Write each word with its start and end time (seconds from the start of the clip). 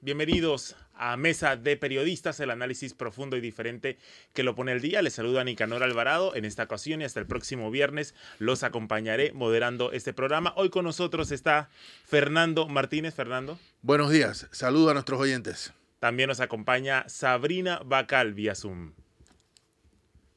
bienvenidos 0.00 0.76
a 0.94 1.16
Mesa 1.16 1.56
de 1.56 1.76
Periodistas, 1.76 2.40
el 2.40 2.50
análisis 2.50 2.94
profundo 2.94 3.36
y 3.36 3.40
diferente 3.40 3.98
que 4.32 4.42
lo 4.42 4.54
pone 4.54 4.72
el 4.72 4.80
día. 4.80 5.02
Les 5.02 5.14
saluda 5.14 5.44
Nicanor 5.44 5.82
Alvarado 5.82 6.34
en 6.34 6.44
esta 6.44 6.64
ocasión 6.64 7.00
y 7.00 7.04
hasta 7.04 7.20
el 7.20 7.26
próximo 7.26 7.70
viernes 7.70 8.14
los 8.38 8.62
acompañaré 8.62 9.32
moderando 9.32 9.92
este 9.92 10.12
programa. 10.12 10.52
Hoy 10.56 10.70
con 10.70 10.84
nosotros 10.84 11.30
está 11.32 11.68
Fernando 12.04 12.68
Martínez. 12.68 13.14
Fernando. 13.14 13.58
Buenos 13.82 14.10
días, 14.10 14.46
saludo 14.50 14.90
a 14.90 14.94
nuestros 14.94 15.20
oyentes. 15.20 15.72
También 15.98 16.28
nos 16.28 16.40
acompaña 16.40 17.08
Sabrina 17.08 17.80
Bacal 17.84 18.34
vía 18.34 18.54
Zoom. 18.54 18.92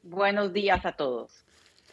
Buenos 0.03 0.53
días 0.53 0.85
a 0.85 0.93
todos. 0.93 1.45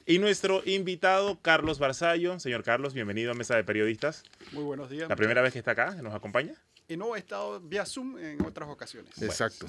Y 0.06 0.18
nuestro 0.18 0.62
invitado, 0.64 1.38
Carlos 1.42 1.78
Barzallo. 1.78 2.40
Señor 2.40 2.62
Carlos, 2.62 2.94
bienvenido 2.94 3.32
a 3.32 3.34
Mesa 3.34 3.56
de 3.56 3.64
Periodistas. 3.64 4.24
Muy 4.52 4.64
buenos 4.64 4.88
días. 4.88 5.06
La 5.06 5.16
primera 5.16 5.42
vez 5.42 5.52
que 5.52 5.58
está 5.58 5.72
acá, 5.72 5.96
nos 6.00 6.14
acompaña. 6.14 6.54
Y 6.88 6.96
no 6.96 7.14
he 7.14 7.18
estado 7.18 7.60
vía 7.60 7.84
Zoom 7.84 8.18
en 8.18 8.44
otras 8.44 8.68
ocasiones. 8.68 9.20
Exacto. 9.20 9.66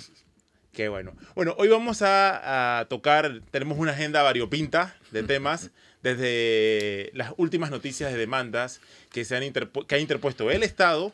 Qué 0.72 0.88
bueno. 0.88 1.14
Bueno, 1.36 1.54
hoy 1.58 1.68
vamos 1.68 2.02
a, 2.02 2.80
a, 2.80 2.86
tocar, 2.86 3.42
tenemos 3.52 3.78
una 3.78 3.92
agenda 3.92 4.24
variopinta 4.24 4.96
de 5.12 5.24
temas, 5.24 5.72
desde 6.02 7.12
las 7.14 7.34
últimas 7.38 7.72
noticias 7.72 8.12
de 8.12 8.18
demandas 8.18 8.80
que, 9.12 9.26
se 9.26 9.36
han 9.36 9.44
que 9.88 9.96
ha 9.96 10.00
interpuesto 10.00 10.50
el 10.50 10.64
Estado 10.64 11.14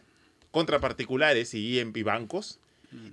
contra 0.52 0.80
particulares 0.80 1.54
y, 1.54 1.80
y 1.80 2.04
bancos, 2.04 2.60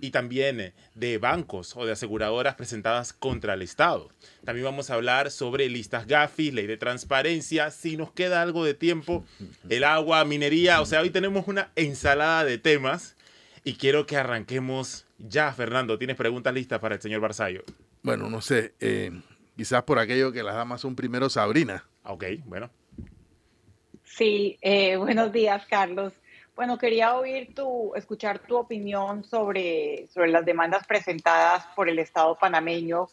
y 0.01 0.11
también 0.11 0.73
de 0.95 1.19
bancos 1.19 1.77
o 1.77 1.87
de 1.87 1.93
aseguradoras 1.93 2.55
presentadas 2.55 3.13
contra 3.13 3.55
el 3.55 3.63
Estado. 3.63 4.11
También 4.45 4.65
vamos 4.65 4.91
a 4.91 4.95
hablar 4.95 5.31
sobre 5.31 5.69
listas 5.69 6.07
GAFI, 6.07 6.51
ley 6.51 6.67
de 6.67 6.77
transparencia, 6.77 7.71
si 7.71 7.97
nos 7.97 8.13
queda 8.13 8.43
algo 8.43 8.65
de 8.65 8.75
tiempo, 8.75 9.25
el 9.69 9.85
agua, 9.85 10.25
minería, 10.25 10.81
o 10.81 10.87
sea, 10.87 11.01
hoy 11.01 11.11
tenemos 11.11 11.49
una 11.49 11.71
ensalada 11.77 12.45
de 12.45 12.59
temas 12.59 13.17
y 13.65 13.75
quiero 13.75 14.07
que 14.07 14.17
arranquemos 14.17 15.07
ya, 15.19 15.53
Fernando. 15.53 15.99
¿Tienes 15.99 16.17
preguntas 16.17 16.53
listas 16.53 16.81
para 16.81 16.97
el 16.97 17.01
señor 17.01 17.21
Barzallo? 17.21 17.63
Bueno, 18.03 18.29
no 18.29 18.41
sé, 18.41 18.75
eh, 18.81 19.13
quizás 19.57 19.85
por 19.85 19.99
aquello 19.99 20.33
que 20.33 20.43
las 20.43 20.55
damas 20.55 20.81
son 20.81 20.97
primero 20.97 21.31
Sabrina. 21.31 21.85
Ok, 22.05 22.25
bueno. 22.45 22.71
Sí, 24.05 24.59
eh, 24.61 24.97
buenos 24.97 25.33
días, 25.33 25.65
Carlos. 25.67 26.13
Bueno, 26.55 26.77
quería 26.77 27.15
oír 27.15 27.55
tu, 27.55 27.95
escuchar 27.95 28.41
tu 28.41 28.57
opinión 28.57 29.25
sobre, 29.25 30.07
sobre 30.09 30.31
las 30.31 30.45
demandas 30.45 30.87
presentadas 30.87 31.67
por 31.75 31.89
el 31.89 31.99
Estado 31.99 32.37
panameño 32.39 33.09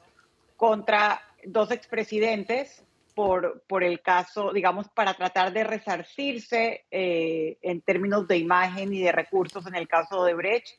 contra 0.57 1.21
dos 1.45 1.71
expresidentes 1.71 2.83
por, 3.15 3.61
por 3.67 3.83
el 3.83 4.01
caso, 4.01 4.51
digamos, 4.51 4.89
para 4.89 5.13
tratar 5.13 5.53
de 5.53 5.63
resarcirse 5.63 6.85
eh, 6.91 7.57
en 7.61 7.81
términos 7.81 8.27
de 8.27 8.37
imagen 8.37 8.93
y 8.93 9.01
de 9.01 9.11
recursos 9.11 9.65
en 9.67 9.75
el 9.75 9.87
caso 9.87 10.23
de 10.25 10.33
Brecht. 10.33 10.77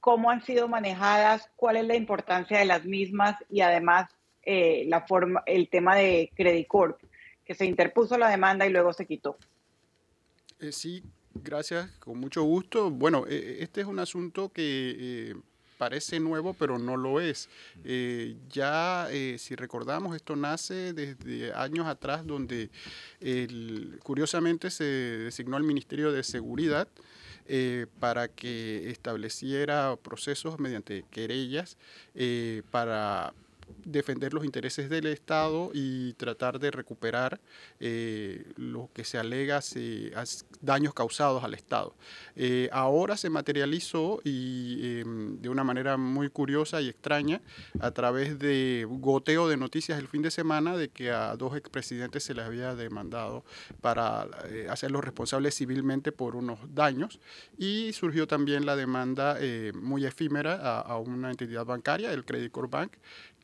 ¿Cómo 0.00 0.30
han 0.30 0.42
sido 0.42 0.68
manejadas? 0.68 1.50
¿Cuál 1.56 1.76
es 1.76 1.86
la 1.86 1.94
importancia 1.94 2.58
de 2.58 2.66
las 2.66 2.84
mismas? 2.84 3.36
Y 3.48 3.60
además, 3.60 4.10
eh, 4.42 4.84
la 4.86 5.02
forma, 5.02 5.42
el 5.46 5.68
tema 5.68 5.96
de 5.96 6.30
Credit 6.34 6.66
Corp, 6.66 7.00
que 7.44 7.54
se 7.54 7.64
interpuso 7.66 8.18
la 8.18 8.28
demanda 8.28 8.66
y 8.66 8.70
luego 8.70 8.92
se 8.92 9.06
quitó. 9.06 9.36
Eh, 10.60 10.72
sí, 10.72 11.02
Gracias, 11.42 11.90
con 11.98 12.18
mucho 12.18 12.42
gusto. 12.44 12.90
Bueno, 12.90 13.26
este 13.26 13.80
es 13.80 13.86
un 13.86 13.98
asunto 13.98 14.50
que 14.50 14.96
eh, 14.98 15.34
parece 15.78 16.20
nuevo, 16.20 16.54
pero 16.54 16.78
no 16.78 16.96
lo 16.96 17.20
es. 17.20 17.48
Eh, 17.84 18.36
ya, 18.48 19.08
eh, 19.10 19.36
si 19.38 19.56
recordamos, 19.56 20.14
esto 20.14 20.36
nace 20.36 20.92
desde 20.92 21.52
años 21.52 21.86
atrás, 21.86 22.24
donde 22.26 22.70
el, 23.20 23.98
curiosamente 24.02 24.70
se 24.70 24.84
designó 24.84 25.56
al 25.56 25.64
Ministerio 25.64 26.12
de 26.12 26.22
Seguridad 26.22 26.88
para 28.00 28.28
que 28.28 28.88
estableciera 28.90 29.96
procesos 30.02 30.58
mediante 30.58 31.04
querellas 31.10 31.76
para 32.70 33.34
defender 33.84 34.34
los 34.34 34.44
intereses 34.44 34.88
del 34.88 35.06
Estado 35.06 35.70
y 35.74 36.12
tratar 36.14 36.58
de 36.58 36.70
recuperar 36.70 37.40
eh, 37.80 38.44
lo 38.56 38.90
que 38.92 39.04
se 39.04 39.18
alega 39.18 39.60
se, 39.60 40.12
daños 40.60 40.94
causados 40.94 41.44
al 41.44 41.54
Estado. 41.54 41.94
Eh, 42.36 42.68
ahora 42.72 43.16
se 43.16 43.30
materializó 43.30 44.20
y 44.24 44.78
eh, 44.82 45.04
de 45.06 45.48
una 45.48 45.64
manera 45.64 45.96
muy 45.96 46.30
curiosa 46.30 46.80
y 46.80 46.88
extraña 46.88 47.40
a 47.80 47.90
través 47.90 48.38
de 48.38 48.86
goteo 48.88 49.48
de 49.48 49.56
noticias 49.56 49.98
el 49.98 50.08
fin 50.08 50.22
de 50.22 50.30
semana 50.30 50.76
de 50.76 50.88
que 50.88 51.10
a 51.10 51.36
dos 51.36 51.56
expresidentes 51.56 52.24
se 52.24 52.34
les 52.34 52.44
había 52.44 52.74
demandado 52.74 53.44
para 53.80 54.26
eh, 54.46 54.66
hacerlos 54.70 55.04
responsables 55.04 55.54
civilmente 55.54 56.12
por 56.12 56.36
unos 56.36 56.58
daños 56.74 57.20
y 57.58 57.92
surgió 57.92 58.26
también 58.26 58.66
la 58.66 58.76
demanda 58.76 59.38
muy 59.74 60.06
efímera 60.06 60.80
a, 60.80 60.98
una 60.98 61.30
entidad 61.30 61.64
bancaria, 61.64 62.12
el 62.12 62.24
Credit 62.24 62.50
Corp 62.50 62.70
Bank, 62.70 62.92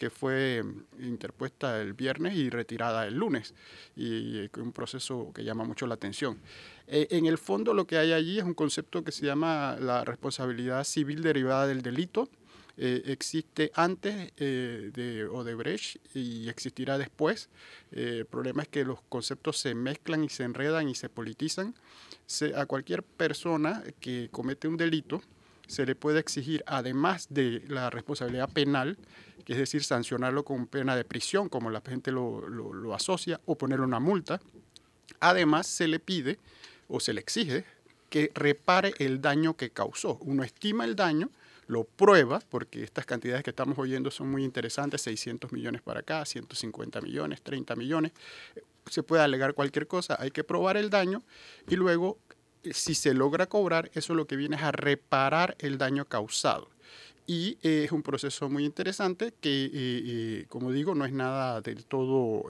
que 0.00 0.08
fue 0.08 0.64
interpuesta 0.98 1.78
el 1.78 1.92
viernes 1.92 2.34
y 2.34 2.48
retirada 2.48 3.06
el 3.06 3.16
lunes, 3.16 3.52
y, 3.94 4.40
y 4.40 4.50
un 4.56 4.72
proceso 4.72 5.30
que 5.34 5.44
llama 5.44 5.64
mucho 5.64 5.86
la 5.86 5.94
atención. 5.94 6.38
Eh, 6.86 7.06
en 7.10 7.26
el 7.26 7.36
fondo 7.36 7.74
lo 7.74 7.86
que 7.86 7.98
hay 7.98 8.12
allí 8.12 8.38
es 8.38 8.44
un 8.44 8.54
concepto 8.54 9.04
que 9.04 9.12
se 9.12 9.26
llama 9.26 9.76
la 9.78 10.02
responsabilidad 10.04 10.84
civil 10.84 11.22
derivada 11.22 11.66
del 11.66 11.82
delito. 11.82 12.30
Eh, 12.78 13.02
existe 13.06 13.70
antes 13.74 14.32
eh, 14.38 14.90
de 14.94 15.26
Odebrecht 15.26 15.98
y 16.16 16.48
existirá 16.48 16.96
después. 16.96 17.50
el 17.92 18.24
problema 18.24 18.62
es 18.62 18.68
que 18.68 18.86
los 18.86 19.02
conceptos 19.02 19.58
se 19.58 19.74
mezclan 19.74 20.24
y 20.24 20.30
se 20.30 20.44
enredan 20.44 20.88
y 20.88 20.94
se 20.94 21.10
politizan. 21.10 21.74
Se, 22.24 22.56
a 22.56 22.64
cualquier 22.64 23.02
persona 23.02 23.84
que 24.00 24.30
comete 24.32 24.66
un 24.66 24.78
delito 24.78 25.20
se 25.70 25.86
le 25.86 25.94
puede 25.94 26.18
exigir, 26.18 26.64
además 26.66 27.28
de 27.30 27.62
la 27.68 27.90
responsabilidad 27.90 28.50
penal, 28.52 28.98
que 29.44 29.52
es 29.52 29.58
decir, 29.58 29.84
sancionarlo 29.84 30.44
con 30.44 30.66
pena 30.66 30.96
de 30.96 31.04
prisión, 31.04 31.48
como 31.48 31.70
la 31.70 31.80
gente 31.80 32.10
lo, 32.10 32.48
lo, 32.48 32.72
lo 32.72 32.94
asocia, 32.94 33.40
o 33.46 33.56
ponerle 33.56 33.86
una 33.86 34.00
multa. 34.00 34.40
Además, 35.20 35.66
se 35.68 35.86
le 35.86 36.00
pide 36.00 36.38
o 36.88 36.98
se 36.98 37.12
le 37.12 37.20
exige 37.20 37.64
que 38.08 38.32
repare 38.34 38.94
el 38.98 39.20
daño 39.20 39.56
que 39.56 39.70
causó. 39.70 40.18
Uno 40.22 40.42
estima 40.42 40.84
el 40.84 40.96
daño, 40.96 41.30
lo 41.68 41.84
prueba, 41.84 42.40
porque 42.50 42.82
estas 42.82 43.06
cantidades 43.06 43.44
que 43.44 43.50
estamos 43.50 43.78
oyendo 43.78 44.10
son 44.10 44.28
muy 44.28 44.42
interesantes, 44.42 45.02
600 45.02 45.52
millones 45.52 45.82
para 45.82 46.00
acá, 46.00 46.24
150 46.24 47.00
millones, 47.00 47.40
30 47.42 47.76
millones, 47.76 48.12
se 48.90 49.04
puede 49.04 49.22
alegar 49.22 49.54
cualquier 49.54 49.86
cosa, 49.86 50.16
hay 50.18 50.32
que 50.32 50.42
probar 50.42 50.76
el 50.76 50.90
daño 50.90 51.22
y 51.68 51.76
luego, 51.76 52.18
si 52.70 52.94
se 52.94 53.14
logra 53.14 53.46
cobrar, 53.46 53.90
eso 53.94 54.14
lo 54.14 54.26
que 54.26 54.36
viene 54.36 54.56
es 54.56 54.62
a 54.62 54.72
reparar 54.72 55.56
el 55.58 55.78
daño 55.78 56.04
causado 56.04 56.68
y 57.30 57.58
eh, 57.62 57.84
es 57.84 57.92
un 57.92 58.02
proceso 58.02 58.50
muy 58.50 58.64
interesante 58.64 59.32
que, 59.40 59.66
eh, 59.66 59.70
eh, 59.72 60.46
como 60.48 60.72
digo, 60.72 60.96
no 60.96 61.04
es 61.04 61.12
nada 61.12 61.60
del 61.60 61.84
todo 61.84 62.44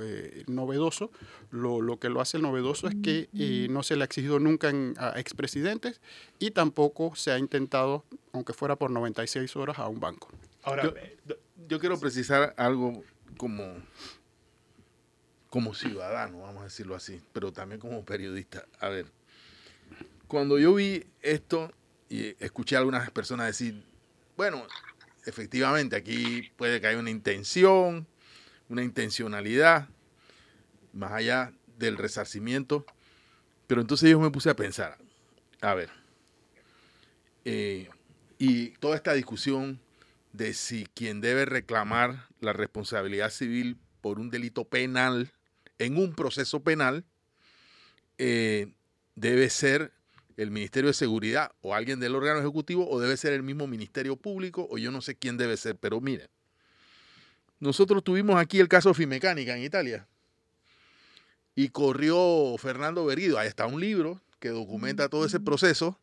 novedoso. 0.46 1.10
Lo, 1.50 1.82
lo, 1.82 1.98
que 1.98 2.08
lo 2.08 2.22
hace 2.22 2.38
novedoso 2.38 2.88
es 2.88 2.94
que 3.02 3.28
no 3.68 3.82
se 3.82 3.96
le 3.96 4.04
ha 4.04 4.06
exigido 4.06 4.38
nunca 4.38 4.70
en, 4.70 4.94
a 4.96 5.20
expresidentes 5.20 6.00
y 6.38 6.52
tampoco 6.52 7.14
se 7.14 7.30
ha 7.30 7.38
intentado, 7.38 8.06
aunque 8.32 8.54
fuera 8.54 8.76
por 8.76 8.90
96 8.90 9.54
horas, 9.56 9.78
a 9.78 9.86
un 9.86 10.00
banco. 10.00 10.30
Ahora, 10.62 10.84
yo, 10.84 10.94
yo 11.68 11.78
quiero 11.78 12.00
precisar 12.00 12.54
algo 12.56 13.02
como, 13.36 13.64
como 15.50 15.74
ciudadano, 15.74 16.40
vamos 16.40 16.62
a 16.62 16.64
decirlo 16.64 16.94
así, 16.94 17.20
pero 17.34 17.52
también 17.52 17.82
como 17.82 18.02
periodista. 18.02 18.64
A 18.78 18.88
ver, 18.88 19.12
cuando 20.30 20.60
yo 20.60 20.74
vi 20.74 21.04
esto 21.22 21.72
y 22.08 22.36
escuché 22.38 22.76
a 22.76 22.78
algunas 22.78 23.10
personas 23.10 23.48
decir, 23.48 23.82
bueno, 24.36 24.64
efectivamente 25.26 25.96
aquí 25.96 26.52
puede 26.56 26.80
que 26.80 26.86
haya 26.86 27.00
una 27.00 27.10
intención, 27.10 28.06
una 28.68 28.84
intencionalidad, 28.84 29.88
más 30.92 31.10
allá 31.10 31.52
del 31.78 31.96
resarcimiento. 31.96 32.86
Pero 33.66 33.80
entonces 33.80 34.08
yo 34.08 34.20
me 34.20 34.30
puse 34.30 34.48
a 34.50 34.54
pensar, 34.54 34.98
a 35.60 35.74
ver, 35.74 35.90
eh, 37.44 37.90
y 38.38 38.68
toda 38.78 38.94
esta 38.94 39.14
discusión 39.14 39.80
de 40.32 40.54
si 40.54 40.86
quien 40.94 41.20
debe 41.20 41.44
reclamar 41.44 42.28
la 42.40 42.52
responsabilidad 42.52 43.30
civil 43.30 43.78
por 44.00 44.20
un 44.20 44.30
delito 44.30 44.64
penal 44.64 45.32
en 45.80 45.98
un 45.98 46.14
proceso 46.14 46.62
penal 46.62 47.04
eh, 48.18 48.68
debe 49.16 49.50
ser 49.50 49.92
el 50.42 50.50
Ministerio 50.50 50.88
de 50.88 50.94
Seguridad 50.94 51.52
o 51.60 51.74
alguien 51.74 52.00
del 52.00 52.14
órgano 52.14 52.40
ejecutivo 52.40 52.88
o 52.88 52.98
debe 52.98 53.16
ser 53.18 53.34
el 53.34 53.42
mismo 53.42 53.66
Ministerio 53.66 54.16
Público 54.16 54.66
o 54.70 54.78
yo 54.78 54.90
no 54.90 55.02
sé 55.02 55.14
quién 55.14 55.36
debe 55.36 55.56
ser, 55.58 55.76
pero 55.76 56.00
mire, 56.00 56.30
nosotros 57.58 58.02
tuvimos 58.02 58.40
aquí 58.40 58.58
el 58.58 58.68
caso 58.68 58.94
Fimecánica 58.94 59.54
en 59.54 59.62
Italia 59.62 60.08
y 61.54 61.68
corrió 61.68 62.56
Fernando 62.58 63.04
Berido. 63.04 63.38
Ahí 63.38 63.48
está 63.48 63.66
un 63.66 63.80
libro 63.80 64.22
que 64.38 64.48
documenta 64.48 65.10
todo 65.10 65.26
ese 65.26 65.40
proceso. 65.40 65.98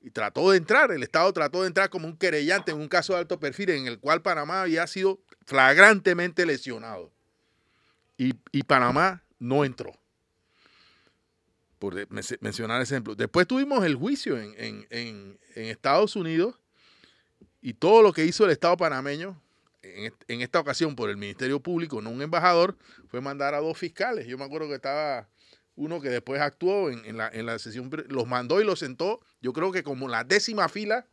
Y 0.00 0.10
trató 0.12 0.50
de 0.50 0.56
entrar, 0.56 0.90
el 0.92 1.02
Estado 1.02 1.30
trató 1.34 1.60
de 1.60 1.66
entrar 1.66 1.90
como 1.90 2.08
un 2.08 2.16
querellante 2.16 2.72
en 2.72 2.78
un 2.78 2.88
caso 2.88 3.12
de 3.12 3.18
alto 3.18 3.38
perfil 3.38 3.68
en 3.68 3.86
el 3.86 3.98
cual 3.98 4.22
Panamá 4.22 4.62
había 4.62 4.86
sido 4.86 5.20
flagrantemente 5.44 6.46
lesionado. 6.46 7.12
Y, 8.16 8.32
y 8.50 8.62
Panamá 8.62 9.22
no 9.38 9.62
entró. 9.66 9.92
Por 11.80 11.96
mencionar 12.40 12.82
ese 12.82 12.94
ejemplo. 12.94 13.14
Después 13.14 13.46
tuvimos 13.46 13.82
el 13.86 13.96
juicio 13.96 14.38
en, 14.38 14.54
en- 14.58 14.86
en- 14.90 15.38
Estados 15.70 16.14
Unidos 16.14 16.54
y 17.62 17.72
todo 17.72 18.02
lo 18.02 18.12
que 18.12 18.24
hizo 18.26 18.44
el 18.44 18.50
Estado 18.50 18.76
panameño, 18.76 19.40
en, 19.82 20.04
est- 20.04 20.22
en 20.28 20.42
esta 20.42 20.60
ocasión 20.60 20.94
por 20.94 21.08
el 21.08 21.16
Ministerio 21.16 21.58
Público, 21.58 22.02
no 22.02 22.10
un 22.10 22.20
embajador, 22.20 22.76
fue 23.08 23.22
mandar 23.22 23.54
a 23.54 23.60
dos 23.60 23.78
fiscales. 23.78 24.26
Yo 24.26 24.36
me 24.36 24.44
acuerdo 24.44 24.68
que 24.68 24.74
estaba 24.74 25.26
uno 25.74 26.02
que 26.02 26.10
después 26.10 26.38
actuó 26.42 26.90
en, 26.90 27.16
la, 27.16 27.28
en 27.32 27.46
la 27.46 27.58
sesión, 27.58 27.90
los 28.08 28.26
mandó 28.28 28.60
y 28.60 28.64
los 28.64 28.78
sentó, 28.78 29.20
yo 29.40 29.54
creo 29.54 29.72
que 29.72 29.82
como 29.82 30.06
la 30.06 30.22
décima 30.22 30.68
fila 30.68 31.06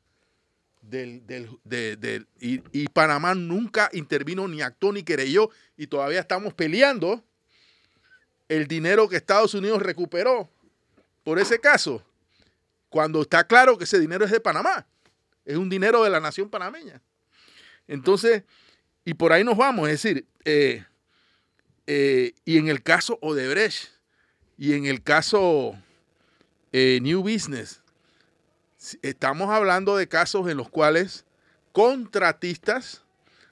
del, 0.81 1.25
del- 1.25 1.49
de- 1.63 1.95
del- 1.95 2.27
y, 2.41 2.61
y 2.73 2.87
Panamá 2.89 3.33
nunca 3.35 3.89
intervino, 3.93 4.49
ni 4.49 4.61
actuó, 4.61 4.91
ni 4.91 5.03
querelló, 5.03 5.49
y 5.77 5.87
todavía 5.87 6.19
estamos 6.19 6.53
peleando 6.53 7.23
el 8.49 8.67
dinero 8.67 9.07
que 9.07 9.15
Estados 9.15 9.53
Unidos 9.53 9.81
recuperó 9.81 10.49
por 11.27 11.39
ese 11.39 11.59
caso, 11.59 12.01
cuando 12.87 13.21
está 13.21 13.45
claro 13.45 13.77
que 13.77 13.83
ese 13.83 13.99
dinero 13.99 14.23
es 14.23 14.31
de 14.31 14.39
Panamá, 14.39 14.87
es 15.43 15.57
un 15.57 15.67
dinero 15.67 16.01
de 16.01 16.09
la 16.09 16.21
nación 16.21 16.49
panameña. 16.49 17.01
Entonces, 17.85 18.43
y 19.03 19.13
por 19.13 19.33
ahí 19.33 19.43
nos 19.43 19.57
vamos, 19.57 19.89
es 19.89 20.01
decir, 20.01 20.25
eh, 20.45 20.85
eh, 21.85 22.31
y 22.45 22.57
en 22.57 22.69
el 22.69 22.81
caso 22.81 23.19
Odebrecht 23.21 23.89
y 24.57 24.71
en 24.71 24.85
el 24.85 25.03
caso 25.03 25.77
eh, 26.71 26.99
New 27.01 27.21
Business, 27.23 27.81
si- 28.77 28.97
estamos 29.01 29.49
hablando 29.49 29.97
de 29.97 30.07
casos 30.07 30.47
en 30.47 30.55
los 30.55 30.69
cuales 30.69 31.25
contratistas 31.73 33.03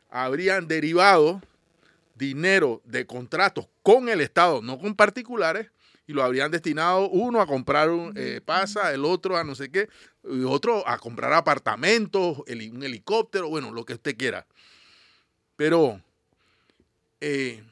habrían 0.10 0.70
derivado 0.70 1.42
dinero 2.18 2.82
de 2.86 3.06
contratos 3.06 3.68
con 3.84 4.08
el 4.08 4.22
Estado, 4.22 4.62
no 4.62 4.80
con 4.80 4.96
particulares, 4.96 5.72
y 6.08 6.14
lo 6.14 6.24
habrían 6.24 6.52
destinado 6.52 7.10
uno 7.10 7.42
a 7.42 7.48
comprar 7.48 7.90
un 7.90 8.14
eh, 8.16 8.42
pasa, 8.44 8.94
el 8.94 9.06
otro 9.06 9.38
a 9.38 9.44
no 9.44 9.56
sé 9.56 9.72
qué, 9.72 9.90
y 10.24 10.44
otro 10.44 10.88
a 10.88 10.98
comprar 11.00 11.34
apartamentos, 11.34 12.40
heli- 12.48 12.70
un 12.72 12.84
helicóptero, 12.84 13.50
bueno, 13.50 13.72
lo 13.72 13.86
que 13.86 13.94
usted 13.94 14.16
quiera. 14.18 14.46
Pero, 15.56 16.02
eh, 17.22 17.64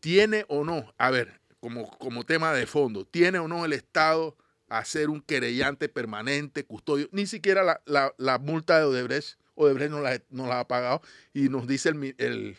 ¿tiene 0.00 0.44
o 0.48 0.64
no, 0.64 0.92
a 0.98 1.10
ver, 1.10 1.40
como, 1.60 1.90
como 1.98 2.24
tema 2.24 2.52
de 2.52 2.66
fondo, 2.66 3.04
¿tiene 3.04 3.38
o 3.38 3.48
no 3.48 3.64
el 3.64 3.72
Estado 3.72 4.36
a 4.68 4.84
ser 4.84 5.10
un 5.10 5.20
querellante 5.20 5.88
permanente, 5.88 6.64
custodio? 6.64 7.08
Ni 7.12 7.26
siquiera 7.26 7.62
la, 7.62 7.80
la- 7.86 8.14
la 8.18 8.38
multa 8.38 8.78
de 8.78 8.84
Odebrecht, 8.84 9.38
Odebrecht 9.54 9.90
no 9.90 10.00
la, 10.00 10.20
no 10.30 10.46
la 10.46 10.60
ha 10.60 10.68
pagado 10.68 11.02
y 11.34 11.48
nos 11.48 11.66
dice 11.66 11.90
el, 11.90 12.14
el, 12.18 12.56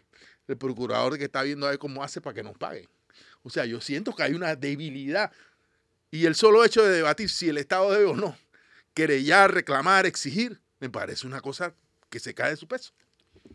el 0.47 0.57
procurador 0.57 1.17
que 1.17 1.25
está 1.25 1.43
viendo 1.43 1.65
a 1.65 1.71
ver 1.71 1.79
cómo 1.79 2.03
hace 2.03 2.21
para 2.21 2.33
que 2.33 2.43
nos 2.43 2.57
paguen. 2.57 2.87
O 3.43 3.49
sea, 3.49 3.65
yo 3.65 3.81
siento 3.81 4.15
que 4.15 4.23
hay 4.23 4.33
una 4.33 4.55
debilidad 4.55 5.31
y 6.11 6.25
el 6.25 6.35
solo 6.35 6.63
hecho 6.63 6.83
de 6.83 6.91
debatir 6.91 7.29
si 7.29 7.49
el 7.49 7.57
Estado 7.57 7.91
debe 7.91 8.05
o 8.05 8.15
no 8.15 8.35
querellar, 8.93 9.53
reclamar, 9.53 10.05
exigir, 10.05 10.59
me 10.79 10.89
parece 10.89 11.27
una 11.27 11.41
cosa 11.41 11.73
que 12.09 12.19
se 12.19 12.33
cae 12.33 12.51
de 12.51 12.57
su 12.57 12.67
peso. 12.67 12.93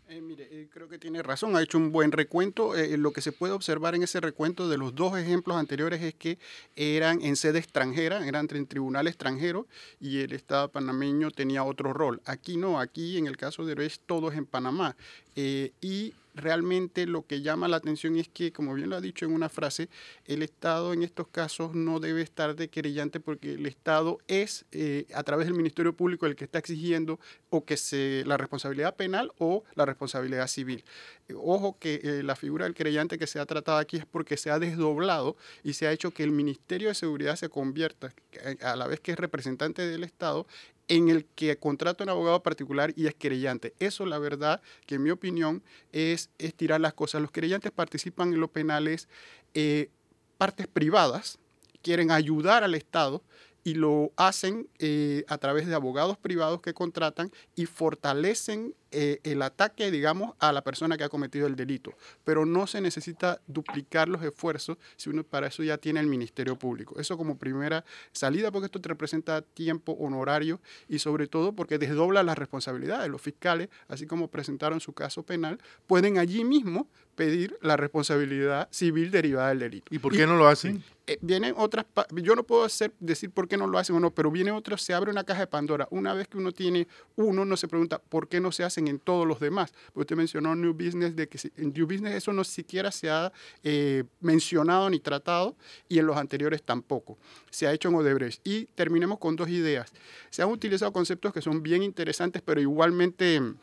Eh, 0.07 0.21
mire, 0.21 0.47
eh, 0.51 0.67
creo 0.71 0.89
que 0.89 0.97
tiene 0.97 1.23
razón, 1.23 1.55
ha 1.55 1.61
hecho 1.61 1.77
un 1.77 1.91
buen 1.91 2.11
recuento. 2.11 2.75
Eh, 2.75 2.97
lo 2.97 3.11
que 3.11 3.21
se 3.21 3.31
puede 3.31 3.53
observar 3.53 3.95
en 3.95 4.03
ese 4.03 4.19
recuento 4.19 4.67
de 4.67 4.77
los 4.77 4.95
dos 4.95 5.17
ejemplos 5.17 5.57
anteriores 5.57 6.01
es 6.01 6.15
que 6.15 6.37
eran 6.75 7.21
en 7.21 7.35
sede 7.35 7.59
extranjera, 7.59 8.27
eran 8.27 8.47
en 8.51 8.67
tribunal 8.67 9.07
extranjero 9.07 9.67
y 9.99 10.19
el 10.21 10.33
Estado 10.33 10.69
panameño 10.69 11.31
tenía 11.31 11.63
otro 11.63 11.93
rol. 11.93 12.21
Aquí 12.25 12.57
no, 12.57 12.79
aquí 12.79 13.17
en 13.17 13.27
el 13.27 13.37
caso 13.37 13.65
de 13.65 13.75
Brecht 13.75 14.01
todo 14.05 14.31
es 14.31 14.37
en 14.37 14.45
Panamá. 14.45 14.95
Y 15.35 16.13
realmente 16.39 17.05
lo 17.05 17.25
que 17.25 17.41
llama 17.41 17.67
la 17.67 17.77
atención 17.77 18.15
es 18.15 18.29
que, 18.29 18.51
como 18.51 18.73
bien 18.73 18.89
lo 18.89 18.95
ha 18.95 19.01
dicho 19.01 19.25
en 19.25 19.33
una 19.33 19.49
frase, 19.49 19.89
el 20.25 20.43
Estado 20.43 20.93
en 20.93 21.03
estos 21.03 21.27
casos 21.27 21.75
no 21.75 21.99
debe 21.99 22.21
estar 22.21 22.55
de 22.55 22.69
querellante 22.69 23.19
porque 23.19 23.53
el 23.53 23.65
Estado 23.65 24.19
es, 24.27 24.65
eh, 24.71 25.07
a 25.13 25.23
través 25.23 25.47
del 25.47 25.55
Ministerio 25.55 25.93
Público, 25.93 26.25
el 26.25 26.35
que 26.35 26.45
está 26.45 26.59
exigiendo 26.59 27.19
o 27.49 27.65
que 27.65 27.77
se 27.77 28.23
la 28.25 28.37
responsabilidad 28.37 28.95
penal 28.95 29.31
o 29.37 29.63
la 29.75 29.85
responsabilidad 29.85 30.47
civil. 30.47 30.83
Eh, 31.27 31.33
Ojo 31.35 31.77
que 31.79 32.01
eh, 32.03 32.23
la 32.23 32.35
figura 32.35 32.65
del 32.65 32.73
querellante 32.73 33.17
que 33.17 33.27
se 33.27 33.39
ha 33.39 33.45
tratado 33.45 33.77
aquí 33.77 33.97
es 33.97 34.05
porque 34.05 34.37
se 34.37 34.51
ha 34.51 34.59
desdoblado 34.59 35.35
y 35.63 35.73
se 35.73 35.87
ha 35.87 35.91
hecho 35.91 36.11
que 36.11 36.23
el 36.23 36.31
Ministerio 36.31 36.89
de 36.89 36.95
Seguridad 36.95 37.35
se 37.35 37.49
convierta, 37.49 38.13
a 38.61 38.75
la 38.75 38.87
vez 38.87 38.99
que 38.99 39.11
es 39.11 39.17
representante 39.17 39.87
del 39.87 40.03
Estado, 40.03 40.45
en 40.89 41.07
el 41.09 41.25
que 41.25 41.57
contrata 41.57 42.03
un 42.03 42.09
abogado 42.09 42.43
particular 42.43 42.91
y 42.95 43.07
es 43.07 43.15
querellante. 43.15 43.73
Eso, 43.79 44.05
la 44.05 44.19
verdad, 44.19 44.61
que 44.85 44.95
en 44.95 45.03
mi 45.03 45.11
opinión 45.11 45.63
es 45.93 46.29
estirar 46.39 46.81
las 46.81 46.93
cosas. 46.93 47.21
Los 47.21 47.31
querellantes 47.31 47.71
participan 47.71 48.33
en 48.33 48.41
los 48.41 48.49
penales 48.49 49.07
eh, 49.53 49.89
partes 50.37 50.67
privadas, 50.67 51.39
quieren 51.81 52.11
ayudar 52.11 52.63
al 52.63 52.75
Estado 52.75 53.23
y 53.63 53.75
lo 53.75 54.11
hacen 54.17 54.67
eh, 54.79 55.23
a 55.27 55.37
través 55.37 55.67
de 55.67 55.75
abogados 55.75 56.17
privados 56.17 56.61
que 56.61 56.73
contratan 56.73 57.31
y 57.55 57.67
fortalecen 57.67 58.73
eh, 58.91 59.19
el 59.23 59.41
ataque, 59.41 59.91
digamos, 59.91 60.35
a 60.39 60.51
la 60.51 60.63
persona 60.63 60.97
que 60.97 61.03
ha 61.03 61.09
cometido 61.09 61.47
el 61.47 61.55
delito. 61.55 61.93
Pero 62.23 62.45
no 62.45 62.67
se 62.67 62.81
necesita 62.81 63.41
duplicar 63.47 64.09
los 64.09 64.23
esfuerzos 64.23 64.77
si 64.95 65.09
uno 65.09 65.23
para 65.23 65.47
eso 65.47 65.63
ya 65.63 65.77
tiene 65.77 65.99
el 65.99 66.07
Ministerio 66.07 66.57
Público. 66.57 66.99
Eso 66.99 67.17
como 67.17 67.37
primera 67.37 67.85
salida, 68.11 68.51
porque 68.51 68.65
esto 68.65 68.81
te 68.81 68.89
representa 68.89 69.41
tiempo 69.41 69.93
honorario 69.93 70.59
y 70.87 70.99
sobre 70.99 71.27
todo 71.27 71.53
porque 71.53 71.77
desdobla 71.77 72.23
las 72.23 72.37
responsabilidades. 72.37 73.09
Los 73.09 73.21
fiscales, 73.21 73.69
así 73.87 74.05
como 74.05 74.29
presentaron 74.29 74.79
su 74.79 74.93
caso 74.93 75.23
penal, 75.23 75.59
pueden 75.87 76.17
allí 76.17 76.43
mismo 76.43 76.87
pedir 77.15 77.57
la 77.61 77.75
responsabilidad 77.75 78.69
civil 78.71 79.11
derivada 79.11 79.49
del 79.49 79.59
delito. 79.59 79.93
¿Y 79.93 79.99
por 79.99 80.13
qué 80.13 80.25
no 80.25 80.37
lo 80.37 80.47
hacen? 80.47 80.81
Eh, 81.05 81.17
vienen 81.21 81.53
otras, 81.57 81.85
yo 82.13 82.35
no 82.35 82.43
puedo 82.43 82.63
hacer, 82.63 82.93
decir 82.99 83.31
por 83.31 83.47
qué 83.47 83.57
no 83.57 83.65
lo 83.65 83.77
hacen 83.79 83.95
o 83.95 83.99
no, 83.99 84.11
pero 84.11 84.29
viene 84.29 84.51
otro, 84.51 84.77
se 84.77 84.93
abre 84.93 85.09
una 85.09 85.23
caja 85.23 85.41
de 85.41 85.47
Pandora. 85.47 85.87
Una 85.91 86.13
vez 86.13 86.27
que 86.27 86.37
uno 86.37 86.51
tiene 86.51 86.87
uno, 87.15 87.45
no 87.45 87.57
se 87.57 87.67
pregunta 87.67 87.99
por 87.99 88.27
qué 88.27 88.39
no 88.39 88.51
se 88.51 88.63
hacen 88.79 88.87
en 88.87 88.99
todos 88.99 89.27
los 89.27 89.39
demás. 89.39 89.73
Usted 89.93 90.15
mencionó 90.15 90.55
New 90.55 90.73
Business, 90.73 91.15
de 91.15 91.27
que 91.27 91.37
en 91.57 91.73
New 91.73 91.85
Business 91.85 92.15
eso 92.15 92.33
no 92.33 92.43
siquiera 92.43 92.91
se 92.91 93.09
ha 93.09 93.31
eh, 93.63 94.03
mencionado 94.21 94.89
ni 94.89 94.99
tratado 94.99 95.55
y 95.87 95.99
en 95.99 96.05
los 96.05 96.17
anteriores 96.17 96.63
tampoco. 96.63 97.17
Se 97.49 97.67
ha 97.67 97.73
hecho 97.73 97.89
en 97.89 97.95
Odebrecht. 97.95 98.45
Y 98.45 98.65
terminemos 98.75 99.19
con 99.19 99.35
dos 99.35 99.49
ideas. 99.49 99.91
Se 100.29 100.41
han 100.41 100.49
utilizado 100.49 100.93
conceptos 100.93 101.33
que 101.33 101.41
son 101.41 101.61
bien 101.61 101.83
interesantes, 101.83 102.41
pero 102.41 102.61
igualmente 102.61 103.39
mm, 103.39 103.55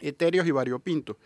etéreos 0.00 0.46
y 0.46 0.50
variopintos. 0.50 1.16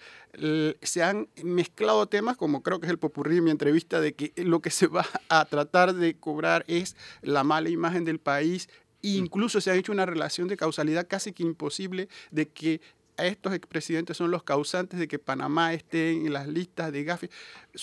Se 0.82 1.02
han 1.02 1.28
mezclado 1.42 2.06
temas, 2.06 2.36
como 2.36 2.62
creo 2.62 2.80
que 2.80 2.86
es 2.86 2.90
el 2.90 2.98
popurrí 2.98 3.36
de 3.36 3.40
mi 3.42 3.50
entrevista, 3.50 4.00
de 4.00 4.14
que 4.14 4.32
lo 4.36 4.60
que 4.60 4.70
se 4.70 4.86
va 4.86 5.06
a 5.28 5.44
tratar 5.44 5.94
de 5.94 6.14
cobrar 6.14 6.64
es 6.68 6.96
la 7.22 7.44
mala 7.44 7.68
imagen 7.68 8.04
del 8.04 8.18
país. 8.18 8.68
Incluso 9.00 9.60
se 9.60 9.70
ha 9.70 9.76
hecho 9.76 9.92
una 9.92 10.06
relación 10.06 10.48
de 10.48 10.56
causalidad 10.56 11.06
casi 11.08 11.32
que 11.32 11.44
imposible 11.44 12.08
de 12.30 12.48
que 12.48 12.80
estos 13.26 13.52
expresidentes 13.54 14.16
son 14.16 14.30
los 14.30 14.42
causantes 14.42 14.98
de 14.98 15.08
que 15.08 15.18
Panamá 15.18 15.72
esté 15.74 16.12
en 16.12 16.32
las 16.32 16.46
listas 16.46 16.92
de 16.92 17.04
Gafi. 17.04 17.28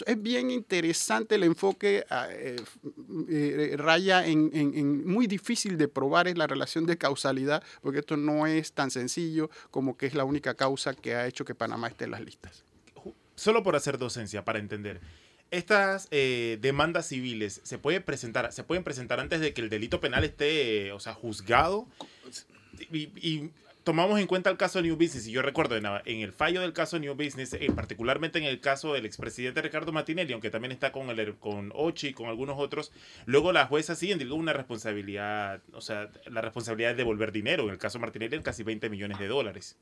Es 0.05 0.21
bien 0.21 0.51
interesante 0.51 1.35
el 1.35 1.43
enfoque, 1.43 2.05
ah, 2.09 2.27
eh, 2.31 2.55
eh, 3.29 3.75
raya 3.77 4.25
en, 4.25 4.49
en- 4.53 4.73
en 4.77 5.07
muy 5.07 5.27
difícil 5.27 5.77
de 5.77 5.87
probar 5.87 6.27
es 6.27 6.37
la 6.37 6.47
relación 6.47 6.85
de 6.85 6.97
causalidad, 6.97 7.63
porque 7.81 7.99
esto 7.99 8.17
no 8.17 8.47
es 8.47 8.73
tan 8.73 8.91
sencillo 8.91 9.49
como 9.71 9.97
que 9.97 10.05
es 10.05 10.13
la 10.15 10.23
única 10.23 10.53
causa 10.55 10.93
que 10.93 11.15
ha 11.15 11.27
hecho 11.27 11.45
que 11.45 11.55
Panamá 11.55 11.87
esté 11.87 12.05
en 12.05 12.11
las 12.11 12.21
listas. 12.21 12.63
Solo 13.35 13.63
por 13.63 13.75
hacer 13.75 13.97
docencia, 13.97 14.45
para 14.45 14.59
entender. 14.59 15.01
Estas 15.51 16.07
eh, 16.11 16.57
demandas 16.61 17.07
civiles 17.07 17.61
se 17.63 17.77
pueden 17.77 18.01
presentar, 18.03 18.51
se 18.51 18.63
pueden 18.63 18.83
presentar 18.83 19.19
antes 19.19 19.39
de 19.41 19.53
que 19.53 19.61
el 19.61 19.69
delito 19.69 19.99
penal 19.99 20.23
esté, 20.23 20.87
eh, 20.87 20.91
o 20.91 20.99
sea, 20.99 21.13
juzgado. 21.13 21.87
Y, 22.91 23.03
y 23.25 23.51
tomamos 23.85 24.19
en 24.19 24.25
cuenta 24.25 24.49
el 24.49 24.57
caso 24.57 24.79
de 24.79 24.87
New 24.87 24.97
Business. 24.97 25.27
Y 25.27 25.31
yo 25.31 25.43
recuerdo 25.43 25.77
en, 25.77 25.85
en 25.85 26.21
el 26.21 26.33
fallo 26.33 26.59
del 26.59 26.73
caso 26.73 26.99
New 26.99 27.13
Business, 27.13 27.53
eh, 27.53 27.71
particularmente 27.73 28.39
en 28.39 28.45
el 28.45 28.59
caso 28.59 28.93
del 28.93 29.05
expresidente 29.05 29.61
Ricardo 29.61 29.93
Martinelli, 29.93 30.33
aunque 30.33 30.49
también 30.49 30.71
está 30.71 30.91
con 30.91 31.09
el 31.09 31.35
con 31.35 31.71
Ochi 31.73 32.07
y 32.07 32.13
con 32.13 32.27
algunos 32.27 32.57
otros, 32.59 32.91
luego 33.25 33.53
la 33.53 33.67
jueza 33.67 33.95
sí 33.95 34.11
indicó 34.11 34.35
una 34.35 34.53
responsabilidad, 34.53 35.61
o 35.71 35.81
sea, 35.81 36.09
la 36.25 36.41
responsabilidad 36.41 36.89
de 36.89 36.95
devolver 36.95 37.31
dinero. 37.31 37.63
En 37.65 37.69
el 37.69 37.77
caso 37.77 37.99
Martinelli, 37.99 38.41
casi 38.41 38.63
20 38.63 38.89
millones 38.89 39.19
de 39.19 39.27
dólares. 39.27 39.77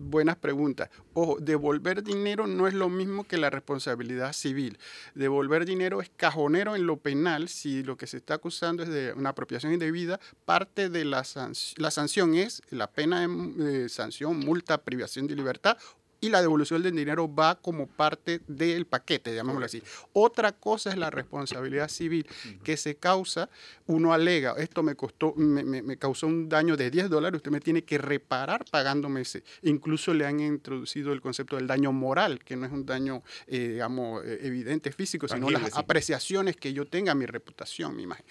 Buenas 0.00 0.36
preguntas. 0.36 0.90
Ojo, 1.12 1.38
devolver 1.40 2.04
dinero 2.04 2.46
no 2.46 2.68
es 2.68 2.74
lo 2.74 2.88
mismo 2.88 3.24
que 3.24 3.36
la 3.36 3.50
responsabilidad 3.50 4.32
civil. 4.32 4.78
Devolver 5.16 5.64
dinero 5.66 6.00
es 6.00 6.08
cajonero 6.16 6.76
en 6.76 6.86
lo 6.86 6.98
penal 6.98 7.48
si 7.48 7.82
lo 7.82 7.96
que 7.96 8.06
se 8.06 8.18
está 8.18 8.34
acusando 8.34 8.84
es 8.84 8.90
de 8.90 9.12
una 9.14 9.30
apropiación 9.30 9.72
indebida. 9.72 10.20
Parte 10.44 10.88
de 10.88 11.04
la, 11.04 11.22
sanc- 11.24 11.76
la 11.78 11.90
sanción 11.90 12.36
es 12.36 12.62
la 12.70 12.88
pena 12.92 13.26
de, 13.26 13.26
de 13.26 13.88
sanción, 13.88 14.38
multa, 14.38 14.78
privación 14.84 15.26
de 15.26 15.34
libertad 15.34 15.76
y 16.20 16.30
la 16.30 16.40
devolución 16.40 16.82
del 16.82 16.96
dinero 16.96 17.32
va 17.32 17.54
como 17.56 17.86
parte 17.86 18.40
del 18.48 18.86
paquete, 18.86 19.34
llamémoslo 19.34 19.66
así. 19.66 19.82
Otra 20.12 20.52
cosa 20.52 20.90
es 20.90 20.96
la 20.96 21.10
responsabilidad 21.10 21.88
civil 21.88 22.26
que 22.64 22.76
se 22.76 22.96
causa, 22.96 23.48
uno 23.86 24.12
alega, 24.12 24.54
esto 24.58 24.82
me 24.82 24.94
costó, 24.94 25.34
me, 25.36 25.96
causó 25.96 26.26
un 26.26 26.48
daño 26.48 26.76
de 26.76 26.90
10 26.90 27.08
dólares, 27.08 27.38
usted 27.38 27.50
me 27.50 27.60
tiene 27.60 27.82
que 27.82 27.98
reparar 27.98 28.64
pagándome 28.70 29.20
ese. 29.20 29.44
Incluso 29.62 30.12
le 30.12 30.26
han 30.26 30.40
introducido 30.40 31.12
el 31.12 31.20
concepto 31.20 31.56
del 31.56 31.66
daño 31.66 31.92
moral, 31.92 32.40
que 32.44 32.56
no 32.56 32.66
es 32.66 32.72
un 32.72 32.84
daño, 32.84 33.22
eh, 33.46 33.68
digamos, 33.68 34.24
eh, 34.24 34.40
evidente 34.42 34.92
físico, 34.92 35.28
sino 35.28 35.50
las 35.50 35.76
apreciaciones 35.76 36.56
que 36.56 36.72
yo 36.72 36.86
tenga, 36.86 37.14
mi 37.14 37.26
reputación, 37.26 37.94
mi 37.94 38.02
imagen. 38.02 38.24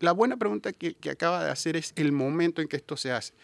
La 0.00 0.12
buena 0.12 0.36
pregunta 0.36 0.72
que, 0.72 0.94
que 0.94 1.10
acaba 1.10 1.44
de 1.44 1.50
hacer 1.50 1.76
es 1.76 1.92
el 1.96 2.12
momento 2.12 2.62
en 2.62 2.68
que 2.68 2.76
esto 2.76 2.96
se 2.96 3.10
hace 3.10 3.34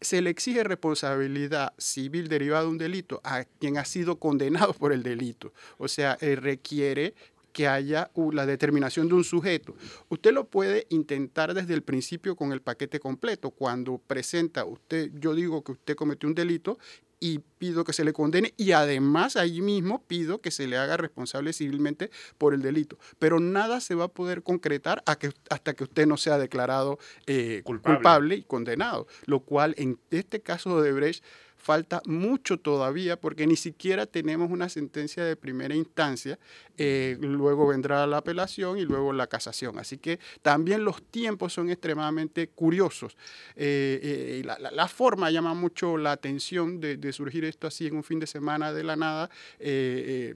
se 0.00 0.22
le 0.22 0.30
exige 0.30 0.64
responsabilidad 0.64 1.72
civil 1.78 2.28
derivada 2.28 2.64
de 2.64 2.70
un 2.70 2.78
delito 2.78 3.20
a 3.24 3.44
quien 3.44 3.78
ha 3.78 3.84
sido 3.84 4.18
condenado 4.18 4.72
por 4.74 4.92
el 4.92 5.02
delito. 5.02 5.52
O 5.78 5.88
sea, 5.88 6.16
eh, 6.20 6.36
requiere 6.36 7.14
que 7.52 7.66
haya 7.66 8.10
la 8.32 8.46
determinación 8.46 9.08
de 9.08 9.14
un 9.14 9.24
sujeto. 9.24 9.74
Usted 10.08 10.32
lo 10.32 10.44
puede 10.44 10.86
intentar 10.90 11.54
desde 11.54 11.74
el 11.74 11.82
principio 11.82 12.36
con 12.36 12.52
el 12.52 12.60
paquete 12.60 13.00
completo. 13.00 13.50
Cuando 13.50 13.98
presenta 13.98 14.64
usted, 14.64 15.10
yo 15.18 15.34
digo 15.34 15.64
que 15.64 15.72
usted 15.72 15.96
cometió 15.96 16.28
un 16.28 16.36
delito 16.36 16.78
y 17.20 17.40
pido 17.58 17.84
que 17.84 17.92
se 17.92 18.04
le 18.04 18.12
condene 18.12 18.54
y 18.56 18.72
además 18.72 19.36
ahí 19.36 19.60
mismo 19.60 20.02
pido 20.06 20.40
que 20.40 20.50
se 20.50 20.66
le 20.66 20.76
haga 20.76 20.96
responsable 20.96 21.52
civilmente 21.52 22.10
por 22.38 22.54
el 22.54 22.62
delito. 22.62 22.98
Pero 23.18 23.40
nada 23.40 23.80
se 23.80 23.94
va 23.94 24.04
a 24.04 24.08
poder 24.08 24.42
concretar 24.42 25.02
hasta 25.06 25.74
que 25.74 25.84
usted 25.84 26.06
no 26.06 26.16
sea 26.16 26.38
declarado 26.38 26.98
eh, 27.26 27.62
culpable. 27.64 28.36
y 28.36 28.42
condenado, 28.42 29.06
lo 29.26 29.40
cual 29.40 29.74
en 29.78 29.98
este 30.10 30.40
caso 30.40 30.80
de 30.80 30.92
Brecht 30.92 31.24
falta 31.68 32.00
mucho 32.06 32.58
todavía 32.58 33.20
porque 33.20 33.46
ni 33.46 33.54
siquiera 33.54 34.06
tenemos 34.06 34.50
una 34.50 34.70
sentencia 34.70 35.22
de 35.22 35.36
primera 35.36 35.74
instancia, 35.74 36.38
eh, 36.78 37.18
luego 37.20 37.66
vendrá 37.66 38.06
la 38.06 38.16
apelación 38.16 38.78
y 38.78 38.86
luego 38.86 39.12
la 39.12 39.26
casación. 39.26 39.78
Así 39.78 39.98
que 39.98 40.18
también 40.40 40.82
los 40.82 41.02
tiempos 41.02 41.52
son 41.52 41.68
extremadamente 41.68 42.48
curiosos. 42.48 43.18
Eh, 43.54 44.40
eh, 44.42 44.56
la, 44.72 44.88
forma 44.88 45.30
llama 45.30 45.52
mucho 45.52 45.98
la 45.98 46.12
atención 46.12 46.80
de, 46.80 47.12
surgir 47.12 47.44
esto 47.44 47.66
así 47.66 47.86
en 47.86 47.96
un 47.96 48.02
fin 48.02 48.18
de 48.18 48.26
semana 48.26 48.72
de 48.72 48.84
la 48.84 48.96
nada. 48.96 49.28
es, 49.58 50.34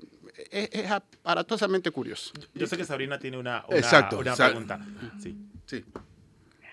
aparatosamente 0.91 1.91
curioso. 1.93 2.35
Yo 2.53 2.67
sé 2.67 2.77
que 2.77 2.85
Sabrina 2.85 3.19
tiene 3.19 3.39
una, 3.39 3.65
una, 3.71 4.37
pregunta. 4.37 4.87
Sí. 5.19 5.35
sí. 5.65 5.83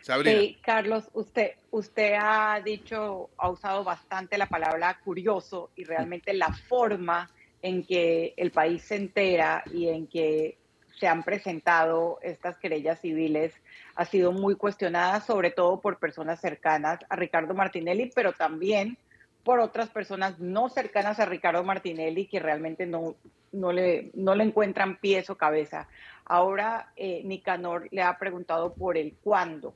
Sí, 0.01 0.57
Carlos, 0.61 1.09
usted, 1.13 1.51
usted 1.71 2.13
ha 2.19 2.59
dicho, 2.63 3.29
ha 3.37 3.49
usado 3.49 3.83
bastante 3.83 4.37
la 4.37 4.47
palabra 4.47 4.99
curioso 5.03 5.71
y 5.75 5.83
realmente 5.83 6.33
la 6.33 6.53
forma 6.53 7.29
en 7.61 7.83
que 7.83 8.33
el 8.37 8.51
país 8.51 8.83
se 8.83 8.95
entera 8.95 9.63
y 9.71 9.89
en 9.89 10.07
que 10.07 10.57
se 10.99 11.07
han 11.07 11.23
presentado 11.23 12.19
estas 12.21 12.57
querellas 12.57 12.99
civiles 12.99 13.53
ha 13.95 14.05
sido 14.05 14.31
muy 14.31 14.55
cuestionada, 14.55 15.21
sobre 15.21 15.51
todo 15.51 15.79
por 15.79 15.97
personas 15.97 16.41
cercanas 16.41 16.99
a 17.09 17.15
Ricardo 17.15 17.53
Martinelli, 17.53 18.11
pero 18.13 18.33
también 18.33 18.97
por 19.43 19.59
otras 19.59 19.89
personas 19.89 20.39
no 20.39 20.69
cercanas 20.69 21.19
a 21.19 21.25
Ricardo 21.25 21.63
Martinelli 21.63 22.27
que 22.27 22.39
realmente 22.39 22.85
no, 22.85 23.15
no, 23.51 23.71
le, 23.71 24.11
no 24.13 24.35
le 24.35 24.43
encuentran 24.43 24.97
pies 24.97 25.29
o 25.29 25.37
cabeza. 25.37 25.87
Ahora 26.25 26.91
eh, 26.95 27.21
Nicanor 27.23 27.87
le 27.91 28.01
ha 28.01 28.17
preguntado 28.17 28.73
por 28.73 28.97
el 28.97 29.15
cuándo. 29.23 29.73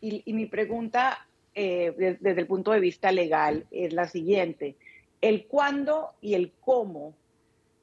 Y, 0.00 0.32
mi 0.32 0.46
pregunta 0.46 1.26
eh, 1.54 2.16
desde 2.20 2.40
el 2.40 2.46
punto 2.46 2.72
de 2.72 2.80
vista 2.80 3.12
legal 3.12 3.66
es 3.70 3.92
la 3.92 4.06
siguiente. 4.06 4.76
¿El 5.20 5.46
cuándo 5.46 6.10
y 6.20 6.34
el 6.34 6.52
cómo 6.60 7.14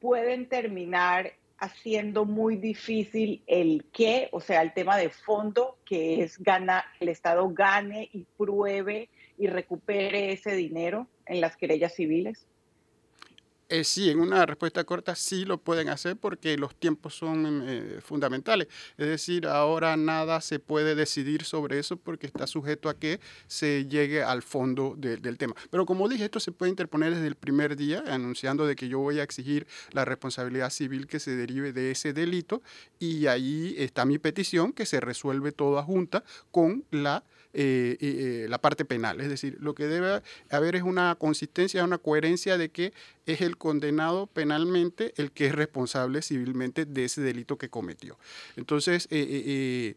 pueden 0.00 0.48
terminar 0.48 1.32
haciendo 1.58 2.24
muy 2.24 2.56
difícil 2.56 3.42
el 3.46 3.84
qué, 3.92 4.28
o 4.32 4.40
sea, 4.40 4.62
el 4.62 4.72
tema 4.72 4.96
de 4.96 5.10
fondo, 5.10 5.76
que 5.84 6.22
es 6.22 6.38
gana, 6.38 6.84
el 7.00 7.08
Estado 7.08 7.48
gane 7.50 8.08
y 8.12 8.24
pruebe 8.36 9.08
y 9.36 9.48
recupere 9.48 10.32
ese 10.32 10.54
dinero 10.54 11.08
en 11.26 11.40
las 11.40 11.56
querellas 11.56 11.94
civiles? 11.94 12.46
Eh, 13.70 13.84
sí, 13.84 14.08
en 14.08 14.20
una 14.20 14.46
respuesta 14.46 14.82
corta 14.84 15.14
sí 15.14 15.44
lo 15.44 15.58
pueden 15.58 15.90
hacer 15.90 16.16
porque 16.16 16.56
los 16.56 16.74
tiempos 16.74 17.14
son 17.14 17.62
eh, 17.68 18.00
fundamentales. 18.02 18.66
Es 18.96 19.06
decir, 19.06 19.46
ahora 19.46 19.94
nada 19.98 20.40
se 20.40 20.58
puede 20.58 20.94
decidir 20.94 21.44
sobre 21.44 21.78
eso 21.78 21.98
porque 21.98 22.26
está 22.26 22.46
sujeto 22.46 22.88
a 22.88 22.98
que 22.98 23.20
se 23.46 23.84
llegue 23.84 24.22
al 24.22 24.40
fondo 24.42 24.94
del 24.96 25.36
tema. 25.36 25.54
Pero 25.70 25.84
como 25.84 26.08
dije, 26.08 26.24
esto 26.24 26.40
se 26.40 26.50
puede 26.50 26.70
interponer 26.70 27.14
desde 27.14 27.26
el 27.26 27.34
primer 27.34 27.76
día, 27.76 28.02
anunciando 28.06 28.66
de 28.66 28.74
que 28.74 28.88
yo 28.88 29.00
voy 29.00 29.20
a 29.20 29.22
exigir 29.22 29.66
la 29.92 30.06
responsabilidad 30.06 30.70
civil 30.70 31.06
que 31.06 31.20
se 31.20 31.36
derive 31.36 31.74
de 31.74 31.90
ese 31.90 32.14
delito 32.14 32.62
y 32.98 33.26
ahí 33.26 33.74
está 33.76 34.06
mi 34.06 34.18
petición 34.18 34.72
que 34.72 34.86
se 34.86 34.98
resuelve 34.98 35.52
toda 35.52 35.82
junta 35.82 36.24
con 36.50 36.84
la 36.90 37.22
eh, 37.60 37.96
eh, 38.00 38.46
la 38.48 38.58
parte 38.58 38.84
penal. 38.84 39.20
Es 39.20 39.28
decir, 39.28 39.56
lo 39.60 39.74
que 39.74 39.86
debe 39.86 40.22
haber 40.48 40.76
es 40.76 40.84
una 40.84 41.16
consistencia, 41.16 41.82
una 41.82 41.98
coherencia 41.98 42.56
de 42.56 42.68
que 42.68 42.92
es 43.26 43.40
el 43.40 43.56
condenado 43.56 44.28
penalmente 44.28 45.12
el 45.16 45.32
que 45.32 45.46
es 45.46 45.54
responsable 45.56 46.22
civilmente 46.22 46.84
de 46.84 47.04
ese 47.04 47.20
delito 47.20 47.58
que 47.58 47.68
cometió. 47.68 48.16
Entonces, 48.56 49.08
eh, 49.10 49.96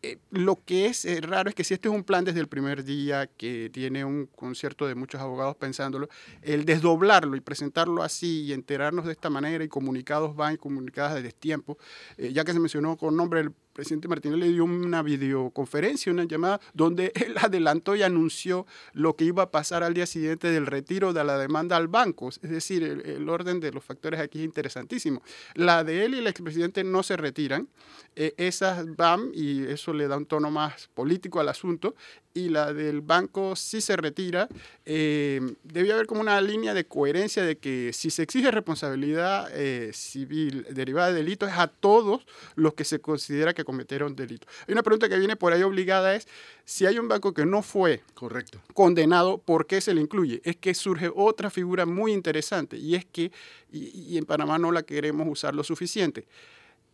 eh, 0.00 0.18
lo 0.30 0.62
que 0.64 0.86
es 0.86 1.04
eh, 1.04 1.20
raro 1.20 1.48
es 1.48 1.56
que 1.56 1.64
si 1.64 1.74
este 1.74 1.88
es 1.88 1.94
un 1.94 2.04
plan 2.04 2.24
desde 2.24 2.38
el 2.38 2.46
primer 2.46 2.84
día, 2.84 3.26
que 3.26 3.68
tiene 3.72 4.04
un 4.04 4.26
concierto 4.26 4.86
de 4.86 4.94
muchos 4.94 5.20
abogados 5.20 5.56
pensándolo, 5.56 6.08
el 6.42 6.64
desdoblarlo 6.64 7.34
y 7.34 7.40
presentarlo 7.40 8.04
así 8.04 8.42
y 8.44 8.52
enterarnos 8.52 9.06
de 9.06 9.12
esta 9.12 9.28
manera 9.28 9.64
y 9.64 9.68
comunicados 9.68 10.36
van 10.36 10.54
y 10.54 10.56
comunicadas 10.56 11.16
desde 11.16 11.32
tiempo, 11.32 11.78
eh, 12.16 12.32
ya 12.32 12.44
que 12.44 12.52
se 12.52 12.60
mencionó 12.60 12.96
con 12.96 13.16
nombre 13.16 13.40
el 13.40 13.50
presidente 13.78 14.08
Martínez 14.08 14.38
le 14.40 14.48
dio 14.48 14.64
una 14.64 15.04
videoconferencia, 15.04 16.10
una 16.10 16.24
llamada, 16.24 16.60
donde 16.74 17.12
él 17.24 17.36
adelantó 17.40 17.94
y 17.94 18.02
anunció 18.02 18.66
lo 18.92 19.14
que 19.14 19.24
iba 19.24 19.44
a 19.44 19.50
pasar 19.52 19.84
al 19.84 19.94
día 19.94 20.04
siguiente 20.04 20.50
del 20.50 20.66
retiro 20.66 21.12
de 21.12 21.22
la 21.22 21.38
demanda 21.38 21.76
al 21.76 21.86
banco. 21.86 22.28
Es 22.28 22.50
decir, 22.50 22.82
el, 22.82 23.28
orden 23.28 23.60
de 23.60 23.70
los 23.70 23.84
factores 23.84 24.18
aquí 24.18 24.40
es 24.40 24.46
interesantísimo. 24.46 25.22
La 25.54 25.84
de 25.84 26.04
él 26.04 26.16
y 26.16 26.18
el 26.18 26.26
expresidente 26.26 26.82
no 26.82 27.04
se 27.04 27.16
retiran, 27.16 27.68
esas 28.16 28.96
van 28.96 29.30
y 29.32 29.62
eso 29.62 29.92
le 29.92 30.08
da 30.08 30.16
un 30.16 30.26
tono 30.26 30.50
más 30.50 30.88
político 30.92 31.38
al 31.38 31.48
asunto, 31.48 31.94
y 32.38 32.48
la 32.48 32.72
del 32.72 33.00
banco 33.00 33.56
sí 33.56 33.80
se 33.80 33.96
retira. 33.96 34.48
Eh, 34.84 35.40
debe 35.64 35.92
haber 35.92 36.06
como 36.06 36.20
una 36.20 36.40
línea 36.40 36.74
de 36.74 36.86
coherencia 36.86 37.42
de 37.42 37.58
que 37.58 37.90
si 37.92 38.10
se 38.10 38.22
exige 38.22 38.50
responsabilidad 38.50 39.48
eh, 39.52 39.90
civil 39.92 40.66
derivada 40.70 41.08
de 41.08 41.14
delito 41.14 41.46
es 41.46 41.54
a 41.54 41.66
todos 41.66 42.26
los 42.54 42.74
que 42.74 42.84
se 42.84 43.00
considera 43.00 43.54
que 43.54 43.64
cometieron 43.68 44.16
delito. 44.16 44.48
Hay 44.66 44.72
una 44.72 44.82
pregunta 44.82 45.10
que 45.10 45.18
viene 45.18 45.36
por 45.36 45.52
ahí 45.52 45.62
obligada 45.62 46.14
es, 46.14 46.26
si 46.64 46.86
hay 46.86 46.98
un 46.98 47.06
banco 47.06 47.34
que 47.34 47.44
no 47.44 47.60
fue 47.60 48.02
Correcto. 48.14 48.62
condenado, 48.72 49.36
¿por 49.36 49.66
qué 49.66 49.82
se 49.82 49.92
le 49.92 50.00
incluye? 50.00 50.40
Es 50.42 50.56
que 50.56 50.72
surge 50.72 51.12
otra 51.14 51.50
figura 51.50 51.84
muy 51.84 52.14
interesante 52.14 52.78
y 52.78 52.94
es 52.94 53.04
que, 53.04 53.30
y 53.70 54.16
en 54.16 54.24
Panamá 54.24 54.58
no 54.58 54.72
la 54.72 54.84
queremos 54.84 55.28
usar 55.28 55.54
lo 55.54 55.62
suficiente, 55.64 56.26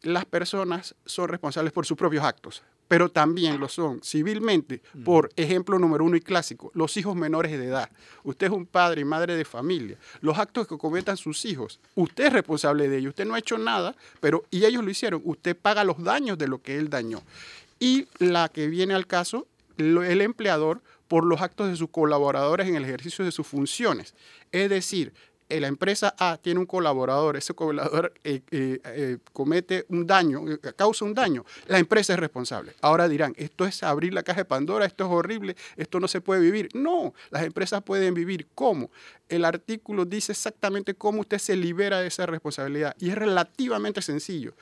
las 0.03 0.25
personas 0.25 0.97
son 1.05 1.29
responsables 1.29 1.73
por 1.73 1.87
sus 1.87 1.97
propios 1.97 2.25
actos 2.25 2.65
pero 2.95 3.09
también 3.09 3.59
lo 3.59 3.69
son 3.69 4.01
civilmente 4.05 4.81
por 5.05 5.29
ejemplo 5.35 5.81
número 5.81 6.05
uno 6.05 6.15
y 6.15 6.21
clásico, 6.21 6.71
los 6.75 6.97
hijos 6.97 7.17
menores 7.17 7.51
de 7.51 7.65
edad. 7.65 7.91
Usted 8.23 8.47
es 8.47 8.53
un 8.53 8.67
padre 8.67 9.01
y 9.01 9.05
madre 9.05 9.35
de 9.35 9.45
familia. 9.45 9.99
Los 10.21 10.39
actos 10.39 10.69
que 10.69 10.79
cometan 10.79 11.17
sus 11.17 11.45
hijos, 11.45 11.81
usted 11.97 12.27
es 12.27 12.33
responsable 12.33 12.89
de 12.89 12.99
ellos. 12.99 13.09
Usted 13.09 13.25
no 13.25 13.35
ha 13.35 13.41
hecho 13.41 13.59
nada, 13.59 13.97
pero 14.21 14.45
y 14.49 14.65
ellos 14.65 14.85
lo 14.85 14.93
hicieron. 14.93 15.23
Usted 15.25 15.57
paga 15.57 15.83
los 15.83 16.05
daños 16.05 16.39
de 16.39 16.47
lo 16.47 16.63
que 16.63 16.77
él 16.77 16.89
dañó. 16.89 17.21
Y 17.81 18.07
la 18.21 18.49
que 18.49 18.69
viene 18.69 18.95
al 18.95 19.09
caso, 19.09 19.49
el 19.77 20.21
empleador 20.21 20.81
por 21.09 21.25
los 21.25 21.41
actos 21.41 21.69
de 21.69 21.75
sus 21.75 21.91
colaboradores 21.91 22.69
en 22.69 22.77
el 22.77 22.85
ejercicio 22.85 23.25
de 23.25 23.33
sus 23.33 23.45
funciones. 23.45 24.15
Es 24.53 24.71
decir, 24.71 25.13
la 25.49 25.69
empresa 25.69 26.15
A 26.19 26.39
tiene 26.39 26.61
un 26.61 26.67
colaborador, 26.67 27.37
ese 27.37 27.55
colaborador 27.55 28.13
eh, 28.25 28.43
eh, 28.51 29.19
comete 29.33 29.85
un 29.89 30.07
daño, 30.07 30.45
causa 30.77 31.05
un 31.05 31.15
daño, 31.15 31.45
la 31.67 31.79
empresa 31.79 32.15
es 32.15 32.19
responsable. 32.19 32.73
Ahora 32.81 33.09
dirán, 33.09 33.35
esto 33.37 33.65
es 33.65 33.83
abrir 33.83 34.15
la 34.15 34.23
caja 34.23 34.41
de 34.41 34.45
Pandora, 34.45 34.87
esto 34.87 35.05
es 35.05 35.11
horrible, 35.11 35.57
esto 35.77 36.01
no 36.01 36.09
se 36.09 36.21
puede 36.21 36.41
vivir. 36.41 36.69
No, 36.75 37.15
las 37.31 37.45
empresas 37.45 37.83
pueden 37.83 38.15
vivir. 38.15 38.49
¿Cómo? 38.55 38.91
El 39.29 39.45
artículo 39.45 40.05
dice 40.05 40.33
exactamente 40.33 40.95
cómo 40.95 41.21
usted 41.21 41.39
se 41.39 41.57
libera 41.57 42.01
de 42.01 42.09
esa 42.09 42.27
responsabilidad 42.27 42.95
y 42.99 43.11
es 43.11 43.15
relativamente 43.17 44.03
sencillo 44.03 44.55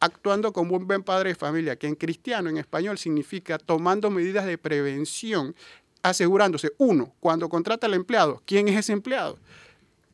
actuando 0.00 0.52
como 0.52 0.76
un 0.76 0.86
buen 0.86 1.02
padre 1.02 1.30
de 1.30 1.34
familia, 1.34 1.76
que 1.76 1.86
en 1.86 1.94
cristiano, 1.94 2.50
en 2.50 2.58
español, 2.58 2.98
significa 2.98 3.56
tomando 3.56 4.10
medidas 4.10 4.44
de 4.44 4.58
prevención, 4.58 5.54
asegurándose, 6.02 6.72
uno, 6.76 7.14
cuando 7.20 7.48
contrata 7.48 7.86
al 7.86 7.94
empleado, 7.94 8.42
¿quién 8.44 8.68
es 8.68 8.76
ese 8.76 8.92
empleado? 8.92 9.38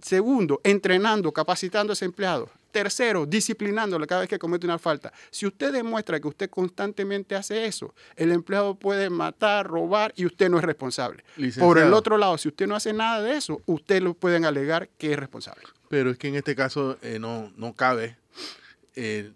Segundo, 0.02 0.60
entrenando, 0.64 1.32
capacitando 1.32 1.92
a 1.92 1.94
ese 1.94 2.04
empleado. 2.04 2.50
Tercero, 2.70 3.26
disciplinándolo 3.26 4.06
cada 4.06 4.20
vez 4.20 4.30
que 4.30 4.38
comete 4.38 4.64
una 4.64 4.78
falta. 4.78 5.12
Si 5.30 5.44
usted 5.44 5.72
demuestra 5.72 6.20
que 6.20 6.28
usted 6.28 6.48
constantemente 6.48 7.34
hace 7.34 7.66
eso, 7.66 7.94
el 8.14 8.30
empleado 8.30 8.76
puede 8.76 9.10
matar, 9.10 9.66
robar 9.66 10.12
y 10.14 10.24
usted 10.24 10.48
no 10.48 10.58
es 10.58 10.64
responsable. 10.64 11.24
Por 11.58 11.78
el 11.78 11.92
otro 11.92 12.16
lado, 12.16 12.38
si 12.38 12.48
usted 12.48 12.68
no 12.68 12.76
hace 12.76 12.92
nada 12.92 13.22
de 13.22 13.36
eso, 13.36 13.60
usted 13.66 14.02
lo 14.02 14.14
pueden 14.14 14.44
alegar 14.44 14.88
que 14.98 15.12
es 15.12 15.18
responsable. 15.18 15.64
Pero 15.88 16.10
es 16.10 16.18
que 16.18 16.28
en 16.28 16.36
este 16.36 16.54
caso 16.54 16.96
eh, 17.02 17.18
no, 17.18 17.52
no 17.56 17.74
cabe, 17.74 18.16
eh, 18.94 19.32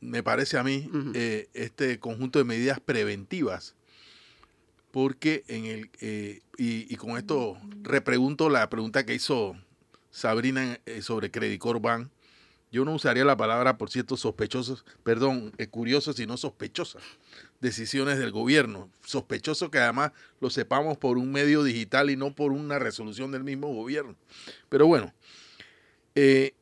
me 0.00 0.22
parece 0.22 0.58
a 0.58 0.62
mí, 0.62 0.90
eh, 1.14 1.48
este 1.54 1.98
conjunto 1.98 2.38
de 2.38 2.44
medidas 2.44 2.80
preventivas. 2.80 3.74
Porque 4.96 5.44
en 5.48 5.66
el, 5.66 5.90
eh, 6.00 6.40
y, 6.56 6.90
y 6.90 6.96
con 6.96 7.18
esto 7.18 7.58
repregunto 7.82 8.48
la 8.48 8.70
pregunta 8.70 9.04
que 9.04 9.12
hizo 9.12 9.54
Sabrina 10.10 10.80
eh, 10.86 11.02
sobre 11.02 11.30
Credit 11.30 11.60
Corp 11.60 11.82
Bank. 11.82 12.08
Yo 12.72 12.86
no 12.86 12.94
usaría 12.94 13.26
la 13.26 13.36
palabra, 13.36 13.76
por 13.76 13.90
cierto, 13.90 14.16
sospechosos, 14.16 14.86
perdón, 15.02 15.52
eh, 15.58 15.66
curiosos, 15.66 16.16
sino 16.16 16.38
sospechosas 16.38 17.02
decisiones 17.60 18.18
del 18.18 18.30
gobierno. 18.30 18.88
Sospechoso 19.04 19.70
que 19.70 19.80
además 19.80 20.12
lo 20.40 20.48
sepamos 20.48 20.96
por 20.96 21.18
un 21.18 21.30
medio 21.30 21.62
digital 21.62 22.08
y 22.08 22.16
no 22.16 22.34
por 22.34 22.52
una 22.52 22.78
resolución 22.78 23.30
del 23.32 23.44
mismo 23.44 23.68
gobierno. 23.74 24.16
Pero 24.70 24.86
bueno, 24.86 25.12
eh, 26.14 26.54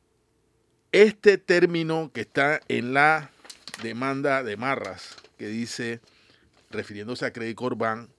este 0.91 1.37
término 1.37 2.11
que 2.13 2.19
está 2.19 2.59
en 2.67 2.93
la 2.93 3.31
demanda 3.81 4.43
de 4.43 4.57
Marras, 4.57 5.15
que 5.37 5.47
dice, 5.47 6.01
refiriéndose 6.69 7.25
a 7.25 7.31
Credit 7.31 7.55
Corp 7.55 7.79
Bank, 7.79 8.09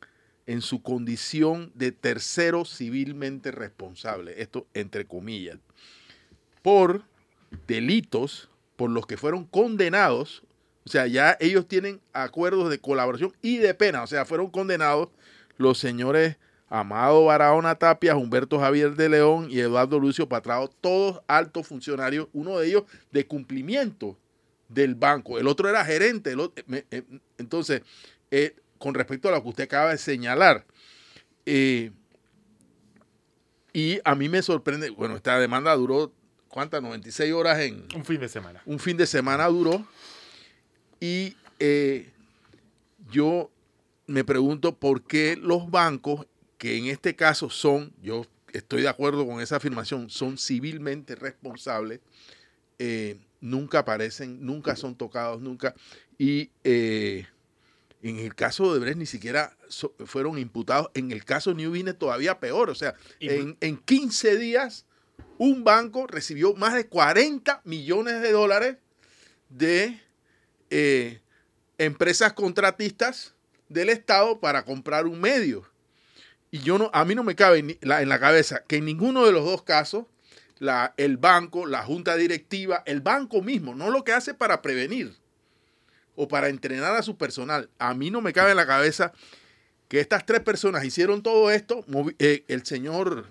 en 0.47 0.63
su 0.63 0.83
condición 0.83 1.73
de 1.75 1.93
tercero 1.93 2.65
civilmente 2.65 3.51
responsable, 3.51 4.41
esto 4.41 4.67
entre 4.75 5.05
comillas, 5.05 5.59
por 6.63 7.03
delitos 7.67 8.49
por 8.77 8.91
los 8.91 9.07
que 9.07 9.17
fueron 9.17 9.45
condenados, 9.45 10.43
o 10.85 10.91
sea, 10.91 11.07
ya 11.07 11.37
ellos 11.41 11.67
tienen 11.67 12.01
acuerdos 12.13 12.71
de 12.71 12.79
colaboración 12.79 13.33
y 13.43 13.57
de 13.57 13.75
pena, 13.75 14.03
o 14.03 14.07
sea, 14.07 14.25
fueron 14.25 14.51
condenados 14.51 15.09
los 15.57 15.79
señores 15.79 16.37
Amado 16.69 17.25
Barahona 17.25 17.77
Tapia, 17.77 18.17
Humberto 18.17 18.59
Javier 18.59 18.97
de 18.97 19.09
León 19.09 19.49
y 19.51 19.61
Eduardo 19.61 20.01
Lucio 20.01 20.29
Patrao, 20.29 20.69
todos 20.69 21.23
altos 21.29 21.67
funcionarios, 21.67 22.29
uno 22.33 22.59
de 22.59 22.69
ellos 22.69 22.85
de 23.13 23.27
cumplimiento 23.27 24.17
del 24.69 24.97
banco, 24.97 25.39
el 25.39 25.47
otro 25.47 25.69
era 25.69 25.85
gerente, 25.85 26.35
eh, 26.91 27.05
entonces, 27.39 27.83
eh, 28.33 28.57
con 28.79 28.95
respecto 28.95 29.29
a 29.29 29.33
lo 29.33 29.43
que 29.43 29.49
usted 29.49 29.65
acaba 29.65 29.91
de 29.91 29.99
señalar, 29.99 30.65
eh, 31.45 31.91
y 33.73 34.01
a 34.05 34.15
mí 34.15 34.29
me 34.29 34.43
sorprende, 34.43 34.91
bueno, 34.91 35.17
esta 35.17 35.39
demanda 35.39 35.75
duró, 35.75 36.13
¿cuántas? 36.49 36.83
96 36.83 37.33
horas 37.33 37.61
en, 37.61 37.87
Un 37.95 38.05
fin 38.05 38.21
de 38.21 38.29
semana. 38.29 38.63
un 38.65 38.79
fin 38.79 38.97
de 38.97 39.07
semana 39.07 39.47
duró 39.47 39.87
y 40.99 41.37
eh, 41.59 42.11
yo 43.11 43.51
me 44.07 44.25
pregunto 44.25 44.75
por 44.75 45.03
qué 45.03 45.37
los 45.37 45.71
bancos, 45.71 46.27
que 46.59 46.79
en 46.79 46.87
este 46.87 47.15
caso 47.15 47.51
son, 47.51 47.93
yo 48.03 48.25
estoy 48.53 48.83
de 48.83 48.89
acuerdo 48.89 49.27
con 49.27 49.41
esa 49.41 49.57
afirmación, 49.57 50.09
son 50.09 50.39
civilmente 50.39 51.15
responsables, 51.15 52.01
eh, 52.79 53.19
nunca 53.41 53.81
aparecen, 53.81 54.45
nunca 54.45 54.77
son 54.77 54.95
tocados, 54.95 55.41
nunca. 55.41 55.75
Y 56.19 56.51
eh, 56.65 57.27
en 58.09 58.19
el 58.19 58.35
caso 58.35 58.73
de 58.75 58.81
Brecht 58.81 58.99
ni 58.99 59.07
siquiera 59.07 59.57
so- 59.69 59.95
fueron 60.07 60.39
imputados. 60.39 60.91
En 60.95 61.11
el 61.13 61.25
caso 61.25 61.51
de 61.51 61.57
New 61.57 61.71
Business 61.71 61.99
todavía 61.99 62.39
peor. 62.41 62.71
O 62.71 62.75
sea, 62.75 62.95
Y- 63.19 63.29
en, 63.31 63.57
en 63.61 63.77
15 63.79 64.37
días 64.37 64.85
un 65.39 65.65
banco 65.65 66.07
recibió 66.07 66.55
más 66.55 66.75
de 66.75 66.87
40 66.89 67.61
millones 67.65 68.21
de 68.23 68.33
dólares 68.33 68.77
de 69.49 70.01
eh, 70.71 71.21
empresas 71.79 72.33
contratistas 72.33 73.35
del 73.69 73.89
Estado 73.89 74.41
para 74.41 74.65
comprar 74.65 75.07
un 75.07 75.21
medio. 75.21 75.69
Y 76.51 76.61
yo 76.61 76.79
no, 76.79 76.91
a 76.93 77.05
mí 77.05 77.15
no 77.15 77.25
me 77.25 77.35
cabe 77.35 77.79
la- 77.83 78.03
en 78.03 78.09
la 78.09 78.19
cabeza 78.21 78.63
que 78.67 78.77
en 78.77 78.85
ninguno 78.85 79.25
de 79.27 79.33
los 79.33 79.45
dos 79.45 79.63
casos 79.63 80.07
la, 80.59 80.95
el 80.97 81.17
banco, 81.19 81.67
la 81.67 81.83
junta 81.83 82.17
directiva, 82.17 82.83
el 82.87 83.01
banco 83.03 83.43
mismo, 83.43 83.75
no 83.75 83.91
lo 83.91 84.05
que 84.05 84.13
hace 84.13 84.33
para 84.33 84.63
prevenir 84.63 85.15
o 86.17 86.27
para 86.29 86.49
entrenar 86.49 86.95
a 86.97 87.03
su 87.03 87.17
personal. 87.17 87.69
A 87.79 87.95
mí 87.95 88.11
no 88.11 88.21
me 88.21 88.33
cabe 88.33 88.51
en 88.51 88.57
la 88.57 88.67
cabeza 88.67 89.13
que 89.89 90.01
estas 90.01 90.27
tres 90.27 90.41
personas 90.41 90.85
hicieron 90.85 91.23
todo 91.23 91.51
esto. 91.51 91.85
eh, 92.19 92.45
el 92.49 92.65
señor, 92.67 93.27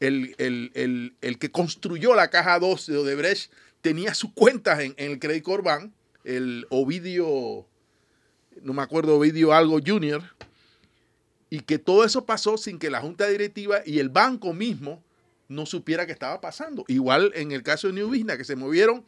el, 0.00 0.34
el- 0.38 0.70
el- 0.74 1.14
el 1.20 1.38
que 1.38 1.50
construyó 1.50 2.14
la 2.14 2.30
caja 2.30 2.58
2 2.58 2.86
de 2.86 2.96
Odebrecht, 2.96 3.52
tenía 3.80 4.14
sus 4.14 4.32
cuentas 4.32 4.80
en, 4.80 4.94
el 4.96 5.18
Credit 5.18 5.42
Corp 5.42 5.64
Bank, 5.64 5.92
el 6.24 6.66
Ovidio, 6.70 7.66
no 8.62 8.72
me 8.72 8.82
acuerdo, 8.82 9.16
Ovidio 9.18 9.52
algo 9.52 9.78
Junior, 9.84 10.22
y 11.50 11.60
que 11.60 11.78
todo 11.78 12.04
eso 12.04 12.24
pasó 12.24 12.56
sin 12.56 12.78
que 12.78 12.90
la 12.90 13.00
junta 13.00 13.28
directiva 13.28 13.80
y 13.84 13.98
el 13.98 14.08
banco 14.08 14.54
mismo 14.54 15.02
no 15.48 15.66
supiera 15.66 16.06
que 16.06 16.12
estaba 16.12 16.40
pasando. 16.40 16.84
Igual 16.88 17.30
en 17.34 17.52
el 17.52 17.62
caso 17.62 17.88
de 17.88 17.92
New 17.92 18.08
Business, 18.08 18.38
que 18.38 18.44
se 18.44 18.56
movieron, 18.56 19.04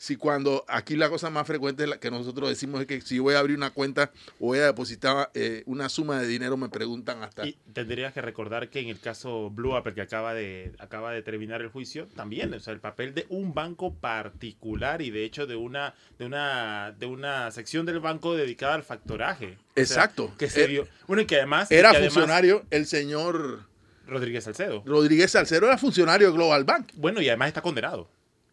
si 0.00 0.14
cuando 0.14 0.64
aquí 0.68 0.94
la 0.94 1.10
cosa 1.10 1.28
más 1.28 1.44
frecuente 1.44 1.82
es 1.82 1.88
la 1.88 1.98
que 1.98 2.08
nosotros 2.10 2.48
decimos 2.48 2.80
es 2.80 2.86
que 2.86 3.00
si 3.00 3.18
voy 3.18 3.34
a 3.34 3.40
abrir 3.40 3.56
una 3.56 3.70
cuenta 3.70 4.12
o 4.38 4.46
voy 4.46 4.60
a 4.60 4.66
depositar 4.66 5.30
eh, 5.34 5.64
una 5.66 5.88
suma 5.88 6.20
de 6.20 6.28
dinero, 6.28 6.56
me 6.56 6.68
preguntan 6.68 7.24
hasta... 7.24 7.44
Y 7.46 7.58
tendrías 7.72 8.14
que 8.14 8.22
recordar 8.22 8.70
que 8.70 8.78
en 8.78 8.88
el 8.88 9.00
caso 9.00 9.50
Blue 9.50 9.74
Apple, 9.74 9.94
que 9.94 10.00
acaba 10.00 10.34
de, 10.34 10.72
acaba 10.78 11.10
de 11.12 11.22
terminar 11.22 11.62
el 11.62 11.68
juicio, 11.68 12.06
también, 12.14 12.54
o 12.54 12.60
sea, 12.60 12.72
el 12.72 12.78
papel 12.78 13.12
de 13.12 13.26
un 13.28 13.54
banco 13.54 13.92
particular 13.92 15.02
y 15.02 15.10
de 15.10 15.24
hecho 15.24 15.48
de 15.48 15.56
una, 15.56 15.94
de 16.16 16.26
una, 16.26 16.94
de 16.96 17.06
una 17.06 17.50
sección 17.50 17.84
del 17.84 17.98
banco 17.98 18.36
dedicada 18.36 18.74
al 18.74 18.84
factoraje. 18.84 19.46
O 19.46 19.74
sea, 19.74 19.82
Exacto. 19.82 20.32
que 20.38 20.48
se 20.48 20.64
Eh, 20.64 20.66
vio. 20.68 20.88
Bueno, 21.08 21.22
y 21.22 21.26
que 21.26 21.36
además. 21.38 21.72
Era 21.72 21.90
que 21.90 21.96
además 21.96 22.14
funcionario, 22.14 22.64
el 22.70 22.86
señor 22.86 23.64
Rodríguez 24.06 24.44
Salcedo. 24.44 24.82
Rodríguez 24.86 25.32
Salcero 25.32 25.66
era 25.66 25.76
funcionario 25.76 26.28
de 26.28 26.32
Global 26.34 26.64
Bank 26.64 26.92
Bueno, 26.94 27.20
y 27.20 27.28
además 27.28 27.48
está 27.48 27.62
condenado. 27.62 28.08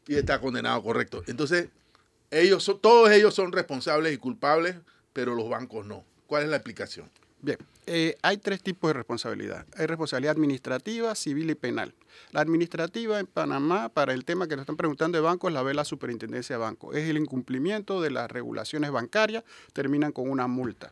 Y 0.08 0.16
está 0.16 0.40
condenado, 0.40 0.82
correcto. 0.84 1.24
Entonces, 1.28 1.70
ellos 2.32 2.64
son, 2.64 2.80
todos 2.80 3.12
ellos 3.12 3.34
son 3.34 3.52
responsables 3.52 4.14
y 4.14 4.18
culpables, 4.18 4.76
pero 5.14 5.36
los 5.36 5.50
bancos 5.50 5.86
no. 5.86 6.04
¿Cuál 6.28 6.44
es 6.44 6.50
la 6.50 6.58
explicación? 6.58 7.10
Bien, 7.42 7.58
eh, 7.88 8.18
hay 8.22 8.38
tres 8.38 8.62
tipos 8.62 8.90
de 8.90 8.94
responsabilidad. 8.94 9.66
Hay 9.78 9.86
responsabilidad 9.86 10.32
administrativa, 10.32 11.16
civil 11.16 11.50
y 11.50 11.56
penal. 11.56 11.94
La 12.32 12.42
administrativa 12.42 13.20
en 13.20 13.28
Panamá, 13.28 13.90
para 13.90 14.14
el 14.14 14.26
tema 14.26 14.48
que 14.48 14.56
nos 14.56 14.64
están 14.64 14.78
preguntando 14.78 15.18
de 15.18 15.22
bancos, 15.22 15.52
la 15.52 15.64
ve 15.64 15.74
la 15.74 15.86
superintendencia 15.86 16.56
de 16.56 16.62
bancos. 16.62 16.96
Es 16.96 17.10
el 17.10 17.18
incumplimiento 17.18 18.02
de 18.02 18.12
las 18.12 18.32
regulaciones 18.32 18.92
bancarias, 18.92 19.44
terminan 19.74 20.12
con 20.12 20.30
una 20.30 20.48
multa. 20.48 20.92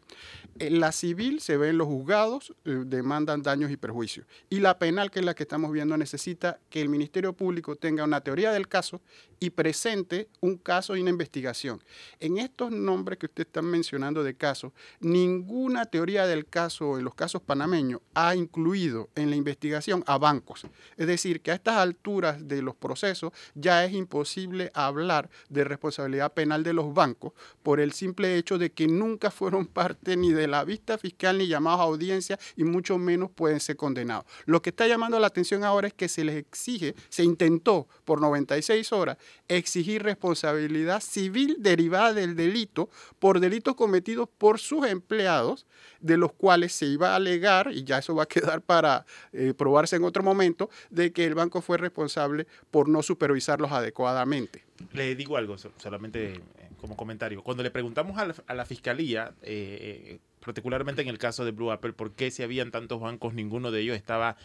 En 0.59 0.79
la 0.79 0.91
civil 0.91 1.39
se 1.39 1.57
ve 1.57 1.69
en 1.69 1.77
los 1.77 1.87
juzgados, 1.87 2.53
eh, 2.65 2.83
demandan 2.85 3.41
daños 3.41 3.71
y 3.71 3.77
perjuicios. 3.77 4.25
Y 4.49 4.59
la 4.59 4.77
penal, 4.77 5.11
que 5.11 5.19
es 5.19 5.25
la 5.25 5.33
que 5.33 5.43
estamos 5.43 5.71
viendo, 5.71 5.97
necesita 5.97 6.59
que 6.69 6.81
el 6.81 6.89
Ministerio 6.89 7.33
Público 7.33 7.75
tenga 7.75 8.03
una 8.03 8.21
teoría 8.21 8.51
del 8.51 8.67
caso 8.67 9.01
y 9.39 9.49
presente 9.49 10.29
un 10.39 10.57
caso 10.57 10.95
y 10.95 11.01
una 11.01 11.09
investigación. 11.09 11.81
En 12.19 12.37
estos 12.37 12.71
nombres 12.71 13.17
que 13.17 13.25
usted 13.25 13.45
está 13.45 13.61
mencionando 13.61 14.23
de 14.23 14.35
casos, 14.35 14.71
ninguna 14.99 15.85
teoría 15.85 16.25
del 16.27 16.45
caso 16.45 16.82
en 16.83 17.03
los 17.03 17.15
casos 17.15 17.41
panameños 17.41 18.01
ha 18.13 18.35
incluido 18.35 19.09
en 19.15 19.29
la 19.29 19.35
investigación 19.35 20.03
a 20.07 20.17
bancos. 20.17 20.65
Es 20.97 21.07
decir, 21.07 21.41
que 21.41 21.51
a 21.51 21.55
estas 21.55 21.77
alturas 21.77 22.47
de 22.47 22.61
los 22.61 22.75
procesos 22.75 23.31
ya 23.55 23.85
es 23.85 23.93
imposible 23.93 24.71
hablar 24.73 25.29
de 25.49 25.63
responsabilidad 25.63 26.33
penal 26.33 26.63
de 26.63 26.73
los 26.73 26.93
bancos 26.93 27.33
por 27.63 27.79
el 27.79 27.93
simple 27.93 28.37
hecho 28.37 28.57
de 28.57 28.71
que 28.71 28.87
nunca 28.87 29.31
fueron 29.31 29.65
parte 29.73 30.17
ni 30.17 30.31
de 30.31 30.47
la 30.47 30.63
vista 30.63 30.97
fiscal 30.97 31.37
ni 31.37 31.47
llamados 31.47 31.79
a 31.79 31.83
audiencia 31.83 32.39
y 32.55 32.63
mucho 32.63 32.97
menos 32.97 33.31
pueden 33.31 33.59
ser 33.59 33.77
condenados. 33.77 34.25
Lo 34.45 34.61
que 34.61 34.69
está 34.69 34.87
llamando 34.87 35.19
la 35.19 35.27
atención 35.27 35.63
ahora 35.63 35.87
es 35.87 35.93
que 35.93 36.09
se 36.09 36.23
les 36.23 36.35
exige, 36.35 36.95
se 37.09 37.23
intentó 37.23 37.87
por 38.05 38.21
96 38.21 38.91
horas 38.91 39.17
exigir 39.47 40.03
responsabilidad 40.03 41.01
civil 41.01 41.57
derivada 41.59 42.13
del 42.13 42.35
delito 42.35 42.89
por 43.19 43.39
delitos 43.39 43.75
cometidos 43.75 44.29
por 44.37 44.59
sus 44.59 44.85
empleados, 44.85 45.65
de 45.99 46.17
los 46.17 46.33
cuales 46.33 46.72
se 46.73 46.85
iba 46.87 47.13
a 47.13 47.15
alegar, 47.15 47.71
y 47.71 47.83
ya 47.83 47.99
eso 47.99 48.13
va 48.15 48.23
a 48.23 48.27
quedar 48.27 48.61
para 48.61 49.05
eh, 49.31 49.53
probarse 49.57 49.95
en 49.95 50.03
otro 50.03 50.23
momento, 50.23 50.69
de 50.89 51.11
que 51.13 51.25
el 51.25 51.35
banco 51.35 51.61
fue 51.61 51.77
responsable 51.77 52.47
por 52.71 52.89
no 52.89 53.01
supervisarlos 53.01 53.71
adecuadamente. 53.71 54.63
Le 54.91 55.15
digo 55.15 55.37
algo, 55.37 55.57
so- 55.57 55.71
solamente 55.77 56.33
eh, 56.33 56.39
como 56.81 56.97
comentario. 56.97 57.41
Cuando 57.43 57.63
le 57.63 57.71
preguntamos 57.71 58.17
a 58.17 58.53
la, 58.53 58.65
fiscalía, 58.65 59.33
eh, 59.43 60.19
particularmente 60.43 61.01
en 61.01 61.07
el 61.07 61.17
caso 61.17 61.45
de 61.45 61.51
Blue 61.51 61.71
Apple, 61.71 61.93
por 61.93 62.11
qué 62.11 62.31
si 62.31 62.43
habían 62.43 62.71
tantos 62.71 62.99
bancos, 62.99 63.33
ninguno 63.33 63.71
de 63.71 63.79
ellos 63.81 63.95
estaba 63.95 64.35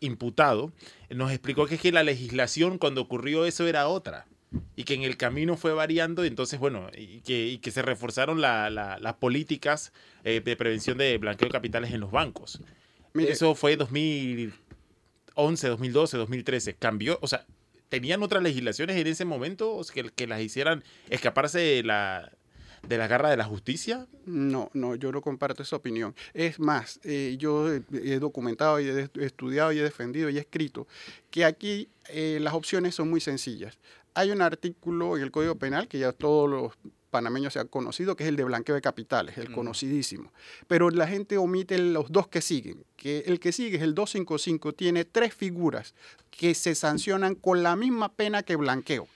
imputado, 0.00 0.72
nos 1.10 1.32
explicó 1.32 1.66
que 1.66 1.74
es 1.74 1.80
que 1.80 1.90
la 1.92 2.02
legislación 2.04 2.78
cuando 2.78 3.00
ocurrió 3.00 3.46
eso 3.46 3.66
era 3.66 3.88
otra. 3.88 4.26
Y 4.76 4.84
que 4.84 4.94
en 4.94 5.02
el 5.02 5.16
camino 5.16 5.56
fue 5.56 5.72
variando, 5.72 6.24
y 6.24 6.28
entonces, 6.28 6.58
bueno, 6.58 6.88
y 6.96 7.20
que, 7.20 7.46
y 7.46 7.58
que 7.58 7.70
se 7.70 7.82
reforzaron 7.82 8.40
la- 8.40 8.70
la- 8.70 8.98
las 8.98 9.14
políticas 9.14 9.92
eh, 10.24 10.40
de 10.44 10.56
prevención 10.56 10.98
de 10.98 11.16
blanqueo 11.18 11.48
de 11.48 11.52
capitales 11.52 11.92
en 11.92 12.00
los 12.00 12.10
bancos. 12.10 12.60
Mire, 13.12 13.32
Eso 13.32 13.54
fue 13.54 13.76
2011, 13.76 15.68
2012, 15.68 16.16
2013. 16.16 16.74
Cambió, 16.74 17.18
o 17.22 17.26
sea, 17.26 17.46
¿Tenían 17.90 18.24
otras 18.24 18.42
legislaciones 18.42 18.96
en 18.96 19.06
ese 19.06 19.24
momento 19.24 19.80
que, 19.92 20.10
que 20.10 20.26
las 20.26 20.40
hicieran 20.40 20.82
escaparse 21.10 21.60
de 21.60 21.82
la, 21.84 22.32
de 22.88 22.98
la 22.98 23.06
garra 23.06 23.30
de 23.30 23.36
la 23.36 23.44
justicia? 23.44 24.06
No, 24.26 24.70
no, 24.72 24.94
yo 24.94 25.12
no 25.12 25.20
comparto 25.20 25.62
esa 25.62 25.76
opinión. 25.76 26.14
Es 26.32 26.58
más, 26.58 27.00
eh, 27.04 27.36
yo 27.38 27.72
he, 27.72 28.18
documentado 28.18 28.80
y 28.80 28.88
he 28.88 29.10
estudiado 29.16 29.72
y 29.72 29.78
he 29.78 29.82
defendido 29.82 30.30
y 30.30 30.36
he 30.36 30.40
escrito 30.40 30.86
que 31.30 31.44
aquí 31.44 31.88
eh, 32.08 32.38
las 32.40 32.54
opciones 32.54 32.94
son 32.94 33.10
muy 33.10 33.20
sencillas. 33.20 33.78
Hay 34.14 34.30
un 34.30 34.42
artículo 34.42 35.16
en 35.16 35.22
el 35.22 35.30
Código 35.30 35.56
Penal 35.56 35.88
que 35.88 35.98
ya 35.98 36.12
todos 36.12 36.48
los 36.48 36.72
panameños 37.14 37.52
se 37.52 37.60
han 37.60 37.68
conocido, 37.68 38.16
que 38.16 38.24
es 38.24 38.28
el 38.28 38.34
de 38.34 38.42
blanqueo 38.42 38.74
de 38.74 38.80
capitales, 38.80 39.38
el 39.38 39.52
conocidísimo. 39.52 40.32
Pero 40.66 40.90
la 40.90 41.06
gente 41.06 41.38
omite 41.38 41.78
los 41.78 42.10
dos 42.10 42.26
que 42.26 42.40
siguen, 42.40 42.84
que 42.96 43.20
el 43.26 43.38
que 43.38 43.52
sigue 43.52 43.76
es 43.76 43.84
el 43.84 43.94
255, 43.94 44.72
tiene 44.72 45.04
tres 45.04 45.32
figuras 45.32 45.94
que 46.32 46.56
se 46.56 46.74
sancionan 46.74 47.36
con 47.36 47.62
la 47.62 47.76
misma 47.76 48.12
pena 48.12 48.42
que 48.42 48.56
blanqueo. 48.56 49.06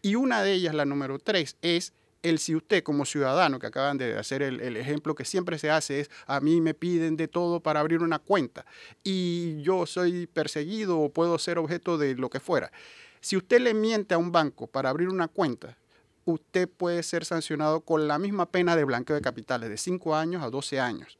Y 0.00 0.14
una 0.14 0.44
de 0.44 0.52
ellas, 0.52 0.76
la 0.76 0.84
número 0.84 1.18
tres, 1.18 1.56
es 1.60 1.92
el 2.24 2.38
si 2.38 2.56
usted 2.56 2.82
como 2.82 3.04
ciudadano, 3.04 3.58
que 3.58 3.66
acaban 3.66 3.98
de 3.98 4.16
hacer 4.18 4.42
el, 4.42 4.76
ejemplo 4.78 5.14
que 5.14 5.26
siempre 5.26 5.58
se 5.58 5.70
hace, 5.70 6.00
es 6.00 6.10
a 6.26 6.40
mí 6.40 6.60
me 6.62 6.72
piden 6.72 7.16
de 7.16 7.28
todo 7.28 7.60
para 7.60 7.80
abrir 7.80 8.02
una 8.02 8.18
cuenta 8.18 8.64
y 9.04 9.60
yo 9.62 9.84
soy 9.84 10.26
perseguido 10.26 10.98
o 10.98 11.10
puedo 11.10 11.38
ser 11.38 11.58
objeto 11.58 11.98
de 11.98 12.14
lo 12.14 12.30
que 12.30 12.40
fuera. 12.40 12.72
Si 13.20 13.36
usted 13.36 13.60
le 13.60 13.74
miente 13.74 14.14
a 14.14 14.18
un 14.18 14.32
banco 14.32 14.66
para 14.66 14.88
abrir 14.88 15.10
una 15.10 15.28
cuenta, 15.28 15.76
usted 16.24 16.66
puede 16.66 17.02
ser 17.02 17.26
sancionado 17.26 17.82
con 17.82 18.08
la 18.08 18.18
misma 18.18 18.46
pena 18.46 18.74
de 18.74 18.84
blanqueo 18.84 19.16
de 19.16 19.22
capitales, 19.22 19.68
de 19.68 19.76
5 19.76 20.16
años 20.16 20.42
a 20.42 20.48
12 20.48 20.80
años. 20.80 21.18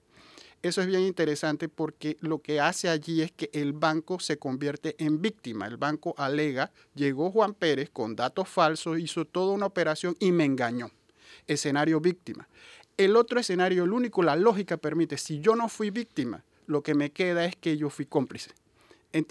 Eso 0.65 0.81
es 0.81 0.87
bien 0.87 1.03
interesante 1.03 1.69
porque 1.69 2.17
lo 2.21 2.39
que 2.39 2.59
hace 2.59 2.89
allí 2.89 3.21
es 3.21 3.31
que 3.31 3.51
el 3.53 3.75
banco 3.75 4.19
se 4.19 4.39
convierte 4.39 4.95
en 4.97 5.21
víctima. 5.21 5.67
El 5.67 5.77
banco 5.77 6.15
alega, 6.17 6.73
llegó 6.95 7.31
Juan 7.31 7.53
Pérez 7.53 7.91
con 7.91 8.17
datos 8.17 8.49
falsos, 8.49 8.99
hizo 8.99 9.27
toda 9.27 9.53
una 9.53 9.67
operación 9.67 10.17
y 10.21 10.33
me 10.33 10.47
engañó. 10.47 10.91
Escenario 11.47 12.01
víctima. 12.01 12.49
El 12.97 13.15
otro 13.17 13.39
escenario, 13.39 13.85
el 13.85 13.93
único, 13.93 14.23
la 14.23 14.37
lógica 14.37 14.79
permite, 14.79 15.19
si 15.19 15.39
yo 15.41 15.55
no 15.55 15.69
fui 15.69 15.91
víctima, 15.91 16.45
lo 16.67 16.83
que 16.83 16.95
me 16.95 17.13
queda 17.13 17.45
es 17.45 17.57
que 17.57 17.77
yo 17.77 17.91
fui 17.91 18.07
cómplice 18.07 18.53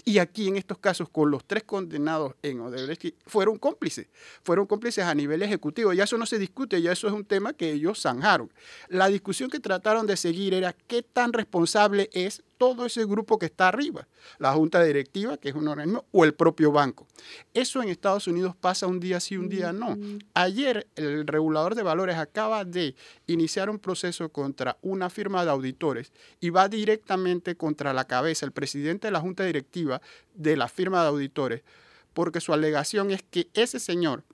y 0.04 0.18
aquí 0.18 0.48
en 0.48 0.56
estos 0.56 0.78
casos 0.78 1.08
con 1.10 1.30
los 1.30 1.44
tres 1.44 1.64
condenados 1.64 2.34
en 2.42 2.60
Odebrecht 2.60 3.14
fueron 3.26 3.58
cómplices, 3.58 4.06
fueron 4.42 4.66
cómplices 4.66 5.04
a 5.04 5.14
nivel 5.14 5.42
ejecutivo, 5.42 5.92
ya 5.92 6.04
eso 6.04 6.16
no 6.16 6.26
se 6.26 6.38
discute, 6.38 6.80
ya 6.80 6.92
eso 6.92 7.06
es 7.06 7.12
un 7.12 7.24
tema 7.24 7.52
que 7.52 7.72
ellos 7.72 8.00
zanjaron. 8.00 8.50
La 8.88 9.08
discusión 9.08 9.50
que 9.50 9.60
trataron 9.60 10.06
de 10.06 10.16
seguir 10.16 10.54
era 10.54 10.72
qué 10.72 11.02
tan 11.02 11.32
responsable 11.32 12.08
es 12.12 12.42
todo 12.56 12.86
ese 12.86 13.04
grupo 13.04 13.38
que 13.38 13.46
está 13.46 13.68
arriba, 13.68 14.06
la 14.38 14.52
junta 14.52 14.82
directiva, 14.82 15.36
que 15.36 15.48
es 15.48 15.54
un 15.54 15.68
organismo, 15.68 16.04
o 16.12 16.24
el 16.24 16.34
propio 16.34 16.72
banco. 16.72 17.06
Eso 17.52 17.82
en 17.82 17.88
Estados 17.88 18.26
Unidos 18.26 18.54
pasa 18.56 18.86
un 18.86 19.00
día 19.00 19.20
sí, 19.20 19.36
un 19.36 19.48
día 19.48 19.72
no. 19.72 19.96
Ayer 20.34 20.86
el 20.96 21.26
regulador 21.26 21.74
de 21.74 21.82
valores 21.82 22.16
acaba 22.16 22.64
de 22.64 22.94
iniciar 23.26 23.70
un 23.70 23.78
proceso 23.78 24.28
contra 24.28 24.78
una 24.82 25.10
firma 25.10 25.44
de 25.44 25.50
auditores 25.50 26.12
y 26.40 26.50
va 26.50 26.68
directamente 26.68 27.56
contra 27.56 27.92
la 27.92 28.06
cabeza, 28.06 28.46
el 28.46 28.52
presidente 28.52 29.08
de 29.08 29.12
la 29.12 29.20
junta 29.20 29.44
directiva 29.44 30.00
de 30.34 30.56
la 30.56 30.68
firma 30.68 31.02
de 31.02 31.08
auditores, 31.08 31.62
porque 32.12 32.40
su 32.40 32.52
alegación 32.52 33.10
es 33.10 33.22
que 33.22 33.48
ese 33.54 33.80
señor 33.80 34.24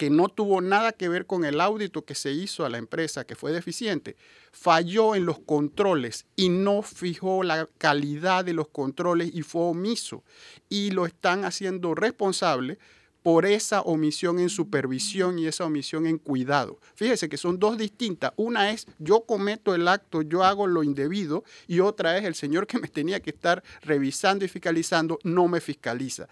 que 0.00 0.08
no 0.08 0.30
tuvo 0.30 0.62
nada 0.62 0.92
que 0.92 1.10
ver 1.10 1.26
con 1.26 1.44
el 1.44 1.60
audito 1.60 2.06
que 2.06 2.14
se 2.14 2.32
hizo 2.32 2.64
a 2.64 2.70
la 2.70 2.78
empresa, 2.78 3.26
que 3.26 3.34
fue 3.34 3.52
deficiente, 3.52 4.16
falló 4.50 5.14
en 5.14 5.26
los 5.26 5.40
controles 5.40 6.24
y 6.36 6.48
no 6.48 6.80
fijó 6.80 7.42
la 7.42 7.68
calidad 7.76 8.46
de 8.46 8.54
los 8.54 8.68
controles 8.68 9.30
y 9.34 9.42
fue 9.42 9.60
omiso. 9.60 10.24
Y 10.70 10.92
lo 10.92 11.04
están 11.04 11.44
haciendo 11.44 11.94
responsable 11.94 12.78
por 13.22 13.44
esa 13.44 13.82
omisión 13.82 14.38
en 14.38 14.48
supervisión 14.48 15.38
y 15.38 15.46
esa 15.46 15.66
omisión 15.66 16.06
en 16.06 16.16
cuidado. 16.16 16.80
Fíjese 16.94 17.28
que 17.28 17.36
son 17.36 17.58
dos 17.58 17.76
distintas. 17.76 18.32
Una 18.36 18.70
es 18.70 18.86
yo 18.98 19.26
cometo 19.26 19.74
el 19.74 19.86
acto, 19.86 20.22
yo 20.22 20.44
hago 20.44 20.66
lo 20.66 20.82
indebido 20.82 21.44
y 21.66 21.80
otra 21.80 22.16
es 22.16 22.24
el 22.24 22.34
señor 22.34 22.66
que 22.66 22.78
me 22.78 22.88
tenía 22.88 23.20
que 23.20 23.28
estar 23.28 23.62
revisando 23.82 24.46
y 24.46 24.48
fiscalizando 24.48 25.18
no 25.24 25.46
me 25.46 25.60
fiscaliza. 25.60 26.26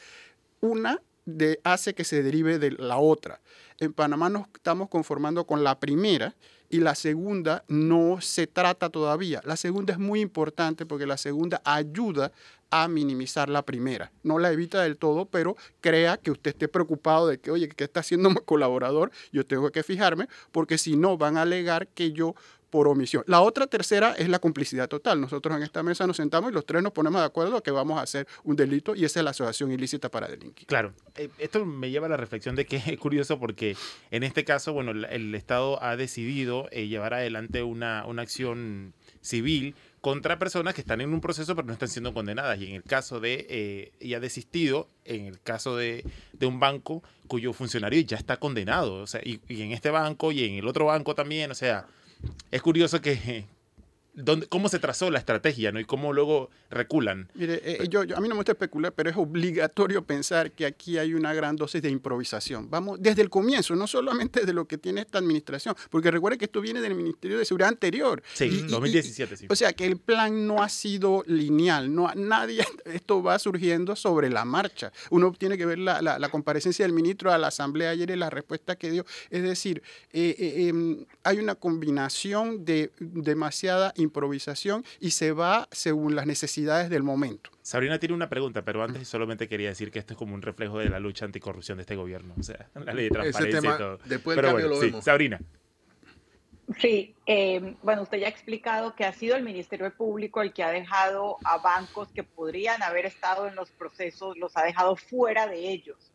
Una 0.63 1.03
hace 1.65 1.95
que 1.95 2.05
se 2.05 2.23
derive 2.23 2.59
de 2.59 2.73
la 2.73 2.99
otra. 2.99 3.41
En 3.79 3.93
Panamá 3.93 4.29
nos 4.29 4.47
estamos 4.55 4.89
conformando 4.89 5.47
con 5.47 5.63
la 5.63 5.79
primera 5.79 6.35
y 6.71 6.81
la 6.81 6.95
segunda 6.95 7.65
no 7.69 8.21
se 8.21 8.47
trata 8.47 8.91
todavía. 8.91 9.41
La 9.45 9.57
segunda 9.57 9.93
es 9.93 9.99
muy 9.99 10.21
importante 10.21 10.85
porque 10.85 11.07
la 11.07 11.17
segunda 11.17 11.63
ayuda 11.65 12.33
a 12.71 12.89
minimizar 12.89 13.49
la 13.49 13.63
primera. 13.63 14.13
No 14.23 14.39
la 14.39 14.53
evita 14.53 14.83
del 14.83 14.99
todo, 14.99 15.27
pero 15.27 15.57
crea 15.81 16.19
que 16.19 16.31
usted 16.31 16.51
esté 16.51 16.69
preocupado 16.69 17.27
de 17.27 17.39
que, 17.39 17.51
oye, 17.51 17.69
¿qué 17.69 17.85
está 17.85 18.01
haciendo 18.01 18.31
mi 18.31 18.37
colaborador? 18.45 19.11
Yo 19.33 19.47
tengo 19.47 19.71
que 19.71 19.83
fijarme 19.83 20.29
porque 20.53 20.77
si 20.77 20.97
no 20.97 21.17
van 21.17 21.37
a 21.39 21.43
alegar 21.43 21.89
que 21.89 22.13
yo 22.13 22.35
por 22.71 22.89
omisión. 22.89 23.25
La 23.27 23.41
otra 23.41 23.67
tercera 23.67 24.15
es 24.19 24.29
la 24.29 24.39
complicidad 24.39 24.89
total. 24.89 25.21
Nosotros 25.21 25.57
en 25.57 25.63
esta 25.63 25.83
mesa 25.83 26.07
nos 26.07 26.17
sentamos 26.17 26.51
y 26.51 26.55
los 26.55 26.67
tres 26.67 26.83
nos 26.83 26.93
ponemos 26.93 27.21
de 27.21 27.27
acuerdo 27.27 27.63
que 27.63 27.71
vamos 27.71 27.99
a 27.99 28.03
hacer 28.03 28.27
un 28.45 28.57
delito 28.57 28.95
y 28.95 29.05
esa 29.05 29.21
es 29.21 29.25
la 29.25 29.31
asociación 29.31 29.73
ilícita 29.73 30.11
para 30.11 30.29
delinquir. 30.29 30.67
Claro, 30.67 30.93
eh, 31.17 31.29
esto 31.39 31.65
me 31.65 31.91
lleva 31.91 32.07
a 32.07 32.11
la 32.11 32.17
reflexión 32.17 32.57
de 32.57 32.67
que 32.67 32.77
es 32.77 32.99
curioso 32.99 33.39
porque 33.39 33.77
en 34.11 34.23
este 34.23 34.45
caso, 34.45 34.73
bueno, 34.73 34.93
el 34.93 35.35
Estado 35.35 35.83
ha 35.83 35.97
decidido 35.97 36.69
eh, 36.71 36.89
llevar 36.89 37.15
adelante 37.15 37.63
una, 37.63 38.05
una 38.07 38.23
acción 38.23 38.95
civil 39.21 39.75
contra 40.01 40.39
personas 40.39 40.75
que 40.75 40.81
están 40.81 41.01
en 41.01 41.13
un 41.13 41.21
proceso 41.21 41.55
pero 41.57 41.67
no 41.67 41.73
están 41.73 41.89
siendo 41.89 42.15
condenadas. 42.15 42.59
Y 42.61 42.67
en 42.69 42.75
el 42.75 42.83
caso 42.83 43.21
de, 43.21 43.47
eh, 43.49 43.93
y 44.01 44.15
ha 44.15 44.21
desistido, 44.21 44.89
en 45.05 45.27
el 45.27 45.41
caso 45.41 45.77
de, 45.77 46.05
de, 46.33 46.47
un 46.47 46.61
banco 46.61 47.03
cuyo 47.27 47.53
funcionario 47.53 48.01
ya 48.03 48.17
está 48.17 48.37
condenado. 48.37 48.95
O 49.03 49.07
sea, 49.07 49.21
y, 49.25 49.41
y, 49.49 49.63
en 49.63 49.73
este 49.73 49.91
banco 49.91 50.33
y 50.33 50.45
en 50.45 50.55
el 50.55 50.69
otro 50.69 50.87
banco 50.87 51.15
también, 51.15 51.51
o 51.51 51.55
sea, 51.55 51.87
es 52.51 52.63
curioso 52.63 53.01
que, 53.01 53.47
cómo 54.49 54.69
se 54.69 54.79
trazó 54.79 55.11
la 55.11 55.19
estrategia 55.19 55.73
¿no? 55.73 55.81
y 55.81 55.85
cómo 55.85 56.13
luego 56.13 56.51
reculan. 56.71 57.29
Mire, 57.35 57.61
eh, 57.65 57.89
yo, 57.89 58.03
a 58.03 58.21
mí 58.21 58.29
no 58.29 58.35
me 58.35 58.37
gusta 58.37 58.53
especular, 58.53 58.93
pero 58.93 59.11
es 59.11 59.17
obligatorio 59.17 60.03
pensar 60.03 60.53
que 60.53 60.67
aquí 60.67 60.99
hay 60.99 61.15
una 61.15 61.33
gran 61.33 61.57
dosis 61.57 61.81
de 61.83 61.91
improvisación. 61.91 62.69
Vamos, 62.71 62.99
desde 63.01 63.23
el 63.23 63.31
comienzo, 63.31 63.75
no 63.75 63.87
solamente 63.87 64.45
de 64.45 64.53
lo 64.53 64.67
que 64.67 64.79
tiene 64.79 65.03
esta 65.03 65.19
administración, 65.19 65.75
porque 65.91 66.11
recuerde 66.11 66.39
que 66.39 66.47
esto 66.47 66.61
viene 66.61 66.81
del 66.81 66.95
Ministerio 66.95 67.39
de 67.39 67.45
Seguridad 67.45 67.69
anterior. 67.69 68.23
Sí, 68.35 68.65
2017, 68.69 69.37
sí. 69.37 69.47
O 69.49 69.57
sea, 69.57 69.73
que 69.73 69.87
el 69.87 69.99
plan 69.99 70.47
no 70.47 70.63
ha 70.63 70.69
sido 70.69 71.23
lineal, 71.27 71.95
no, 71.95 72.13
nadie, 72.15 72.65
esto 72.85 73.23
va 73.23 73.39
surgiendo 73.39 73.97
sobre 73.97 74.31
la 74.31 74.45
marcha. 74.45 74.93
Uno 75.11 75.33
tiene 75.33 75.57
que 75.57 75.67
ver 75.67 75.79
la, 75.79 76.03
la, 76.03 76.29
comparecencia 76.29 76.85
del 76.85 76.93
ministro 76.93 77.33
a 77.33 77.39
la 77.39 77.49
Asamblea 77.49 77.91
ayer 77.91 78.11
y 78.11 78.17
la 78.17 78.31
respuesta 78.31 78.77
que 78.77 78.91
dio. 78.91 79.07
Es 79.31 79.43
decir, 79.43 79.83
eh, 80.13 80.35
eh, 80.39 80.69
em, 80.69 81.05
hay 81.29 81.39
una 81.41 81.57
combinación 81.57 82.65
de 82.65 82.91
demasiada 83.01 83.93
improvisación 83.97 84.83
y 84.99 85.11
se 85.11 85.33
va 85.33 85.69
según 85.71 86.17
las 86.17 86.27
necesidades 86.27 86.89
del 86.89 87.03
momento. 87.03 87.51
Sabrina 87.61 87.99
tiene 87.99 88.15
una 88.15 88.31
pregunta, 88.31 88.65
pero 88.65 88.83
antes 88.83 89.07
solamente 89.07 89.47
quería 89.47 89.69
decir 89.69 89.91
que 89.91 89.99
esto 89.99 90.15
es 90.15 90.19
como 90.19 90.35
un 90.35 90.41
reflejo 90.41 90.79
de 90.79 90.89
la 90.89 90.99
lucha 90.99 91.27
anticorrupción 91.27 91.77
de 91.77 91.83
este 91.83 91.97
gobierno, 91.97 92.33
o 92.39 92.43
sea, 92.43 92.71
la 92.75 92.95
ley 92.95 93.05
de 93.05 93.11
transparencia 93.11 93.75
y 93.75 93.79
todo. 93.79 93.99
Después 94.07 94.37
del 94.37 94.47
cambio 94.47 94.69
lo 94.69 94.79
vemos. 94.81 95.05
Sabrina. 95.05 95.39
Sí, 96.79 97.15
eh, 97.27 97.77
bueno, 97.83 98.03
usted 98.03 98.19
ya 98.19 98.27
ha 98.27 98.31
explicado 98.31 98.95
que 98.95 99.05
ha 99.05 99.13
sido 99.13 99.37
el 99.37 99.43
Ministerio 99.43 99.95
Público 99.95 100.41
el 100.41 100.55
que 100.55 100.63
ha 100.63 100.71
dejado 100.71 101.37
a 101.45 101.59
bancos 101.59 102.09
que 102.11 102.23
podrían 102.25 102.83
haber 102.83 103.05
estado 103.05 103.49
en 103.49 103.55
los 103.55 103.71
procesos, 103.71 104.39
los 104.39 104.57
ha 104.57 104.65
dejado 104.65 104.97
fuera 104.97 105.47
de 105.47 105.71
ellos. 105.71 106.11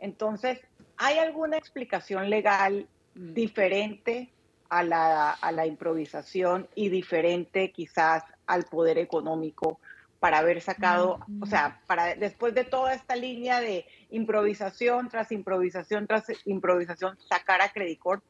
Entonces, 0.00 0.58
¿hay 0.96 1.18
alguna 1.18 1.56
explicación 1.56 2.30
legal 2.30 2.88
diferente 3.14 4.32
a 4.68 4.82
la, 4.82 5.30
a 5.30 5.52
la 5.52 5.66
improvisación 5.66 6.68
y 6.74 6.88
diferente 6.88 7.70
quizás 7.72 8.24
al 8.46 8.64
poder 8.64 8.98
económico 8.98 9.80
para 10.20 10.38
haber 10.38 10.60
sacado, 10.60 11.20
o 11.40 11.46
sea, 11.46 11.80
para 11.86 12.14
después 12.14 12.54
de 12.54 12.64
toda 12.64 12.94
esta 12.94 13.16
línea 13.16 13.60
de 13.60 13.86
improvisación 14.10 15.08
tras 15.08 15.30
improvisación 15.30 16.06
tras 16.06 16.24
improvisación, 16.46 17.18
sacar 17.28 17.60
a 17.60 17.68
Credicor 17.68 18.22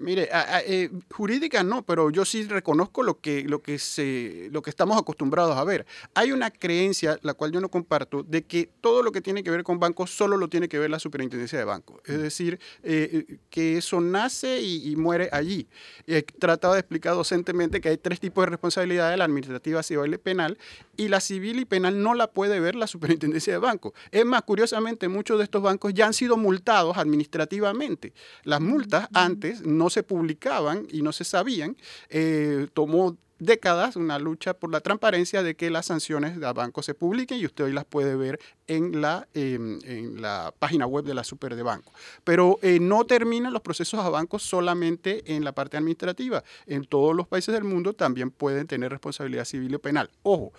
Mire, 0.00 0.30
eh, 0.66 0.88
jurídica 1.10 1.62
no, 1.62 1.82
pero 1.82 2.08
yo 2.08 2.24
sí 2.24 2.44
reconozco 2.44 3.02
lo 3.02 3.20
que, 3.20 3.44
lo, 3.44 3.60
que 3.60 3.78
se, 3.78 4.48
lo 4.50 4.62
que 4.62 4.70
estamos 4.70 4.96
acostumbrados 4.96 5.58
a 5.58 5.64
ver. 5.64 5.84
Hay 6.14 6.32
una 6.32 6.50
creencia, 6.50 7.18
la 7.20 7.34
cual 7.34 7.52
yo 7.52 7.60
no 7.60 7.68
comparto, 7.68 8.22
de 8.22 8.42
que 8.42 8.70
todo 8.80 9.02
lo 9.02 9.12
que 9.12 9.20
tiene 9.20 9.42
que 9.42 9.50
ver 9.50 9.62
con 9.62 9.78
bancos 9.78 10.10
solo 10.10 10.38
lo 10.38 10.48
tiene 10.48 10.70
que 10.70 10.78
ver 10.78 10.88
la 10.88 10.98
superintendencia 10.98 11.58
de 11.58 11.66
bancos. 11.66 12.00
Es 12.06 12.16
mm. 12.16 12.22
decir, 12.22 12.60
eh, 12.82 13.26
eh, 13.28 13.38
que 13.50 13.76
eso 13.76 14.00
nace 14.00 14.62
y, 14.62 14.96
muere 14.96 15.28
allí. 15.32 15.68
He 16.06 16.22
tratado 16.22 16.72
de 16.72 16.80
explicar 16.80 17.14
docentemente 17.14 17.82
que 17.82 17.90
hay 17.90 17.98
tres 17.98 18.20
tipos 18.20 18.46
de 18.46 18.50
responsabilidades, 18.50 19.18
la 19.18 19.24
administrativa, 19.24 19.82
civil 19.82 20.14
y 20.14 20.18
penal, 20.18 20.56
y 20.96 21.08
la 21.08 21.20
civil 21.20 21.60
y 21.60 21.66
penal 21.66 22.02
no 22.02 22.14
la 22.14 22.30
puede 22.30 22.58
ver 22.58 22.74
la 22.74 22.86
superintendencia 22.86 23.52
de 23.52 23.58
bancos. 23.58 23.92
Es 24.10 24.24
más, 24.24 24.42
curiosamente, 24.42 25.08
muchos 25.08 25.36
de 25.36 25.44
estos 25.44 25.60
bancos 25.60 25.92
ya 25.92 26.06
han 26.06 26.14
sido 26.14 26.38
multados 26.38 26.96
administrativamente. 26.96 28.14
Las 28.44 28.62
multas 28.62 29.06
antes 29.12 29.60
no 29.60 29.89
se 29.90 30.02
publicaban 30.02 30.86
y 30.90 31.02
no 31.02 31.12
se 31.12 31.24
sabían. 31.24 31.76
Eh, 32.08 32.68
tomó 32.72 33.16
décadas 33.40 33.96
una 33.96 34.18
lucha 34.18 34.54
por 34.54 34.70
la 34.70 34.80
transparencia 34.80 35.42
de 35.42 35.56
que 35.56 35.70
las 35.70 35.86
sanciones 35.86 36.40
a 36.42 36.52
bancos 36.52 36.86
se 36.86 36.94
publiquen 36.94 37.38
y 37.38 37.46
usted 37.46 37.64
hoy 37.64 37.72
las 37.72 37.86
puede 37.86 38.14
ver 38.14 38.38
en 38.66 39.00
la, 39.00 39.26
em, 39.34 39.80
en 39.84 40.22
la 40.22 40.54
página 40.58 40.86
web 40.86 41.04
de 41.04 41.14
la 41.14 41.24
Super 41.24 41.56
de 41.56 41.62
Banco. 41.62 41.92
Pero 42.22 42.58
eh, 42.62 42.78
no 42.80 43.04
terminan 43.04 43.52
los 43.52 43.62
procesos 43.62 43.98
a 44.00 44.10
bancos 44.10 44.42
solamente 44.42 45.34
en 45.34 45.42
la 45.42 45.52
parte 45.52 45.76
administrativa. 45.76 46.44
En 46.66 46.84
todos 46.84 47.16
los 47.16 47.26
países 47.26 47.52
del 47.52 47.64
mundo 47.64 47.94
también 47.94 48.30
pueden 48.30 48.66
tener 48.66 48.92
responsabilidad 48.92 49.46
civil 49.46 49.74
o 49.74 49.78
penal. 49.80 50.10
Ojo, 50.22 50.52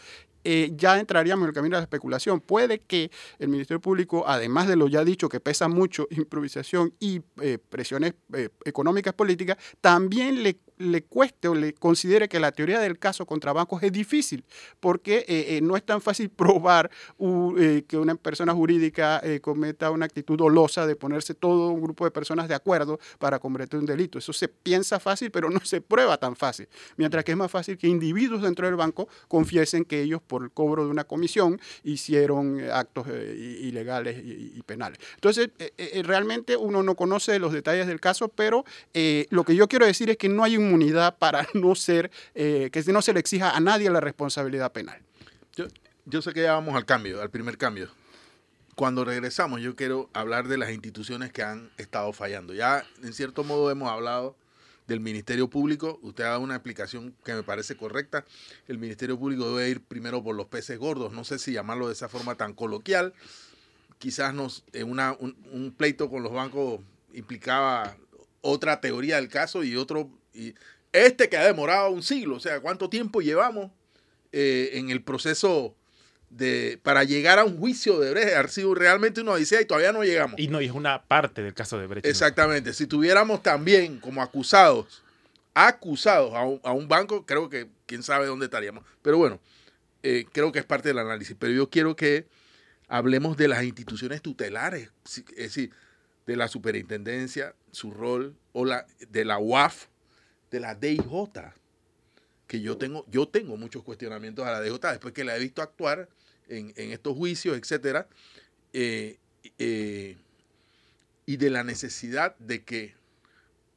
eh, 0.43 0.71
ya 0.75 0.99
entraríamos 0.99 1.43
en 1.43 1.49
el 1.49 1.53
camino 1.53 1.75
de 1.75 1.81
la 1.81 1.85
especulación. 1.85 2.39
Puede 2.39 2.79
que 2.79 3.11
el 3.39 3.49
Ministerio 3.49 3.81
Público, 3.81 4.23
además 4.27 4.67
de 4.67 4.75
lo 4.75 4.87
ya 4.87 5.03
dicho, 5.03 5.29
que 5.29 5.39
pesa 5.39 5.67
mucho 5.67 6.07
improvisación 6.11 6.93
y 6.99 7.21
eh, 7.41 7.57
presiones 7.57 8.13
económicas 8.65 9.13
políticas, 9.13 9.57
también 9.81 10.43
le 10.43 10.59
le 10.81 11.03
cueste 11.03 11.47
o 11.47 11.55
le 11.55 11.73
considere 11.73 12.27
que 12.27 12.39
la 12.39 12.51
teoría 12.51 12.79
del 12.79 12.97
caso 12.97 13.25
contra 13.25 13.53
bancos 13.53 13.83
es 13.83 13.91
difícil, 13.91 14.43
porque 14.79 15.19
eh, 15.27 15.57
eh, 15.57 15.59
no 15.61 15.77
es 15.77 15.83
tan 15.83 16.01
fácil 16.01 16.29
probar 16.35 16.89
eh, 17.57 17.83
que 17.87 17.97
una 17.97 18.15
persona 18.15 18.53
jurídica 18.53 19.21
cometa 19.41 19.91
una 19.91 20.05
actitud 20.05 20.37
dolosa 20.37 20.85
de 20.85 20.95
ponerse 20.95 21.33
todo 21.33 21.69
un 21.69 21.81
grupo 21.81 22.05
de 22.05 22.11
personas 22.11 22.47
de 22.47 22.55
acuerdo 22.55 22.99
para 23.19 23.39
cometer 23.39 23.79
un 23.79 23.85
delito. 23.85 24.17
Eso 24.17 24.33
se 24.33 24.47
piensa 24.47 24.99
fácil, 24.99 25.31
pero 25.31 25.49
no 25.49 25.59
se 25.63 25.81
prueba 25.81 26.17
tan 26.17 26.35
fácil. 26.35 26.67
Mientras 26.97 27.23
que 27.23 27.31
es 27.31 27.37
más 27.37 27.51
fácil 27.51 27.77
que 27.77 27.87
individuos 27.87 28.41
dentro 28.41 28.65
del 28.65 28.75
banco 28.75 29.07
confiesen 29.27 29.85
que 29.85 30.01
ellos, 30.01 30.21
por 30.21 30.43
el 30.43 30.51
cobro 30.51 30.85
de 30.85 30.91
una 30.91 31.03
comisión, 31.03 31.59
hicieron 31.83 32.61
actos 32.71 33.07
ilegales 33.07 34.21
y, 34.23 34.61
penales. 34.63 34.99
Entonces, 35.15 35.49
realmente 36.03 36.55
uno 36.55 36.83
no 36.83 36.95
conoce 36.95 37.39
los 37.39 37.53
detalles 37.53 37.87
del 37.87 37.99
caso, 37.99 38.29
pero 38.29 38.63
lo 39.29 39.43
que 39.43 39.55
yo 39.55 39.67
quiero 39.67 39.85
decir 39.85 40.09
es 40.09 40.17
que 40.17 40.29
no 40.29 40.43
hay 40.43 40.57
un 40.57 40.70
inmunidad 40.71 41.17
para 41.17 41.47
no 41.53 41.75
ser, 41.75 42.11
eh, 42.33 42.69
que 42.71 42.81
no 42.91 43.01
se 43.01 43.13
le 43.13 43.19
exija 43.19 43.51
a 43.51 43.59
nadie 43.59 43.89
la 43.89 43.99
responsabilidad 43.99 44.71
penal. 44.71 45.01
Yo, 46.05 46.21
sé 46.21 46.33
que 46.33 46.41
ya 46.41 46.53
vamos 46.53 46.75
al 46.75 46.85
cambio, 46.85 47.21
al 47.21 47.29
primer 47.29 47.57
cambio. 47.57 47.89
Cuando 48.75 49.05
regresamos, 49.05 49.61
yo 49.61 49.75
quiero 49.75 50.09
hablar 50.13 50.47
de 50.47 50.57
las 50.57 50.71
instituciones 50.71 51.31
que 51.31 51.43
han 51.43 51.69
estado 51.77 52.11
fallando. 52.13 52.53
Ya, 52.53 52.83
en 53.03 53.13
cierto 53.13 53.43
modo, 53.43 53.69
hemos 53.69 53.89
hablado 53.89 54.35
del 54.87 54.99
Ministerio 54.99 55.49
Público. 55.49 55.99
Usted 56.01 56.23
ha 56.23 56.29
dado 56.29 56.39
una 56.39 56.55
explicación 56.55 57.15
que 57.23 57.33
me 57.33 57.43
parece 57.43 57.75
correcta. 57.75 58.25
El 58.67 58.79
Ministerio 58.79 59.19
Público 59.19 59.55
debe 59.55 59.69
ir 59.69 59.81
primero 59.81 60.23
por 60.23 60.35
los 60.35 60.47
peces 60.47 60.79
gordos. 60.79 61.13
No 61.13 61.23
sé 61.23 61.37
si 61.37 61.53
llamarlo 61.53 61.87
de 61.87 61.93
esa 61.93 62.09
forma 62.09 62.35
tan 62.35 62.53
coloquial. 62.53 63.13
Quizás 63.99 64.33
nos, 64.33 64.63
en 64.73 64.89
una, 64.89 65.15
un, 65.19 65.37
un 65.51 65.71
pleito 65.71 66.09
con 66.09 66.23
los 66.23 66.31
bancos 66.31 66.79
implicaba 67.13 67.95
otra 68.41 68.81
teoría 68.81 69.17
del 69.17 69.27
caso 69.27 69.63
y 69.63 69.75
otro 69.75 70.09
y 70.33 70.53
este 70.91 71.29
que 71.29 71.37
ha 71.37 71.45
demorado 71.45 71.89
un 71.89 72.03
siglo, 72.03 72.35
o 72.35 72.39
sea, 72.39 72.59
¿cuánto 72.59 72.89
tiempo 72.89 73.21
llevamos 73.21 73.71
eh, 74.31 74.71
en 74.73 74.89
el 74.89 75.01
proceso 75.01 75.75
de, 76.29 76.79
para 76.83 77.03
llegar 77.03 77.39
a 77.39 77.43
un 77.43 77.57
juicio 77.57 77.99
de 77.99 78.11
Brecht? 78.11 78.35
Ha 78.35 78.47
sido 78.47 78.75
realmente 78.75 79.21
una 79.21 79.31
odisea 79.31 79.61
y 79.61 79.65
todavía 79.65 79.91
no 79.91 80.03
llegamos. 80.03 80.39
Y 80.39 80.47
no, 80.47 80.59
es 80.59 80.71
una 80.71 81.03
parte 81.03 81.43
del 81.43 81.53
caso 81.53 81.79
de 81.79 81.87
Brecht. 81.87 82.05
Exactamente. 82.05 82.73
Si 82.73 82.87
tuviéramos 82.87 83.41
también 83.41 83.99
como 83.99 84.21
acusados, 84.21 85.01
acusados 85.53 86.33
a 86.33 86.71
un, 86.71 86.87
banco, 86.87 87.25
creo 87.25 87.49
que 87.49 87.67
quién 87.85 88.03
sabe 88.03 88.27
dónde 88.27 88.45
estaríamos. 88.45 88.83
Pero 89.01 89.17
bueno, 89.17 89.39
eh, 90.03 90.25
creo 90.31 90.51
que 90.51 90.59
es 90.59 90.65
parte 90.65 90.89
del 90.89 90.99
análisis. 90.99 91.35
Pero 91.39 91.53
yo 91.53 91.69
quiero 91.69 91.95
que 91.95 92.27
hablemos 92.87 93.37
de 93.37 93.47
las 93.47 93.63
instituciones 93.63 94.21
tutelares, 94.21 94.89
es 95.05 95.25
decir, 95.35 95.71
de 96.27 96.35
la 96.35 96.49
superintendencia, 96.49 97.55
su 97.71 97.91
rol, 97.91 98.35
o 98.51 98.65
la, 98.65 98.85
de 99.09 99.25
la 99.25 99.37
UAF, 99.37 99.85
de 100.51 100.59
la 100.59 100.75
DIJ, 100.75 101.03
que 102.47 102.61
yo 102.61 102.77
tengo, 102.77 103.05
yo 103.09 103.27
tengo 103.27 103.57
muchos 103.57 103.83
cuestionamientos 103.83 104.45
a 104.45 104.51
la 104.51 104.61
DJ 104.61 104.91
después 104.91 105.13
que 105.13 105.23
la 105.23 105.35
he 105.35 105.39
visto 105.39 105.61
actuar 105.61 106.09
en, 106.49 106.73
estos 106.75 107.15
juicios, 107.15 107.57
etcétera, 107.57 108.07
eh, 108.73 109.17
eh, 109.57 110.17
y 111.25 111.37
de 111.37 111.49
la 111.49 111.63
necesidad 111.63 112.35
de 112.37 112.63
que 112.63 112.93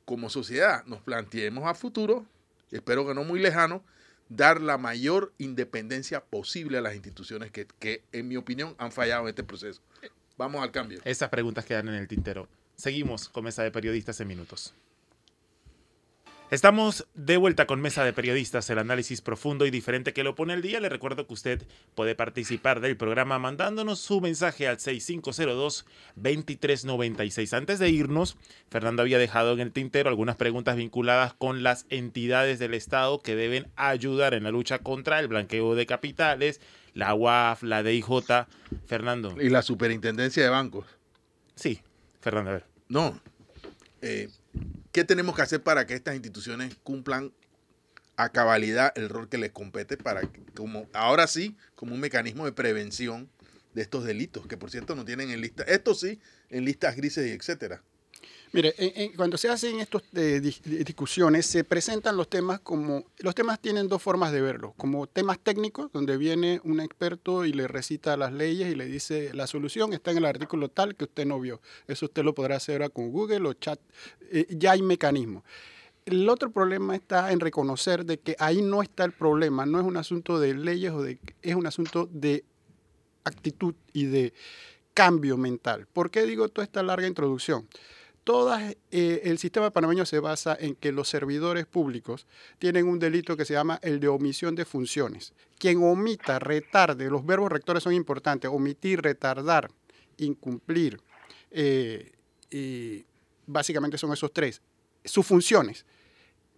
como 0.05 0.29
sociedad 0.29 0.85
nos 0.87 1.01
planteemos 1.01 1.67
a 1.67 1.75
futuro, 1.75 2.27
espero 2.73 3.07
que 3.07 3.15
no 3.15 3.23
muy 3.23 3.39
lejano, 3.39 3.85
dar 4.29 4.61
la 4.61 4.77
mayor 4.77 5.33
independencia 5.39 6.25
posible 6.25 6.79
a 6.79 6.81
las 6.81 6.95
instituciones 6.95 7.53
que, 7.53 7.67
que, 7.79 8.03
en 8.13 8.27
mi 8.27 8.37
opinión, 8.37 8.75
han 8.79 8.91
fallado 8.91 9.23
en 9.23 9.29
este 9.29 9.45
proceso. 9.45 9.81
Vamos 10.37 10.63
al 10.63 10.73
cambio. 10.73 11.01
Esas 11.05 11.29
preguntas 11.29 11.65
quedan 11.65 11.89
en 11.89 11.95
el 11.95 12.09
tintero. 12.09 12.49
Seguimos 12.75 13.29
con 13.29 13.45
Mesa 13.45 13.63
de 13.63 13.71
Periodistas 13.71 14.19
en 14.21 14.27
minutos. 14.27 14.75
Estamos 16.51 17.07
de 17.15 17.39
vuelta 17.39 17.67
con 17.67 17.81
Mesa 17.81 18.05
de 18.05 18.13
Periodistas, 18.13 18.69
el 18.69 18.79
análisis 18.79 19.23
profundo 19.23 19.65
y 19.65 19.71
diferente 19.71 20.13
que 20.13 20.23
lo 20.23 20.35
pone 20.35 20.53
el 20.53 20.61
día. 20.61 20.79
Le 20.79 20.91
recuerdo 20.91 21.27
que 21.27 21.33
usted 21.33 21.63
puede 21.95 22.15
participar 22.15 22.81
del 22.81 22.99
programa 22.99 23.39
mandándonos 23.39 23.99
su 23.99 24.21
mensaje 24.21 24.69
al 24.69 24.77
6502-2396. 24.77 27.57
Antes 27.57 27.79
de 27.79 27.89
irnos, 27.89 28.37
Fernando 28.71 29.01
había 29.03 29.17
dejado 29.19 29.55
en 29.55 29.61
el 29.61 29.73
tintero 29.73 30.11
algunas 30.11 30.37
preguntas 30.37 30.77
vinculadas 30.77 31.33
con 31.33 31.63
las 31.63 31.87
entidades 31.89 32.59
del 32.59 32.75
Estado 32.75 33.21
que 33.21 33.37
deben 33.37 33.69
ayudar 33.75 34.35
en 34.35 34.43
la 34.45 34.51
lucha 34.51 34.81
contra 34.81 35.21
el 35.21 35.29
blanqueo 35.29 35.75
de 35.75 35.87
capitales, 35.87 36.61
la 36.93 37.15
UAF, 37.15 37.63
la 37.63 37.83
DIJ. 37.83 38.05
Fernando. 38.87 39.35
Y 39.41 39.49
la 39.49 39.63
superintendencia 39.63 40.43
de 40.43 40.51
bancos. 40.51 40.85
Sí, 41.55 41.81
Fernando, 42.21 42.51
a 42.51 42.55
ver. 42.55 42.67
No. 42.89 43.19
Eh, 44.03 44.29
¿Qué 44.95 45.03
tenemos 45.03 45.35
que 45.35 45.43
hacer 45.43 45.61
para 45.61 45.89
que 45.89 45.95
estas 45.95 46.15
instituciones 46.15 46.77
cumplan 46.85 47.33
a 48.17 48.29
cabalidad 48.29 48.93
el 48.95 49.09
rol 49.09 49.29
que 49.29 49.39
les 49.39 49.51
compete 49.51 49.97
para 49.97 50.21
como 50.55 50.87
ahora 50.93 51.27
sí, 51.27 51.57
como 51.75 51.97
un 51.97 52.01
mecanismo 52.01 52.45
de 52.45 52.53
prevención 52.53 53.29
de 53.75 53.83
estos 53.83 54.05
delitos, 54.05 54.47
que 54.47 54.57
por 54.57 54.71
cierto 54.71 54.95
no 54.95 55.05
tienen 55.05 55.31
en 55.31 55.41
lista, 55.41 55.65
esto 55.65 55.97
sí, 55.97 56.21
en 56.49 56.65
listas 56.65 56.95
grises 56.95 57.27
y 57.27 57.31
etcétera? 57.31 57.83
Mire, 58.55 58.73
cuando 59.17 59.37
se 59.37 59.49
hacen 59.49 59.81
estas 59.81 60.03
eh, 60.15 60.41
discusiones, 60.41 61.45
se 61.45 61.65
presentan 61.65 62.17
los 62.17 62.29
temas 62.29 62.61
como, 62.61 63.05
los 63.19 63.35
temas 63.35 63.61
tienen 63.61 63.89
dos 63.89 64.01
formas 64.01 64.31
de 64.31 64.41
verlos, 64.41 64.75
como 64.77 65.09
temas 65.09 65.41
técnicos, 65.41 65.91
donde 65.91 66.17
viene 66.17 66.61
un 66.63 66.79
experto 66.79 67.45
y 67.45 67.53
le 67.53 67.67
recita 67.67 68.17
las 68.17 68.33
leyes 68.33 68.73
y 68.73 68.77
le 68.77 68.87
dice, 68.87 69.35
la 69.35 69.49
solución 69.49 69.93
está 69.93 70.13
en 70.13 70.19
el 70.19 70.25
artículo 70.25 70.69
tal 70.69 70.95
que 70.95 71.03
usted 71.03 71.27
no 71.27 71.41
vio. 71.41 71.61
Eso 71.89 72.07
usted 72.07 72.23
lo 72.23 72.33
podrá 72.33 72.55
hacer 72.55 72.81
ahora 72.81 72.91
con 72.91 73.11
Google 73.11 73.49
o 73.49 73.55
chat, 73.55 73.81
eh, 74.31 74.47
ya 74.51 74.71
hay 74.71 74.83
mecanismos. 74.83 75.43
El 76.07 76.29
otro 76.29 76.53
problema 76.53 76.95
está 76.95 77.33
en 77.33 77.41
reconocer 77.41 78.05
de 78.07 78.21
que 78.21 78.37
ahí 78.39 78.63
no 78.63 78.83
está 78.83 79.05
el 79.05 79.11
problema, 79.11 79.67
no 79.67 79.81
es 79.81 79.85
un 79.85 79.97
asunto 79.97 80.39
de 80.39 80.55
leyes 80.55 80.93
o 80.93 81.03
de, 81.03 81.19
es 81.43 81.57
un 81.57 81.67
asunto 81.67 82.09
de 82.13 82.45
actitud 83.25 83.75
y 83.93 84.05
de 84.05 84.33
cambio 84.95 85.37
mental. 85.37 85.89
¿Por 85.93 86.13
qué 86.13 86.23
digo 86.23 86.49
toda 86.51 86.65
esta 86.65 86.85
larga 86.85 87.09
introducción? 87.09 87.67
Todas, 88.25 88.75
eh, 88.91 89.21
el 89.25 89.39
sistema 89.39 89.71
panameño 89.71 90.07
se 90.07 90.19
basa 90.19 90.57
en 90.59 90.75
que 90.75 90.93
los 90.93 91.09
servidores 91.09 91.67
públicos 91.67 92.27
tienen 92.59 92.89
un 92.89 92.99
delito 92.99 93.37
que 93.37 93.45
se 93.45 93.53
llama 93.53 93.79
el 93.83 94.01
de 94.01 94.09
omisión 94.09 94.55
de 94.55 94.65
funciones. 94.65 95.35
Quien 95.59 95.83
omita, 95.83 96.39
retarde, 96.39 97.11
los 97.11 97.25
verbos 97.25 97.53
rectores 97.53 97.83
son 97.83 97.93
importantes, 97.93 98.51
omitir, 98.51 99.03
retardar, 99.03 99.71
incumplir, 100.17 101.01
eh, 101.51 102.13
y 102.51 103.05
básicamente 103.47 103.99
son 103.99 104.13
esos 104.13 104.33
tres. 104.33 104.63
Sus 105.05 105.27
funciones 105.27 105.85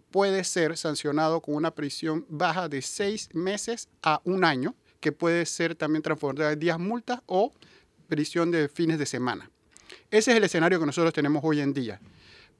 puede 0.09 0.43
ser 0.43 0.77
sancionado 0.77 1.41
con 1.41 1.55
una 1.55 1.71
prisión 1.71 2.25
baja 2.29 2.69
de 2.69 2.81
seis 2.81 3.29
meses 3.33 3.89
a 4.01 4.21
un 4.23 4.45
año, 4.45 4.73
que 4.99 5.11
puede 5.11 5.45
ser 5.45 5.75
también 5.75 6.01
transformada 6.01 6.53
en 6.53 6.59
días 6.59 6.79
multas 6.79 7.21
o 7.25 7.51
prisión 8.07 8.51
de 8.51 8.69
fines 8.69 8.97
de 8.97 9.05
semana. 9.05 9.51
Ese 10.09 10.31
es 10.31 10.37
el 10.37 10.43
escenario 10.45 10.79
que 10.79 10.85
nosotros 10.85 11.13
tenemos 11.13 11.43
hoy 11.43 11.59
en 11.59 11.73
día 11.73 11.99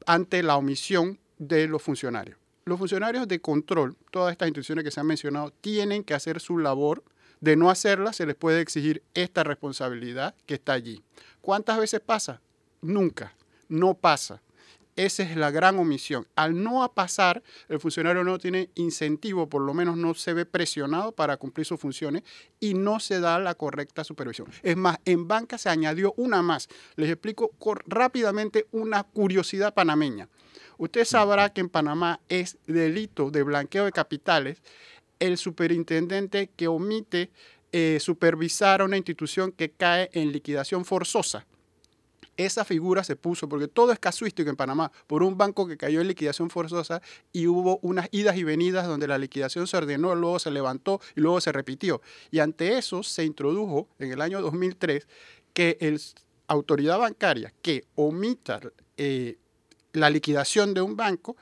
ante 0.05 0.43
la 0.43 0.57
omisión 0.57 1.17
de 1.37 1.67
los 1.67 1.81
funcionarios. 1.81 2.37
Los 2.65 2.77
funcionarios 2.77 3.25
de 3.27 3.39
control, 3.39 3.95
todas 4.11 4.33
estas 4.33 4.49
instituciones 4.49 4.83
que 4.83 4.91
se 4.91 4.99
han 4.99 5.07
mencionado, 5.07 5.51
tienen 5.61 6.03
que 6.03 6.13
hacer 6.13 6.41
su 6.41 6.57
labor. 6.57 7.03
De 7.39 7.55
no 7.55 7.69
hacerla, 7.69 8.11
se 8.11 8.25
les 8.25 8.35
puede 8.35 8.59
exigir 8.59 9.03
esta 9.13 9.43
responsabilidad 9.43 10.35
que 10.45 10.55
está 10.55 10.73
allí. 10.73 11.03
¿Cuántas 11.39 11.79
veces 11.79 12.01
pasa? 12.01 12.41
Nunca. 12.81 13.33
No 13.69 13.93
pasa. 13.93 14.41
Esa 14.97 15.21
es 15.21 15.37
la 15.37 15.51
gran 15.51 15.77
omisión. 15.77 16.27
Al 16.35 16.61
no 16.61 16.91
pasar, 16.91 17.43
el 17.69 17.79
funcionario 17.79 18.23
no 18.23 18.39
tiene 18.39 18.71
incentivo, 18.73 19.47
por 19.47 19.61
lo 19.61 19.75
menos 19.75 19.95
no 19.95 20.15
se 20.15 20.33
ve 20.33 20.47
presionado 20.47 21.11
para 21.11 21.37
cumplir 21.37 21.67
sus 21.67 21.79
funciones 21.79 22.23
y 22.59 22.73
no 22.73 22.99
se 22.99 23.19
da 23.19 23.37
la 23.37 23.53
correcta 23.53 24.03
supervisión. 24.03 24.47
Es 24.63 24.75
más, 24.75 24.97
en 25.05 25.27
banca 25.27 25.59
se 25.59 25.69
añadió 25.69 26.15
una 26.17 26.41
más. 26.41 26.67
Les 26.95 27.11
explico 27.11 27.51
rápidamente 27.85 28.65
una 28.71 29.03
curiosidad 29.03 29.75
panameña. 29.75 30.29
Usted 30.79 31.05
sabrá 31.05 31.53
que 31.53 31.61
en 31.61 31.69
Panamá 31.69 32.19
es 32.27 32.57
delito 32.65 33.29
de 33.29 33.43
blanqueo 33.43 33.85
de 33.85 33.91
capitales 33.91 34.63
el 35.19 35.37
superintendente 35.37 36.49
que 36.55 36.67
omite 36.67 37.29
eh, 37.71 37.99
supervisar 38.01 38.81
a 38.81 38.85
una 38.85 38.97
institución 38.97 39.51
que 39.51 39.69
cae 39.69 40.09
en 40.13 40.31
liquidación 40.31 40.85
forzosa 40.85 41.45
esa 42.37 42.63
figura 42.63 43.03
se 43.03 43.15
puso, 43.15 43.49
porque 43.49 43.67
todo 43.67 43.91
es 43.91 43.99
casuístico 43.99 44.49
en 44.49 44.55
Panamá, 44.55 44.91
por 45.07 45.23
un 45.23 45.37
banco 45.37 45.67
que 45.67 45.77
cayó 45.77 46.01
en 46.01 46.07
liquidación 46.07 46.49
forzosa 46.49 47.01
y 47.33 47.47
hubo 47.47 47.79
unas 47.81 48.07
idas 48.11 48.37
y 48.37 48.43
venidas 48.43 48.87
donde 48.87 49.07
la 49.07 49.17
liquidación 49.17 49.67
se 49.67 49.77
ordenó, 49.77 50.15
luego 50.15 50.39
se 50.39 50.51
levantó 50.51 51.01
y 51.15 51.21
luego 51.21 51.41
se 51.41 51.51
repitió. 51.51 52.01
Y 52.31 52.39
ante 52.39 52.77
eso 52.77 53.03
se 53.03 53.25
introdujo 53.25 53.89
en 53.99 54.11
el 54.11 54.21
año 54.21 54.41
2003 54.41 55.07
que 55.53 55.77
la 55.81 55.97
autoridad 56.47 56.99
bancaria 56.99 57.53
que 57.61 57.85
omita 57.95 58.61
eh, 58.95 59.37
la 59.93 60.09
liquidación 60.09 60.73
de 60.73 60.81
un 60.81 60.95
banco 60.95 61.35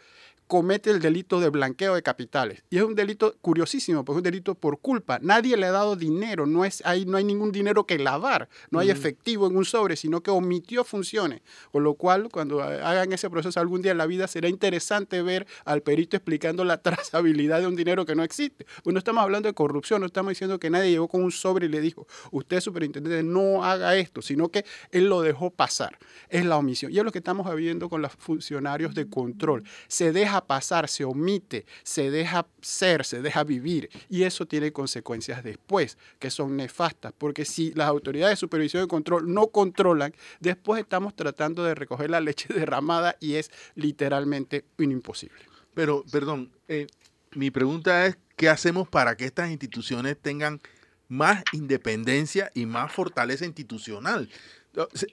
comete 0.48 0.92
el 0.92 1.00
delito 1.00 1.40
de 1.40 1.50
blanqueo 1.50 1.96
de 1.96 2.04
capitales. 2.04 2.64
Y 2.70 2.78
es 2.78 2.84
un 2.84 2.96
delito 2.96 3.36
curiosísimo, 3.42 4.06
porque 4.06 4.18
es 4.18 4.20
un 4.20 4.24
delito 4.24 4.56
por 4.56 4.80
culpa. 4.80 5.20
Nadie 5.22 5.58
le 5.58 5.66
ha 5.66 5.72
dado 5.72 5.96
dinero, 5.96 6.46
no, 6.46 6.66
es, 6.66 6.84
hay, 6.86 7.06
no 7.06 7.18
hay 7.18 7.24
ningún 7.24 7.52
dinero 7.52 7.86
que 7.86 7.98
lavar, 7.98 8.50
no 8.70 8.80
hay 8.80 8.90
efectivo 8.90 9.48
en 9.48 9.56
un 9.56 9.66
sobre, 9.66 9.96
sino 9.96 10.22
que 10.22 10.32
omitió 10.32 10.84
funciones. 10.84 11.42
Con 11.72 11.84
lo 11.84 11.96
cual, 11.96 12.30
cuando 12.32 12.62
hagan 12.62 13.12
ese 13.14 13.30
proceso 13.30 13.60
algún 13.60 13.82
día 13.82 13.92
en 13.92 13.98
la 13.98 14.06
vida, 14.06 14.28
será 14.28 14.48
interesante 14.48 15.22
ver 15.22 15.48
al 15.66 15.82
perito 15.82 16.16
explicando 16.16 16.64
la 16.64 16.78
trazabilidad 16.82 17.62
de 17.62 17.68
un 17.68 17.76
dinero 17.76 18.06
que 18.06 18.16
no 18.16 18.24
existe. 18.24 18.66
Pues 18.84 18.94
no 18.94 19.00
estamos 19.00 19.24
hablando 19.24 19.48
de 19.48 19.54
corrupción, 19.54 20.02
no 20.02 20.08
estamos 20.08 20.32
diciendo 20.32 20.60
que 20.60 20.70
nadie 20.70 20.92
llegó 20.92 21.08
con 21.08 21.24
un 21.24 21.32
sobre 21.32 21.66
y 21.66 21.70
le 21.70 21.82
dijo, 21.82 22.08
usted, 22.32 22.60
superintendente, 22.60 23.24
no 23.24 23.64
haga 23.64 23.96
esto, 23.96 24.22
sino 24.22 24.50
que 24.50 24.66
él 24.92 25.06
lo 25.06 25.22
dejó 25.22 25.50
pasar. 25.50 25.98
Es 26.30 26.46
la 26.46 26.58
omisión. 26.58 26.92
Y 26.92 27.00
es 27.00 27.04
lo 27.04 27.12
que 27.12 27.20
estamos 27.20 27.54
viendo 27.56 27.90
con 27.90 28.02
los 28.02 28.12
funcionarios 28.14 28.94
de 28.94 29.10
control. 29.10 29.64
Se 29.88 30.12
deja 30.12 30.35
pasar, 30.42 30.90
se 30.90 31.06
omite, 31.06 31.66
se 31.84 32.12
deja 32.12 32.48
ser, 32.62 33.06
se 33.06 33.22
deja 33.22 33.44
vivir. 33.44 33.90
Y 34.10 34.24
eso 34.24 34.46
tiene 34.46 34.72
consecuencias 34.72 35.44
después, 35.44 35.98
que 36.20 36.32
son 36.32 36.58
nefastas, 36.58 37.14
porque 37.18 37.46
si 37.46 37.74
las 37.74 37.88
autoridades 37.88 38.34
de 38.34 38.40
supervisión 38.40 38.84
y 38.84 38.88
control 38.88 39.34
no 39.34 39.48
controlan, 39.48 40.14
después 40.40 40.82
estamos 40.82 41.16
tratando 41.16 41.64
de 41.64 41.76
recoger 41.76 42.10
la 42.10 42.22
leche 42.22 42.48
derramada 42.54 43.16
y 43.20 43.36
es 43.36 43.52
literalmente 43.76 44.66
imposible. 44.78 45.40
Pero, 45.74 46.04
perdón, 46.12 46.52
eh, 46.68 46.88
mi 47.34 47.52
pregunta 47.52 48.06
es, 48.06 48.18
¿qué 48.38 48.50
hacemos 48.50 48.88
para 48.88 49.16
que 49.16 49.26
estas 49.26 49.52
instituciones 49.52 50.18
tengan 50.18 50.62
más 51.08 51.44
independencia 51.52 52.50
y 52.54 52.66
más 52.66 52.92
fortaleza 52.92 53.46
institucional? 53.46 54.30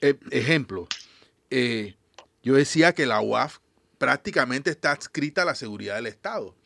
Eh, 0.01 0.19
ejemplo, 0.31 0.89
eh, 1.51 1.97
yo 2.43 2.55
decía 2.55 2.95
que 2.95 3.07
la 3.07 3.21
UAF 3.21 3.59
prácticamente 4.03 4.69
está 4.69 4.91
adscrita 4.91 5.43
a 5.43 5.45
la 5.45 5.55
seguridad 5.55 5.95
del 5.95 6.09
Estado. 6.09 6.57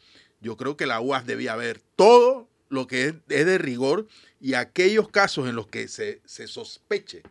Yo 0.41 0.57
creo 0.57 0.79
que 0.79 0.87
la 0.87 1.03
UAS 1.03 1.27
debía 1.27 1.55
ver 1.55 1.83
todo 1.95 2.49
lo 2.71 2.87
que 2.87 3.09
es, 3.09 3.15
de 3.27 3.59
rigor 3.59 4.07
y 4.41 4.55
aquellos 4.55 5.11
casos 5.11 5.47
en 5.47 5.55
los 5.55 5.67
que 5.67 5.87
se, 5.87 6.23
sospeche 6.25 7.23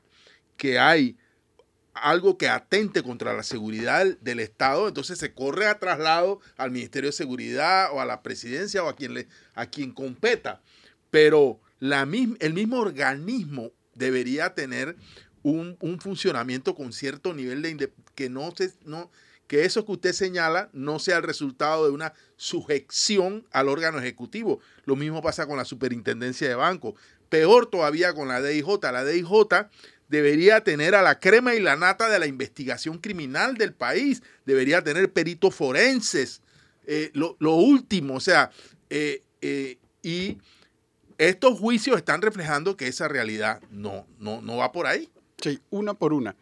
que 0.57 0.77
hay 0.77 1.17
algo 1.95 2.37
que 2.37 2.49
atente 2.49 3.01
contra 3.01 3.33
la 3.33 3.41
seguridad 3.41 4.05
del 4.21 4.41
Estado, 4.41 4.87
entonces 4.87 5.17
se 5.17 5.33
corre 5.33 5.65
a 5.65 5.79
traslado 5.79 6.39
al 6.55 6.69
Ministerio 6.69 7.09
de 7.09 7.17
Seguridad 7.17 7.89
o 7.91 7.99
a 7.99 8.05
la 8.05 8.21
presidencia 8.21 8.83
o 8.83 8.89
a 8.89 8.95
quien, 8.95 9.15
le, 9.15 9.27
a 9.55 9.65
quien 9.65 9.91
competa. 9.91 10.61
Pero 11.09 11.59
la, 11.79 12.03
el 12.03 12.53
mismo 12.53 12.79
organismo 12.79 13.71
debería 13.95 14.53
tener 14.53 14.97
un, 15.41 15.99
funcionamiento 15.99 16.75
con 16.75 16.93
cierto 16.93 17.33
nivel 17.33 17.63
de 17.63 17.91
que 18.13 18.29
no 18.29 18.53
se, 18.55 18.71
no, 18.85 19.09
que 19.47 19.65
eso 19.65 19.86
que 19.86 19.91
usted 19.93 20.13
señala 20.13 20.69
no 20.73 20.99
sea 20.99 21.17
el 21.17 21.23
resultado 21.23 21.86
de 21.86 21.91
una 21.91 22.13
sujeción 22.36 23.45
al 23.51 23.69
órgano 23.69 23.99
ejecutivo. 23.99 24.60
Lo 24.86 24.95
mismo 24.95 25.21
pasa 25.21 25.47
con 25.47 25.58
la 25.58 25.65
superintendencia 25.65 26.47
de 26.47 26.55
banco. 26.55 26.95
Peor 27.29 27.67
todavía 27.67 28.13
con 28.13 28.27
la 28.27 28.41
DIJ. 28.41 28.79
La 28.84 29.05
DIJ 29.05 29.29
debería 30.08 30.63
tener 30.63 30.95
a 30.95 31.01
la 31.01 31.19
crema 31.19 31.55
y 31.55 31.60
la 31.60 31.75
nata 31.75 32.10
de 32.10 32.19
la 32.19 32.27
investigación 32.27 32.97
criminal 32.97 33.55
del 33.58 33.73
país. 33.73 34.23
Debería 34.45 34.84
tener 34.84 35.12
peritos 35.12 35.53
forenses. 35.53 36.41
Eh, 36.88 37.12
lo, 37.13 37.55
último, 37.55 38.15
o 38.15 38.19
sea, 38.19 38.51
eh, 38.89 39.23
eh, 39.41 39.79
y 40.03 40.38
estos 41.17 41.58
juicios 41.58 41.97
están 41.97 42.21
reflejando 42.21 42.77
que 42.77 42.88
esa 42.88 43.08
realidad 43.08 43.60
no, 43.71 44.05
no, 44.19 44.41
no 44.41 44.58
va 44.58 44.71
por 44.71 44.86
ahí. 44.86 45.10
Sí, 45.41 45.60
una 45.69 45.93
por 45.95 46.13
una. 46.13 46.36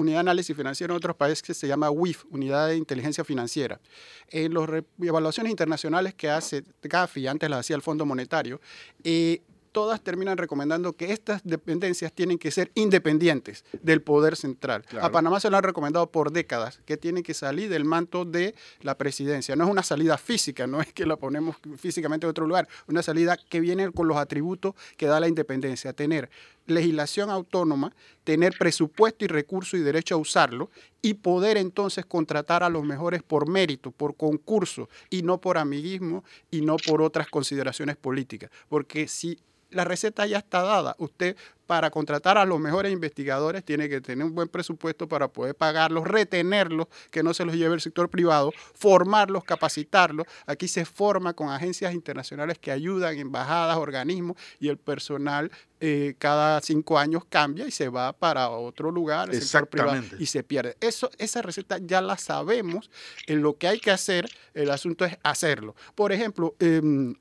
Unidad 0.00 0.16
de 0.16 0.20
análisis 0.20 0.56
financiero 0.56 0.94
en 0.94 0.96
otros 0.96 1.16
países 1.16 1.42
que 1.42 1.54
se 1.54 1.66
llama 1.66 1.90
WIF, 1.90 2.24
Unidad 2.30 2.68
de 2.68 2.76
Inteligencia 2.76 3.24
Financiera. 3.24 3.80
En 4.28 4.54
las 4.54 4.68
evaluaciones 5.00 5.50
internacionales 5.50 6.14
que 6.14 6.30
hace 6.30 6.64
GAFI, 6.82 7.26
antes 7.26 7.48
las 7.50 7.60
hacía 7.60 7.76
el 7.76 7.82
Fondo 7.82 8.06
Monetario, 8.06 8.60
eh, 9.04 9.42
todas 9.72 10.00
terminan 10.00 10.36
recomendando 10.36 10.92
que 10.94 11.12
estas 11.12 11.42
dependencias 11.44 12.12
tienen 12.12 12.38
que 12.38 12.50
ser 12.50 12.70
independientes 12.74 13.64
del 13.82 14.02
poder 14.02 14.36
central. 14.36 14.84
A 15.00 15.10
Panamá 15.10 15.40
se 15.40 15.50
lo 15.50 15.56
han 15.56 15.62
recomendado 15.62 16.10
por 16.10 16.32
décadas, 16.32 16.80
que 16.84 16.96
tienen 16.96 17.22
que 17.22 17.34
salir 17.34 17.68
del 17.68 17.84
manto 17.84 18.24
de 18.24 18.54
la 18.80 18.96
presidencia. 18.96 19.56
No 19.56 19.64
es 19.64 19.70
una 19.70 19.82
salida 19.82 20.18
física, 20.18 20.66
no 20.66 20.80
es 20.80 20.92
que 20.92 21.06
la 21.06 21.16
ponemos 21.16 21.56
físicamente 21.76 22.26
en 22.26 22.30
otro 22.30 22.46
lugar, 22.46 22.68
una 22.88 23.02
salida 23.02 23.36
que 23.36 23.60
viene 23.60 23.90
con 23.92 24.08
los 24.08 24.16
atributos 24.16 24.74
que 24.96 25.06
da 25.06 25.20
la 25.20 25.28
independencia, 25.28 25.92
tener 25.92 26.30
legislación 26.66 27.30
autónoma, 27.30 27.94
tener 28.24 28.56
presupuesto 28.58 29.24
y 29.24 29.28
recurso 29.28 29.76
y 29.76 29.80
derecho 29.80 30.14
a 30.14 30.18
usarlo 30.18 30.70
y 31.02 31.14
poder 31.14 31.56
entonces 31.56 32.06
contratar 32.06 32.62
a 32.62 32.68
los 32.68 32.84
mejores 32.84 33.22
por 33.22 33.48
mérito, 33.48 33.90
por 33.90 34.16
concurso 34.16 34.88
y 35.08 35.22
no 35.22 35.40
por 35.40 35.58
amiguismo 35.58 36.24
y 36.50 36.60
no 36.60 36.76
por 36.76 37.02
otras 37.02 37.28
consideraciones 37.28 37.96
políticas. 37.96 38.50
Porque 38.68 39.08
si 39.08 39.38
la 39.70 39.84
receta 39.84 40.26
ya 40.26 40.38
está 40.38 40.62
dada. 40.62 40.96
Usted 40.98 41.36
para 41.70 41.88
contratar 41.88 42.36
a 42.36 42.44
los 42.44 42.58
mejores 42.58 42.92
investigadores 42.92 43.64
tiene 43.64 43.88
que 43.88 44.00
tener 44.00 44.26
un 44.26 44.34
buen 44.34 44.48
presupuesto 44.48 45.06
para 45.06 45.28
poder 45.28 45.54
pagarlos, 45.54 46.04
retenerlos, 46.04 46.88
que 47.12 47.22
no 47.22 47.32
se 47.32 47.44
los 47.44 47.54
lleve 47.54 47.76
el 47.76 47.80
sector 47.80 48.10
privado, 48.10 48.52
formarlos, 48.74 49.44
capacitarlos. 49.44 50.26
Aquí 50.46 50.66
se 50.66 50.84
forma 50.84 51.32
con 51.32 51.48
agencias 51.48 51.94
internacionales 51.94 52.58
que 52.58 52.72
ayudan, 52.72 53.16
embajadas, 53.18 53.76
organismos, 53.76 54.36
y 54.58 54.66
el 54.66 54.78
personal 54.78 55.52
eh, 55.78 56.16
cada 56.18 56.60
cinco 56.60 56.98
años 56.98 57.22
cambia 57.28 57.68
y 57.68 57.70
se 57.70 57.88
va 57.88 58.14
para 58.14 58.50
otro 58.50 58.90
lugar, 58.90 59.32
el 59.32 59.40
sector 59.40 59.68
privado, 59.68 60.02
y 60.18 60.26
se 60.26 60.42
pierde. 60.42 60.76
Eso, 60.80 61.08
esa 61.18 61.40
receta 61.40 61.78
ya 61.78 62.00
la 62.00 62.18
sabemos. 62.18 62.90
En 63.28 63.42
lo 63.42 63.56
que 63.58 63.68
hay 63.68 63.78
que 63.78 63.92
hacer, 63.92 64.28
el 64.54 64.72
asunto 64.72 65.04
es 65.04 65.16
hacerlo. 65.22 65.76
Por 65.94 66.10
ejemplo, 66.10 66.56
em, 66.58 67.14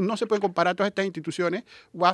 no 0.00 0.16
se 0.16 0.26
pueden 0.26 0.42
comparar 0.42 0.74
todas 0.74 0.90
estas 0.90 1.04
instituciones. 1.04 1.64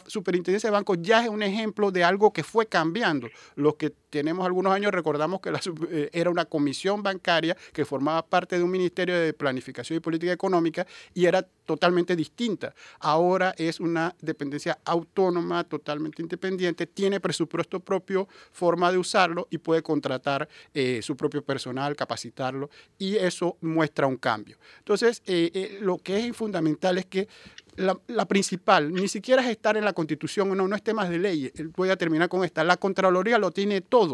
Superintendencia 0.07 0.69
de 0.69 0.73
Bancos 0.73 0.99
ya 1.01 1.23
es 1.23 1.29
un 1.29 1.43
ejemplo 1.43 1.91
de 1.91 2.05
algo 2.05 2.33
que 2.33 2.43
fue 2.43 2.67
cambiando. 2.67 3.29
Los 3.55 3.77
que 3.77 3.93
tenemos 4.17 4.47
algunos 4.47 4.73
años 4.73 4.93
recordamos 4.93 5.41
que 5.43 5.51
eh, 5.91 6.09
era 6.11 6.31
una 6.31 6.47
comisión 6.47 7.03
bancaria 7.03 7.55
que 7.75 7.85
formaba 7.85 8.25
parte 8.25 8.57
de 8.57 8.63
un 8.63 8.71
ministerio 8.71 9.15
de 9.15 9.35
planificación 9.35 9.99
y 9.99 10.01
política 10.01 10.33
económica 10.33 10.87
y 11.13 11.27
era 11.27 11.43
totalmente 11.43 12.17
distinta. 12.17 12.75
Ahora 12.99 13.55
es 13.59 13.79
una 13.79 14.15
dependencia 14.23 14.79
autónoma, 14.87 15.65
totalmente 15.65 16.23
independiente, 16.23 16.87
tiene 16.87 17.21
presupuesto 17.21 17.79
propio, 17.79 18.27
forma 18.53 18.91
de 18.91 18.97
usarlo 18.97 19.49
y 19.51 19.59
puede 19.59 19.83
contratar 19.83 20.49
eh, 20.73 21.01
su 21.03 21.15
propio 21.15 21.45
personal, 21.45 21.95
capacitarlo 21.95 22.71
y 22.99 23.17
eso 23.17 23.59
muestra 23.61 24.07
un 24.07 24.17
cambio. 24.17 24.57
Entonces, 24.79 25.23
eh, 25.27 25.79
lo 25.83 25.99
que 25.99 26.27
es 26.27 26.35
fundamental 26.35 26.97
es 26.97 27.05
que 27.05 27.29
la, 27.77 28.27
principal, 28.27 28.93
ni 28.93 29.09
siquiera 29.09 29.43
es 29.43 29.49
estar 29.49 29.77
en 29.77 29.85
la 29.85 29.93
Constitución, 29.93 30.57
no, 30.57 30.67
no 30.67 30.77
es 30.77 30.83
temas 30.83 31.11
de 31.11 31.19
ley. 31.19 31.53
Voy 31.77 31.91
a 31.91 31.97
terminar 31.97 32.29
con 32.29 32.45
esta. 32.45 32.65
La 32.65 32.77
Contraloría 32.77 33.39
lo 33.39 33.51
tiene 33.51 33.81
todo. 33.81 34.06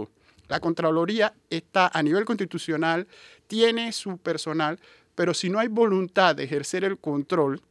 La 0.49 0.61
Contraloría 0.61 1.35
está 1.49 1.91
a 1.93 2.03
nivel 2.03 2.25
constitucional, 2.25 3.07
tiene 3.47 3.93
su 3.93 4.19
personal, 4.19 4.79
pero 5.15 5.35
si 5.35 5.49
no 5.49 5.59
hay 5.59 5.69
voluntad 5.69 6.37
de 6.37 6.45
ejercer 6.45 6.85
el 6.85 6.99
control, 6.99 7.63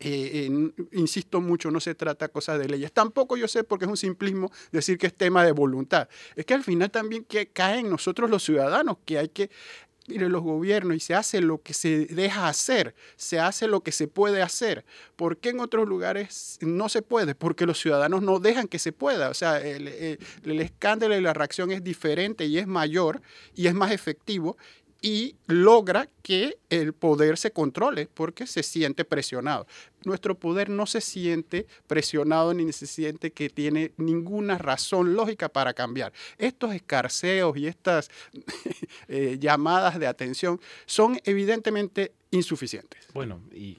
eh, 0.00 0.50
insisto 0.92 1.40
mucho, 1.40 1.70
no 1.70 1.80
se 1.80 1.94
trata 1.94 2.28
cosas 2.28 2.58
de 2.58 2.68
leyes. 2.68 2.92
Tampoco 2.92 3.36
yo 3.36 3.48
sé, 3.48 3.64
porque 3.64 3.84
es 3.84 3.90
un 3.90 3.96
simplismo 3.96 4.50
decir 4.72 4.98
que 4.98 5.06
es 5.06 5.14
tema 5.14 5.44
de 5.44 5.52
voluntad. 5.52 6.08
Es 6.36 6.44
que 6.44 6.54
al 6.54 6.64
final 6.64 6.90
también 6.90 7.24
que 7.24 7.46
caen 7.46 7.88
nosotros 7.88 8.28
los 8.28 8.44
ciudadanos, 8.44 8.98
que 9.04 9.18
hay 9.18 9.28
que 9.28 9.50
mire, 10.06 10.28
los 10.28 10.42
gobiernos 10.42 10.96
y 10.96 11.00
se 11.00 11.14
hace 11.14 11.40
lo 11.40 11.62
que 11.62 11.74
se 11.74 12.06
deja 12.06 12.48
hacer, 12.48 12.94
se 13.16 13.40
hace 13.40 13.66
lo 13.66 13.80
que 13.80 13.92
se 13.92 14.08
puede 14.08 14.42
hacer. 14.42 14.84
¿Por 15.16 15.38
qué 15.38 15.50
en 15.50 15.60
otros 15.60 15.88
lugares 15.88 16.58
no 16.60 16.88
se 16.88 17.02
puede? 17.02 17.34
Porque 17.34 17.66
los 17.66 17.80
ciudadanos 17.80 18.22
no 18.22 18.38
dejan 18.40 18.68
que 18.68 18.78
se 18.78 18.92
pueda. 18.92 19.30
O 19.30 19.34
sea, 19.34 19.60
el, 19.60 19.88
el 19.88 20.60
escándalo 20.60 21.16
y 21.16 21.20
la 21.20 21.32
reacción 21.32 21.70
es 21.70 21.82
diferente 21.82 22.46
y 22.46 22.58
es 22.58 22.66
mayor 22.66 23.22
y 23.54 23.66
es 23.66 23.74
más 23.74 23.92
efectivo 23.92 24.56
y 25.04 25.36
logra 25.48 26.08
que 26.22 26.56
el 26.70 26.94
poder 26.94 27.36
se 27.36 27.50
controle 27.50 28.08
porque 28.14 28.46
se 28.46 28.62
siente 28.62 29.04
presionado. 29.04 29.66
Nuestro 30.06 30.34
poder 30.38 30.70
no 30.70 30.86
se 30.86 31.02
siente 31.02 31.66
presionado 31.86 32.54
ni 32.54 32.72
se 32.72 32.86
siente 32.86 33.30
que 33.30 33.50
tiene 33.50 33.92
ninguna 33.98 34.56
razón 34.56 35.12
lógica 35.12 35.50
para 35.50 35.74
cambiar. 35.74 36.14
Estos 36.38 36.74
escarceos 36.74 37.54
y 37.58 37.66
estas 37.66 38.10
eh, 39.08 39.36
llamadas 39.38 39.98
de 39.98 40.06
atención 40.06 40.58
son 40.86 41.20
evidentemente 41.24 42.12
insuficientes. 42.30 43.06
Bueno, 43.12 43.42
y 43.52 43.76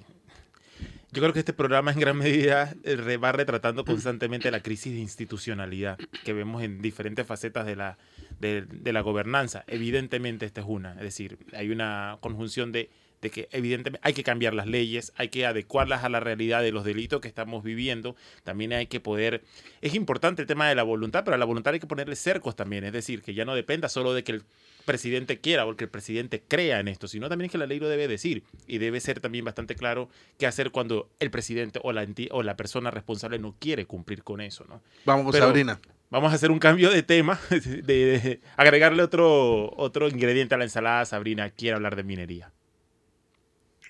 Yo 1.16 1.22
creo 1.22 1.32
que 1.32 1.40
este 1.40 1.54
programa 1.54 1.94
en 1.94 2.00
gran 2.02 2.18
medida 2.18 2.76
eh, 2.84 3.16
va 3.16 3.32
retratando 3.32 3.86
constantemente 3.86 4.52
la 4.52 4.60
crisis 4.60 4.92
de 4.92 5.00
institucionalidad 5.00 5.98
que 6.26 6.34
vemos 6.34 6.62
en 6.62 6.82
diferentes 6.82 7.26
facetas 7.26 7.66
de 7.66 7.78
la, 7.78 7.98
de, 8.42 8.92
la 8.92 9.00
gobernanza. 9.00 9.64
Evidentemente 9.68 10.46
esta 10.46 10.60
es 10.60 10.68
una, 10.68 10.92
es 10.96 11.04
decir, 11.04 11.38
hay 11.54 11.70
una 11.70 12.18
conjunción 12.20 12.74
de 12.74 12.90
de 13.22 13.32
que 13.32 13.48
evidentemente 13.52 14.00
hay 14.04 14.14
que 14.14 14.24
cambiar 14.24 14.54
las 14.54 14.68
leyes, 14.68 15.14
hay 15.16 15.30
que 15.30 15.46
adecuarlas 15.48 16.04
a 16.04 16.10
la 16.10 16.20
realidad 16.20 16.62
de 16.62 16.72
los 16.72 16.84
delitos 16.84 17.22
que 17.22 17.28
estamos 17.28 17.64
viviendo, 17.64 18.16
también 18.44 18.74
hay 18.74 18.86
que 18.86 19.00
poder, 19.00 19.42
es 19.82 19.96
importante 19.96 20.44
el 20.44 20.48
tema 20.48 20.68
de 20.68 20.76
la 20.76 20.84
voluntad, 20.84 21.24
pero 21.24 21.34
a 21.34 21.38
la 21.38 21.46
voluntad 21.46 21.74
hay 21.74 21.80
que 21.80 21.88
ponerle 21.88 22.16
cercos 22.18 22.56
también, 22.56 22.84
es 22.84 22.94
decir, 22.94 23.24
que 23.24 23.34
ya 23.34 23.46
no 23.46 23.56
dependa 23.56 23.90
solo 23.90 24.14
de 24.14 24.24
que 24.24 24.34
el 24.34 24.44
presidente 24.86 25.40
quiera 25.40 25.66
o 25.66 25.76
que 25.76 25.86
el 25.86 25.90
presidente 25.90 26.42
crea 26.48 26.80
en 26.80 26.88
esto, 26.88 27.08
sino 27.08 27.28
también 27.28 27.50
que 27.50 27.58
la 27.58 27.66
ley 27.66 27.80
lo 27.80 27.90
debe 27.90 28.08
decir 28.08 28.44
y 28.68 28.78
debe 28.78 29.00
ser 29.00 29.20
también 29.20 29.44
bastante 29.44 29.76
claro 29.76 30.10
qué 30.38 30.48
hacer 30.48 30.72
cuando 30.72 31.10
el 31.20 31.32
presidente 31.32 31.80
o 31.84 31.92
la, 31.92 32.08
o 32.32 32.44
la 32.44 32.56
persona 32.56 32.92
responsable 32.92 33.40
no 33.40 33.56
quiere 33.60 33.86
cumplir 33.86 34.24
con 34.24 34.42
eso. 34.42 34.66
¿no? 34.70 34.82
Vamos, 35.06 35.36
Sabrina. 35.36 35.80
Vamos 36.10 36.32
a 36.32 36.36
hacer 36.36 36.52
un 36.52 36.60
cambio 36.60 36.92
de 36.92 37.04
tema, 37.04 37.40
de, 37.50 38.40
agregarle 38.56 39.04
otro, 39.04 39.74
otro 39.76 40.08
ingrediente 40.08 40.56
a 40.56 40.58
la 40.58 40.64
ensalada. 40.64 41.04
Sabrina 41.06 41.50
quiere 41.50 41.76
hablar 41.76 41.96
de 41.96 42.04
minería. 42.04 42.52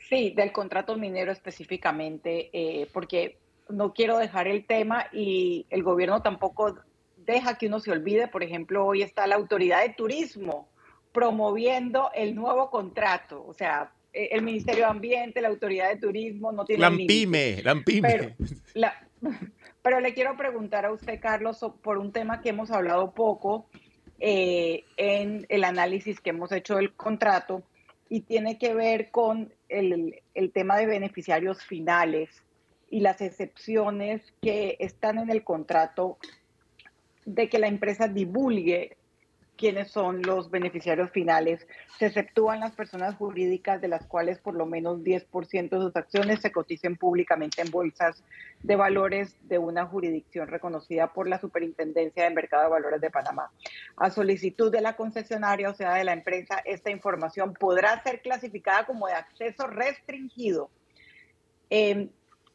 Sí, 0.10 0.32
del 0.36 0.52
contrato 0.52 0.96
minero 0.98 1.32
específicamente, 1.32 2.50
eh, 2.54 2.88
porque 2.94 3.38
no 3.70 3.94
quiero 3.94 4.18
dejar 4.18 4.48
el 4.48 4.66
tema 4.66 5.08
y 5.12 5.66
el 5.70 5.84
gobierno 5.84 6.22
tampoco 6.22 6.78
deja 7.18 7.58
que 7.58 7.68
uno 7.68 7.80
se 7.80 7.92
olvide. 7.92 8.28
Por 8.28 8.44
ejemplo, 8.44 8.86
hoy 8.86 9.02
está 9.02 9.28
la 9.28 9.36
autoridad 9.36 9.82
de 9.82 9.90
turismo 9.90 10.70
promoviendo 11.16 12.12
el 12.14 12.36
nuevo 12.36 12.70
contrato. 12.70 13.44
O 13.48 13.54
sea, 13.54 13.90
e, 14.12 14.26
el 14.34 14.42
Ministerio 14.42 14.84
de 14.84 14.92
Ambiente, 14.92 15.42
la 15.42 15.48
autoridad 15.48 15.88
de 15.88 15.96
turismo 15.96 16.52
no 16.52 16.66
tiene... 16.66 16.82
Lampime, 16.82 17.64
Lampime. 17.64 18.36
Pero, 18.74 18.92
pero, 19.82 20.00
le 20.02 20.14
quiero 20.14 20.36
preguntar 20.36 20.86
a 20.86 20.92
usted, 20.92 21.22
Carlos, 21.22 21.66
por 21.82 21.98
un 21.98 22.12
tema 22.12 22.42
que 22.42 22.50
hemos 22.50 22.70
hablado 22.70 23.14
poco 23.14 23.70
eh, 24.20 24.84
en 24.98 25.46
el 25.48 25.64
análisis 25.64 26.20
que 26.20 26.32
hemos 26.32 26.52
hecho 26.52 26.76
del 26.76 26.94
contrato 26.94 27.64
y 28.10 28.22
tiene 28.22 28.58
que 28.58 28.74
ver 28.74 29.10
con 29.10 29.54
el, 29.70 30.22
el, 30.34 30.52
tema 30.52 30.78
de 30.78 30.86
beneficiarios 30.86 31.64
finales 31.64 32.44
y 32.90 33.00
las 33.00 33.22
excepciones 33.22 34.22
que 34.42 34.76
están 34.80 35.18
en 35.18 35.30
el 35.30 35.46
contrato 35.46 36.18
de 37.26 37.48
que 37.48 37.58
la 37.58 37.68
empresa 37.68 38.10
divulgue 38.10 38.98
quiénes 39.58 39.92
son 39.92 40.22
los 40.22 40.50
beneficiarios 40.50 41.12
finales. 41.12 41.68
Se 41.98 42.08
exceptúan 42.08 42.60
las 42.60 42.74
personas 42.74 43.16
jurídicas 43.16 43.82
de 43.82 43.88
las 43.88 44.06
cuales 44.06 44.40
por 44.40 44.56
lo 44.56 44.66
menos 44.66 45.00
10% 45.00 45.70
de 45.70 45.80
sus 45.80 45.96
acciones 45.96 46.42
se 46.42 46.52
coticen 46.52 46.98
públicamente 46.98 47.62
en 47.62 47.72
bolsas 47.72 48.24
de 48.62 48.76
valores 48.76 49.36
de 49.44 49.58
una 49.58 49.86
jurisdicción 49.86 50.48
reconocida 50.48 51.14
por 51.14 51.28
la 51.28 51.40
Superintendencia 51.40 52.24
de 52.24 52.36
Mercado 52.36 52.64
de 52.64 52.70
Valores 52.70 53.02
de 53.02 53.10
Panamá. 53.10 53.52
A 53.96 54.10
solicitud 54.10 54.72
de 54.72 54.82
la 54.82 54.96
concesionaria, 54.96 55.70
o 55.70 55.74
sea, 55.74 55.96
de 55.96 56.04
la 56.04 56.14
empresa, 56.14 56.62
esta 56.66 56.90
información 56.90 57.54
podrá 57.54 58.02
ser 58.04 58.22
clasificada 58.22 58.86
como 58.86 59.08
de 59.08 59.14
acceso 59.14 59.68
restringido. 59.68 60.70
Em, 61.70 62.10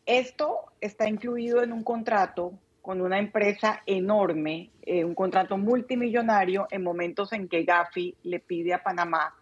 esto 0.07 0.61
está 0.80 1.09
incluido 1.09 1.62
en 1.62 1.72
un 1.72 1.84
contrato 1.84 2.53
con 2.83 3.01
una 3.01 3.18
empresa 3.18 3.83
enorme, 3.87 4.70
eh, 4.83 5.05
un 5.05 5.14
contrato 5.14 5.59
multimillonario 5.59 6.66
en 6.70 6.83
momentos 6.83 7.33
en 7.33 7.49
que 7.49 7.64
Gafi 7.64 8.16
le 8.22 8.41
pide 8.41 8.74
a 8.74 8.83
Panamá 8.83 9.35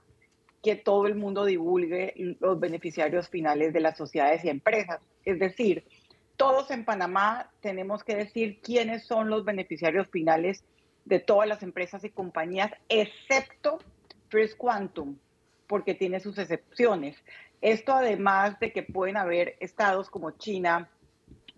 que 0.63 0.77
todo 0.77 1.07
el 1.07 1.15
mundo 1.15 1.45
divulgue 1.45 2.15
los 2.41 2.59
beneficiarios 2.59 3.29
finales 3.29 3.73
de 3.73 3.81
las 3.81 3.97
sociedades 3.97 4.45
y 4.45 4.49
empresas. 4.49 5.01
Es 5.25 5.39
decir, 5.39 5.85
todos 6.37 6.71
en 6.71 6.85
Panamá 6.85 7.51
tenemos 7.61 8.05
que 8.05 8.17
decir 8.17 8.61
quiénes 8.61 9.07
son 9.07 9.31
los 9.31 9.45
beneficiarios 9.45 10.09
finales 10.09 10.65
de 11.05 11.21
todas 11.21 11.49
las 11.49 11.63
empresas 11.63 12.05
y 12.05 12.11
compañías, 12.11 12.73
excepto 12.89 13.79
First 14.29 14.57
Quantum, 14.59 15.17
porque 15.67 15.95
tiene 15.95 16.21
sus 16.21 16.39
excepciones. 16.39 17.17
Esto 17.61 17.93
además 17.93 18.59
de 18.61 18.73
que 18.73 18.83
pueden 18.83 19.17
haber 19.17 19.57
estados 19.61 20.11
como 20.11 20.33
China, 20.33 20.91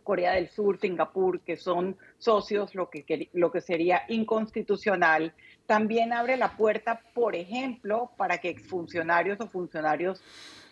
Corea 0.03 0.33
del 0.33 0.49
Sur, 0.49 0.79
Singapur, 0.79 1.41
que 1.41 1.57
son 1.57 1.97
socios, 2.19 2.75
lo 2.75 2.91
que, 2.91 3.29
lo 3.33 3.51
que 3.51 3.61
sería 3.61 4.03
inconstitucional, 4.09 5.35
también 5.67 6.13
abre 6.13 6.37
la 6.37 6.57
puerta, 6.57 7.03
por 7.15 7.37
ejemplo, 7.37 8.11
para 8.17 8.39
que 8.39 8.49
exfuncionarios 8.49 9.41
o 9.41 9.49
funcionarios 9.49 10.23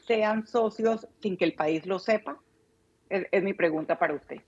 sean 0.08 0.46
socios 0.46 1.06
sin 1.20 1.36
que 1.36 1.44
el 1.44 1.54
país 1.54 1.86
lo 1.86 1.98
sepa? 1.98 2.40
Es, 3.08 3.42
mi 3.42 3.54
pregunta 3.54 3.98
para 3.98 4.14
usted. 4.14 4.38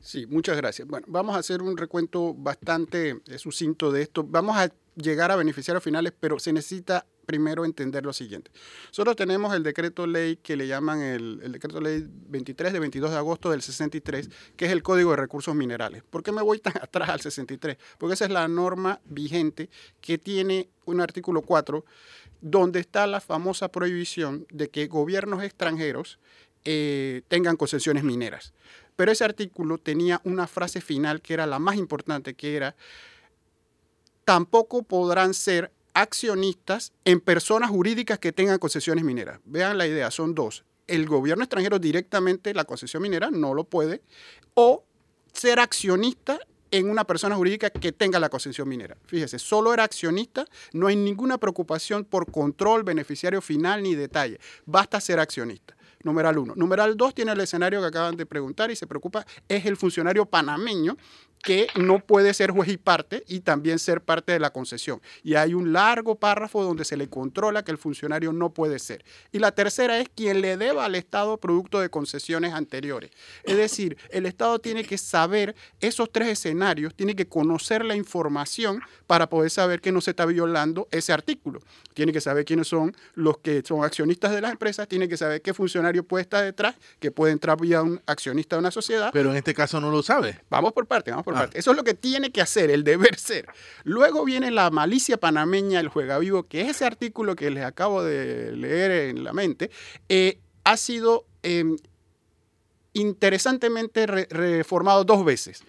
Sí, 0.00 0.26
muchas 0.26 0.56
gracias. 0.56 0.88
Bueno, 0.88 1.06
vamos 1.08 1.36
a 1.36 1.38
hacer 1.38 1.62
un 1.62 1.76
recuento 1.76 2.34
bastante 2.34 3.20
eh, 3.26 3.38
sucinto 3.38 3.92
de 3.92 4.02
esto. 4.02 4.24
Vamos 4.24 4.56
a 4.56 4.70
llegar 4.96 5.30
a 5.30 5.36
beneficiarios 5.36 5.84
finales, 5.84 6.12
pero 6.18 6.38
se 6.38 6.52
necesita 6.52 7.06
primero 7.32 7.64
entender 7.64 8.04
lo 8.04 8.12
siguiente. 8.12 8.50
Nosotros 8.88 9.16
tenemos 9.16 9.54
el 9.54 9.62
decreto 9.62 10.06
ley 10.06 10.36
que 10.36 10.54
le 10.54 10.66
llaman 10.66 11.00
el, 11.00 11.50
decreto 11.50 11.80
ley 11.80 12.06
23 12.06 12.74
de 12.74 12.78
22 12.78 13.10
de 13.10 13.16
agosto 13.16 13.50
del 13.50 13.62
63, 13.62 14.28
que 14.54 14.66
es 14.66 14.70
el 14.70 14.82
Código 14.82 15.12
de 15.12 15.16
Recursos 15.16 15.54
Minerales. 15.54 16.02
¿Por 16.02 16.22
qué 16.22 16.30
me 16.30 16.42
voy 16.42 16.58
tan 16.58 16.74
atrás 16.82 17.08
al 17.08 17.22
63? 17.22 17.78
Porque 17.96 18.12
esa 18.12 18.26
es 18.26 18.30
la 18.30 18.46
norma 18.48 19.00
vigente 19.06 19.70
que 20.02 20.18
tiene 20.18 20.68
un 20.84 21.00
artículo 21.00 21.40
4 21.40 21.86
donde 22.42 22.80
está 22.80 23.06
la 23.06 23.22
famosa 23.22 23.68
prohibición 23.68 24.46
de 24.50 24.68
que 24.68 24.86
gobiernos 24.88 25.42
extranjeros 25.42 26.18
eh, 26.66 27.22
tengan 27.28 27.56
concesiones 27.56 28.04
mineras. 28.04 28.52
Pero 28.94 29.10
ese 29.10 29.24
artículo 29.24 29.78
tenía 29.78 30.20
una 30.24 30.46
frase 30.46 30.82
final 30.82 31.22
que 31.22 31.32
era 31.32 31.46
la 31.46 31.58
más 31.58 31.76
importante, 31.76 32.34
que 32.34 32.56
era, 32.56 32.76
tampoco 34.26 34.82
podrán 34.82 35.32
ser 35.32 35.72
accionistas 35.94 36.92
en 37.04 37.20
personas 37.20 37.70
jurídicas 37.70 38.18
que 38.18 38.32
tengan 38.32 38.58
concesiones 38.58 39.04
mineras. 39.04 39.40
Vean 39.44 39.78
la 39.78 39.86
idea, 39.86 40.10
son 40.10 40.34
dos. 40.34 40.64
El 40.86 41.06
gobierno 41.06 41.44
extranjero 41.44 41.78
directamente 41.78 42.54
la 42.54 42.64
concesión 42.64 43.02
minera 43.02 43.30
no 43.30 43.54
lo 43.54 43.64
puede, 43.64 44.02
o 44.54 44.84
ser 45.32 45.60
accionista 45.60 46.38
en 46.70 46.90
una 46.90 47.04
persona 47.04 47.36
jurídica 47.36 47.70
que 47.70 47.92
tenga 47.92 48.18
la 48.18 48.30
concesión 48.30 48.68
minera. 48.68 48.96
Fíjese, 49.06 49.38
solo 49.38 49.74
era 49.74 49.84
accionista, 49.84 50.46
no 50.72 50.86
hay 50.86 50.96
ninguna 50.96 51.38
preocupación 51.38 52.04
por 52.04 52.32
control, 52.32 52.82
beneficiario 52.82 53.42
final 53.42 53.82
ni 53.82 53.94
detalle. 53.94 54.40
Basta 54.64 55.00
ser 55.00 55.20
accionista. 55.20 55.76
Numeral 56.02 56.38
uno. 56.38 56.54
Numeral 56.56 56.96
dos 56.96 57.14
tiene 57.14 57.32
el 57.32 57.40
escenario 57.40 57.80
que 57.80 57.86
acaban 57.86 58.16
de 58.16 58.26
preguntar 58.26 58.70
y 58.70 58.76
se 58.76 58.86
preocupa, 58.86 59.24
es 59.48 59.66
el 59.66 59.76
funcionario 59.76 60.26
panameño 60.26 60.96
que 61.42 61.66
no 61.74 61.98
puede 61.98 62.32
ser 62.34 62.52
juez 62.52 62.68
y 62.68 62.76
parte 62.76 63.24
y 63.26 63.40
también 63.40 63.78
ser 63.78 64.00
parte 64.00 64.32
de 64.32 64.38
la 64.38 64.50
concesión. 64.50 65.02
Y 65.22 65.34
hay 65.34 65.54
un 65.54 65.72
largo 65.72 66.14
párrafo 66.14 66.62
donde 66.62 66.84
se 66.84 66.96
le 66.96 67.08
controla 67.08 67.64
que 67.64 67.72
el 67.72 67.78
funcionario 67.78 68.32
no 68.32 68.50
puede 68.50 68.78
ser. 68.78 69.04
Y 69.32 69.40
la 69.40 69.52
tercera 69.52 69.98
es 69.98 70.08
quien 70.08 70.40
le 70.40 70.56
deba 70.56 70.84
al 70.84 70.94
Estado 70.94 71.36
producto 71.38 71.80
de 71.80 71.90
concesiones 71.90 72.54
anteriores. 72.54 73.10
Es 73.42 73.56
decir, 73.56 73.96
el 74.10 74.26
Estado 74.26 74.60
tiene 74.60 74.84
que 74.84 74.98
saber 74.98 75.56
esos 75.80 76.10
tres 76.12 76.28
escenarios, 76.28 76.94
tiene 76.94 77.16
que 77.16 77.26
conocer 77.26 77.84
la 77.84 77.96
información 77.96 78.80
para 79.06 79.28
poder 79.28 79.50
saber 79.50 79.80
que 79.80 79.92
no 79.92 80.00
se 80.00 80.10
está 80.10 80.24
violando 80.26 80.86
ese 80.90 81.12
artículo. 81.12 81.60
Tiene 81.94 82.12
que 82.12 82.20
saber 82.20 82.44
quiénes 82.44 82.68
son 82.68 82.96
los 83.14 83.38
que 83.38 83.62
son 83.66 83.84
accionistas 83.84 84.32
de 84.32 84.40
las 84.40 84.52
empresas, 84.52 84.86
tiene 84.86 85.08
que 85.08 85.16
saber 85.16 85.42
qué 85.42 85.52
funcionario 85.52 86.04
puede 86.04 86.22
estar 86.22 86.44
detrás, 86.44 86.76
que 87.00 87.10
puede 87.10 87.32
entrar 87.32 87.60
vía 87.60 87.82
un 87.82 88.00
accionista 88.06 88.56
de 88.56 88.60
una 88.60 88.70
sociedad. 88.70 89.10
Pero 89.12 89.30
en 89.30 89.36
este 89.36 89.54
caso 89.54 89.80
no 89.80 89.90
lo 89.90 90.02
sabe. 90.02 90.40
Vamos 90.48 90.72
por 90.72 90.86
parte, 90.86 91.10
vamos 91.10 91.24
por 91.24 91.31
Ah. 91.36 91.50
Eso 91.52 91.70
es 91.70 91.76
lo 91.76 91.84
que 91.84 91.94
tiene 91.94 92.30
que 92.30 92.40
hacer, 92.40 92.70
el 92.70 92.84
deber 92.84 93.18
ser. 93.18 93.46
Luego 93.84 94.24
viene 94.24 94.50
la 94.50 94.70
malicia 94.70 95.16
panameña, 95.16 95.80
el 95.80 95.88
juega 95.88 96.18
vivo, 96.18 96.44
que 96.44 96.62
es 96.62 96.68
ese 96.68 96.84
artículo 96.84 97.36
que 97.36 97.50
les 97.50 97.64
acabo 97.64 98.02
de 98.02 98.52
leer 98.52 99.10
en 99.10 99.24
la 99.24 99.32
mente, 99.32 99.70
eh, 100.08 100.38
ha 100.64 100.76
sido 100.76 101.26
em, 101.42 101.76
interesantemente 102.92 104.06
reformado 104.06 105.04
dos 105.04 105.24
veces. 105.24 105.62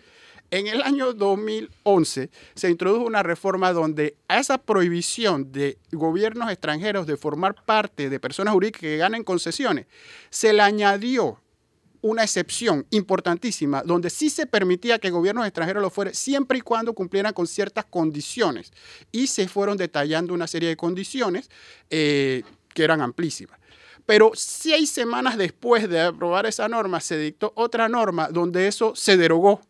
En 0.52 0.68
el 0.68 0.84
año 0.84 1.14
2011 1.14 2.30
se 2.54 2.70
introdujo 2.70 3.06
una 3.06 3.24
reforma 3.24 3.74
donde 3.74 4.18
a 4.28 4.38
esa 4.38 4.60
prohibición 4.60 5.52
de 5.52 5.80
gobiernos 5.92 6.52
extranjeros 6.52 7.08
de 7.08 7.18
formar 7.18 7.56
parte 7.66 8.08
de 8.08 8.20
personas 8.20 8.54
jurídicas 8.54 8.82
que 8.82 8.98
ganen 8.98 9.24
concesiones, 9.24 9.88
se 10.30 10.54
le 10.54 10.62
añadió 10.62 11.40
una 12.04 12.22
excepción 12.22 12.86
importantísima 12.92 13.82
donde 13.82 14.10
sí 14.10 14.30
se 14.30 14.46
permitía 14.46 15.00
que 15.00 15.10
gobiernos 15.10 15.46
extranjeros 15.48 15.82
lo 15.82 15.90
fueran 15.90 16.14
siempre 16.14 16.58
y 16.58 16.62
cuando 16.62 16.94
cumplieran 16.94 17.34
con 17.34 17.48
ciertas 17.48 17.86
condiciones. 17.86 18.74
Y 19.12 19.28
se 19.28 19.48
fueron 19.48 19.78
detallando 19.78 20.34
una 20.34 20.46
serie 20.46 20.70
de 20.70 20.76
condiciones 20.76 21.50
eh, 21.90 22.44
que 22.74 22.84
eran 22.84 23.02
amplísimas. 23.02 23.58
Pero 24.06 24.32
seis 24.36 24.90
semanas 24.90 25.38
después 25.38 25.90
de 25.90 26.02
aprobar 26.02 26.46
esa 26.46 26.68
norma, 26.68 27.00
se 27.00 27.18
dictó 27.18 27.54
otra 27.56 27.88
norma 27.88 28.28
donde 28.28 28.68
eso 28.68 28.94
se 28.96 29.16
derogó 29.16 29.62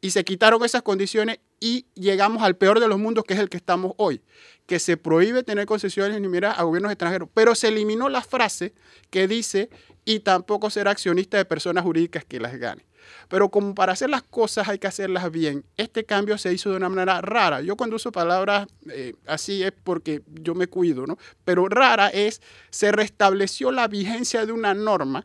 y 0.00 0.10
se 0.10 0.24
quitaron 0.24 0.64
esas 0.64 0.82
condiciones 0.82 1.40
y 1.60 1.86
llegamos 1.94 2.42
al 2.42 2.56
peor 2.56 2.80
de 2.80 2.88
los 2.88 2.98
mundos, 2.98 3.24
que 3.24 3.34
es 3.34 3.40
el 3.40 3.48
que 3.48 3.58
estamos 3.58 3.92
hoy, 3.98 4.22
que 4.66 4.78
se 4.78 4.96
prohíbe 4.96 5.42
tener 5.42 5.66
concesiones 5.66 6.20
mineras 6.20 6.58
a 6.58 6.62
gobiernos 6.62 6.90
extranjeros, 6.90 7.28
pero 7.34 7.54
se 7.54 7.68
eliminó 7.68 8.08
la 8.08 8.22
frase 8.22 8.72
que 9.10 9.28
dice 9.28 9.68
y 10.04 10.20
tampoco 10.20 10.70
ser 10.70 10.88
accionista 10.88 11.36
de 11.36 11.44
personas 11.44 11.84
jurídicas 11.84 12.24
que 12.24 12.40
las 12.40 12.56
gane. 12.56 12.86
Pero 13.28 13.50
como 13.50 13.74
para 13.74 13.92
hacer 13.92 14.10
las 14.10 14.22
cosas 14.22 14.68
hay 14.68 14.78
que 14.78 14.86
hacerlas 14.86 15.30
bien, 15.30 15.64
este 15.76 16.04
cambio 16.04 16.38
se 16.38 16.52
hizo 16.52 16.70
de 16.70 16.76
una 16.76 16.88
manera 16.88 17.20
rara. 17.20 17.60
Yo 17.60 17.76
cuando 17.76 17.96
uso 17.96 18.12
palabras 18.12 18.66
eh, 18.90 19.14
así 19.26 19.62
es 19.62 19.72
porque 19.72 20.22
yo 20.26 20.54
me 20.54 20.66
cuido, 20.66 21.06
¿no? 21.06 21.18
Pero 21.44 21.68
rara 21.68 22.08
es, 22.08 22.40
se 22.70 22.92
restableció 22.92 23.72
la 23.72 23.88
vigencia 23.88 24.46
de 24.46 24.52
una 24.52 24.74
norma. 24.74 25.24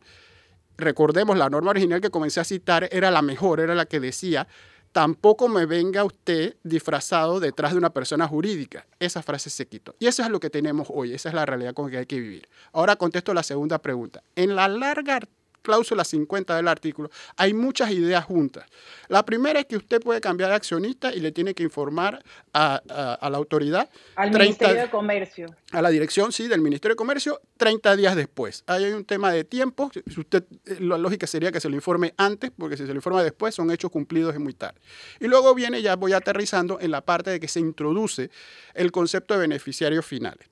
Recordemos, 0.78 1.38
la 1.38 1.50
norma 1.50 1.72
original 1.72 2.02
que 2.02 2.10
comencé 2.10 2.40
a 2.40 2.44
citar 2.44 2.90
era 2.92 3.12
la 3.12 3.22
mejor, 3.22 3.60
era 3.60 3.76
la 3.76 3.86
que 3.86 4.00
decía, 4.00 4.48
tampoco 4.92 5.48
me 5.48 5.66
venga 5.66 6.04
usted 6.04 6.56
disfrazado 6.64 7.40
detrás 7.40 7.74
de 7.74 7.78
una 7.78 7.90
persona 7.90 8.28
jurídica. 8.28 8.86
Esa 9.00 9.22
frase 9.22 9.50
se 9.50 9.68
quitó. 9.68 9.96
Y 10.00 10.08
eso 10.08 10.24
es 10.24 10.30
lo 10.30 10.40
que 10.40 10.50
tenemos 10.50 10.88
hoy, 10.90 11.14
esa 11.14 11.30
es 11.30 11.36
la 11.36 11.46
realidad 11.46 11.74
con 11.74 11.90
que 11.90 11.98
hay 11.98 12.06
que 12.06 12.20
vivir. 12.20 12.48
Ahora 12.72 12.96
contesto 12.96 13.34
la 13.34 13.44
segunda 13.44 13.80
pregunta. 13.80 14.24
En 14.36 14.56
la 14.56 14.68
larga 14.68 15.20
cláusula 15.66 16.06
50 16.06 16.56
del 16.56 16.68
artículo, 16.68 17.10
hay 17.36 17.54
muchas 17.54 17.92
ideas 17.92 18.24
juntas. 18.24 18.66
La 19.10 19.26
primera 19.26 19.60
es 19.60 19.66
que 19.66 19.76
usted 19.76 20.00
puede 20.00 20.22
cambiar 20.22 20.52
de 20.52 20.56
accionista 20.56 21.14
y 21.14 21.20
le 21.20 21.32
tiene 21.32 21.54
que 21.54 21.64
informar 21.64 22.24
a, 22.54 22.82
la 22.88 23.38
autoridad. 23.38 23.90
Al 24.16 24.32
Ministerio 24.32 24.84
de 24.84 24.90
Comercio. 24.90 25.48
A 25.72 25.82
la 25.82 25.90
dirección, 25.90 26.32
sí, 26.32 26.48
del 26.48 26.62
Ministerio 26.62 26.94
de 26.94 26.98
Comercio, 26.98 27.42
30 27.58 27.96
días 27.96 28.16
después. 28.16 28.64
Ahí 28.68 28.86
hay 28.86 28.94
un 28.94 29.04
tema 29.04 29.32
de 29.32 29.44
tiempo. 29.44 29.92
Usted, 30.18 30.46
eh, 30.66 30.78
la 30.80 30.98
lógica 30.98 31.28
sería 31.28 31.52
que 31.52 31.60
se 31.60 31.68
lo 31.68 31.76
informe 31.76 32.14
antes, 32.18 32.52
porque 32.58 32.78
si 32.78 32.84
se 32.84 32.90
lo 32.90 32.96
informa 32.96 33.24
después 33.24 33.56
son 33.56 33.72
hechos 33.72 33.92
cumplidos 33.92 34.36
y 34.36 34.40
muy 34.40 34.54
tarde. 34.54 34.80
Y 35.20 35.28
luego 35.28 35.54
viene, 35.56 35.82
ya 35.82 35.96
voy 35.96 36.14
aterrizando 36.14 36.80
en 36.80 36.92
la 36.92 37.02
parte 37.02 37.32
de 37.32 37.40
que 37.40 37.48
se 37.48 37.60
introduce 37.60 38.30
el 38.76 38.92
concepto 38.92 39.34
de 39.34 39.42
beneficiarios 39.42 40.06
finales. 40.06 40.48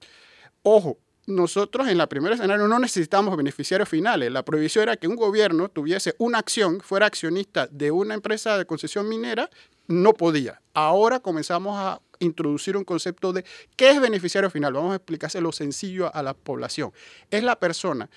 Ojo, 0.63 0.97
nosotros 1.25 1.87
en 1.87 1.97
la 1.97 2.07
primera 2.07 2.35
escenario 2.35 2.67
no 2.67 2.79
necesitamos 2.79 3.37
beneficiarios 3.37 3.87
finales. 3.87 4.31
La 4.31 4.43
prohibición 4.43 4.83
era 4.83 4.97
que 4.97 5.07
un 5.07 5.15
gobierno 5.15 5.69
tuviese 5.69 6.15
una 6.17 6.39
acción, 6.39 6.81
fuera 6.81 7.05
accionista 7.05 7.67
de 7.67 7.91
una 7.91 8.13
empresa 8.13 8.57
de 8.57 8.65
concesión 8.65 9.07
minera, 9.07 9.49
no 9.87 10.13
podía. 10.13 10.61
Ahora 10.73 11.19
comenzamos 11.19 11.77
a 11.77 12.01
introducir 12.19 12.75
un 12.75 12.83
concepto 12.83 13.31
de 13.33 13.45
qué 13.75 13.91
es 13.91 14.01
beneficiario 14.01 14.49
final. 14.49 14.73
Vamos 14.73 14.93
a 14.93 14.95
explicárselo 14.95 15.51
sencillo 15.51 16.13
a 16.13 16.23
la 16.23 16.33
población. 16.33 16.91
Es 17.31 17.43
la 17.43 17.57
persona 17.59 18.09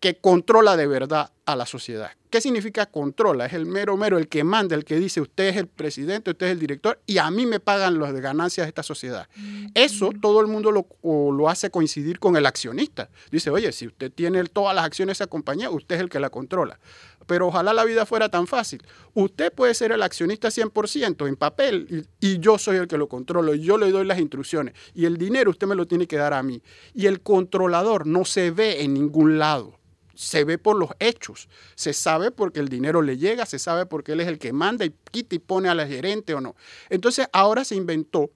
que 0.00 0.16
controla 0.16 0.76
de 0.76 0.86
verdad 0.86 1.30
a 1.46 1.56
la 1.56 1.66
sociedad. 1.66 2.10
¿Qué 2.30 2.40
significa 2.40 2.86
controla? 2.86 3.46
Es 3.46 3.52
el 3.52 3.66
mero 3.66 3.96
mero, 3.96 4.18
el 4.18 4.28
que 4.28 4.42
manda, 4.42 4.74
el 4.74 4.84
que 4.84 4.96
dice 4.96 5.20
usted 5.20 5.48
es 5.48 5.56
el 5.56 5.68
presidente, 5.68 6.30
usted 6.30 6.46
es 6.46 6.52
el 6.52 6.58
director 6.58 7.00
y 7.06 7.18
a 7.18 7.30
mí 7.30 7.46
me 7.46 7.60
pagan 7.60 8.00
las 8.00 8.12
ganancias 8.14 8.64
de 8.64 8.68
esta 8.70 8.82
sociedad. 8.82 9.28
Eso 9.74 10.10
todo 10.20 10.40
el 10.40 10.46
mundo 10.46 10.72
lo, 10.72 10.86
lo 11.30 11.48
hace 11.48 11.70
coincidir 11.70 12.18
con 12.18 12.36
el 12.36 12.46
accionista. 12.46 13.08
Dice, 13.30 13.50
oye, 13.50 13.70
si 13.72 13.86
usted 13.86 14.10
tiene 14.10 14.42
todas 14.44 14.74
las 14.74 14.84
acciones 14.84 15.18
de 15.18 15.24
esa 15.24 15.30
compañía, 15.30 15.70
usted 15.70 15.96
es 15.96 16.00
el 16.00 16.08
que 16.08 16.18
la 16.18 16.30
controla. 16.30 16.80
Pero 17.26 17.46
ojalá 17.46 17.72
la 17.72 17.84
vida 17.84 18.04
fuera 18.04 18.28
tan 18.28 18.46
fácil. 18.46 18.82
Usted 19.14 19.52
puede 19.52 19.74
ser 19.74 19.92
el 19.92 20.02
accionista 20.02 20.48
100% 20.48 21.28
en 21.28 21.36
papel 21.36 22.06
y, 22.20 22.26
y, 22.26 22.38
yo 22.38 22.58
soy 22.58 22.76
el 22.76 22.88
que 22.88 22.98
lo 22.98 23.08
controlo 23.08 23.54
y 23.54 23.60
yo 23.60 23.78
le 23.78 23.90
doy 23.90 24.04
las 24.04 24.18
instrucciones. 24.18 24.74
Y 24.92 25.04
el 25.04 25.16
dinero 25.16 25.50
usted 25.50 25.66
me 25.66 25.74
lo 25.74 25.86
tiene 25.86 26.06
que 26.06 26.16
dar 26.16 26.34
a 26.34 26.42
mí. 26.42 26.62
Y 26.94 27.06
el 27.06 27.20
controlador 27.20 28.06
no 28.06 28.24
se 28.24 28.50
ve 28.50 28.82
en 28.82 28.94
ningún 28.94 29.38
lado 29.38 29.78
se 30.14 30.44
ve 30.44 30.58
por 30.58 30.76
los 30.76 30.90
hechos, 30.98 31.48
se 31.74 31.92
sabe 31.92 32.30
porque 32.30 32.60
el 32.60 32.68
dinero 32.68 33.02
le 33.02 33.16
llega, 33.16 33.46
se 33.46 33.58
sabe 33.58 33.86
porque 33.86 34.12
él 34.12 34.20
es 34.20 34.28
el 34.28 34.38
que 34.38 34.52
manda 34.52 34.84
y 34.84 34.94
quita 35.10 35.34
y 35.34 35.38
pone 35.38 35.68
a 35.68 35.74
la 35.74 35.86
gerente 35.86 36.34
o 36.34 36.40
no. 36.40 36.54
Entonces 36.88 37.28
ahora 37.32 37.64
se 37.64 37.76
inventó 37.76 38.30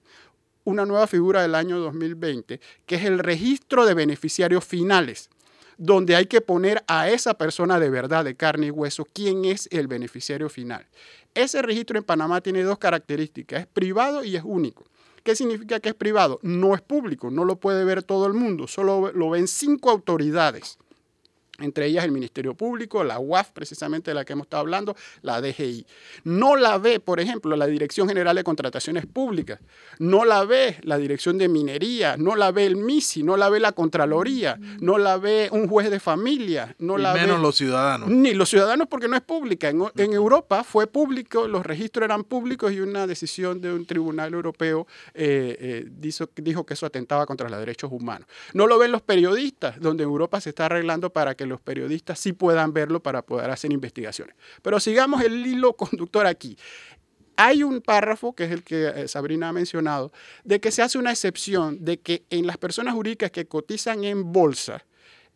una 0.63 0.85
nueva 0.85 1.07
figura 1.07 1.41
del 1.41 1.55
año 1.55 1.79
2020, 1.79 2.59
que 2.85 2.95
es 2.95 3.05
el 3.05 3.19
registro 3.19 3.85
de 3.85 3.93
beneficiarios 3.93 4.63
finales, 4.63 5.29
donde 5.77 6.15
hay 6.15 6.25
que 6.25 6.41
poner 6.41 6.83
a 6.87 7.09
esa 7.09 7.35
persona 7.35 7.79
de 7.79 7.89
verdad, 7.89 8.25
de 8.25 8.35
carne 8.35 8.67
y 8.67 8.71
hueso, 8.71 9.07
quién 9.11 9.45
es 9.45 9.67
el 9.71 9.87
beneficiario 9.87 10.49
final. 10.49 10.85
Ese 11.33 11.61
registro 11.61 11.97
en 11.97 12.03
Panamá 12.03 12.41
tiene 12.41 12.63
dos 12.63 12.77
características, 12.77 13.61
es 13.61 13.67
privado 13.67 14.23
y 14.23 14.35
es 14.35 14.43
único. 14.43 14.83
¿Qué 15.23 15.35
significa 15.35 15.79
que 15.79 15.89
es 15.89 15.95
privado? 15.95 16.39
No 16.43 16.75
es 16.75 16.81
público, 16.81 17.29
no 17.29 17.45
lo 17.45 17.57
puede 17.57 17.83
ver 17.83 18.03
todo 18.03 18.25
el 18.25 18.33
mundo, 18.33 18.67
solo 18.67 19.11
lo 19.13 19.29
ven 19.29 19.47
cinco 19.47 19.89
autoridades 19.89 20.77
entre 21.61 21.85
ellas 21.85 22.05
el 22.05 22.11
Ministerio 22.11 22.53
Público, 22.53 23.03
la 23.03 23.19
UAF, 23.19 23.51
precisamente 23.51 24.11
de 24.11 24.15
la 24.15 24.25
que 24.25 24.33
hemos 24.33 24.45
estado 24.45 24.61
hablando, 24.61 24.95
la 25.21 25.41
DGI. 25.41 25.85
No 26.23 26.55
la 26.55 26.77
ve, 26.77 26.99
por 26.99 27.19
ejemplo, 27.19 27.55
la 27.55 27.67
Dirección 27.67 28.07
General 28.07 28.35
de 28.35 28.43
Contrataciones 28.43 29.05
Públicas, 29.05 29.59
no 29.99 30.25
la 30.25 30.45
ve 30.45 30.77
la 30.83 30.97
Dirección 30.97 31.37
de 31.37 31.47
Minería, 31.47 32.15
no 32.17 32.35
la 32.35 32.51
ve 32.51 32.65
el 32.65 32.75
MISI, 32.75 33.23
no 33.23 33.37
la 33.37 33.49
ve 33.49 33.59
la 33.59 33.71
Contraloría, 33.71 34.59
no 34.79 34.97
la 34.97 35.17
ve 35.17 35.49
un 35.51 35.67
juez 35.67 35.89
de 35.89 35.99
familia, 35.99 36.75
no 36.79 36.97
la 36.97 37.13
menos 37.13 37.39
los 37.39 37.55
ciudadanos. 37.55 38.09
Ni 38.09 38.33
los 38.33 38.49
ciudadanos 38.49 38.87
porque 38.87 39.07
no 39.07 39.15
es 39.15 39.21
pública. 39.21 39.69
En, 39.69 40.13
Europa 40.13 40.63
fue 40.63 40.87
público, 40.87 41.47
los 41.47 41.65
registros 41.65 42.05
eran 42.05 42.23
públicos 42.23 42.71
y 42.71 42.79
una 42.79 43.07
decisión 43.07 43.61
de 43.61 43.71
un 43.71 43.85
tribunal 43.85 44.33
europeo 44.33 44.87
eh, 45.13 45.57
eh, 45.59 45.85
dijo, 45.89 46.29
dijo 46.35 46.65
que 46.65 46.73
eso 46.73 46.85
atentaba 46.85 47.25
contra 47.25 47.49
los 47.49 47.59
derechos 47.59 47.91
humanos. 47.91 48.27
No 48.53 48.67
lo 48.67 48.77
ven 48.77 48.91
los 48.91 49.01
periodistas, 49.01 49.79
donde 49.79 50.03
Europa 50.03 50.41
se 50.41 50.49
está 50.49 50.65
arreglando 50.65 51.09
para 51.11 51.35
que 51.35 51.45
los 51.49 51.61
periodistas 51.61 52.19
sí 52.19 52.33
puedan 52.33 52.73
verlo 52.73 53.01
para 53.01 53.21
poder 53.21 53.49
hacer 53.49 53.71
investigaciones. 53.71 54.35
Pero 54.61 54.79
sigamos 54.79 55.21
el 55.23 55.45
hilo 55.45 55.73
conductor 55.77 56.25
aquí. 56.25 56.57
Hay 57.35 57.63
un 57.63 57.81
párrafo, 57.81 58.33
que 58.33 58.45
es 58.45 58.51
el 58.51 58.63
que 58.63 58.87
eh, 58.87 59.07
Sabrina 59.07 59.49
ha 59.49 59.53
mencionado, 59.53 60.11
de 60.43 60.59
que 60.59 60.71
se 60.71 60.81
hace 60.81 60.97
una 60.97 61.11
excepción 61.11 61.83
de 61.83 61.99
que 61.99 62.23
en 62.29 62.45
las 62.45 62.57
personas 62.57 62.93
jurídicas 62.93 63.31
que 63.31 63.47
cotizan 63.47 64.03
en 64.03 64.31
bolsa 64.31 64.85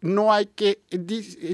no 0.01 0.34
hay 0.34 0.47
que, 0.47 0.82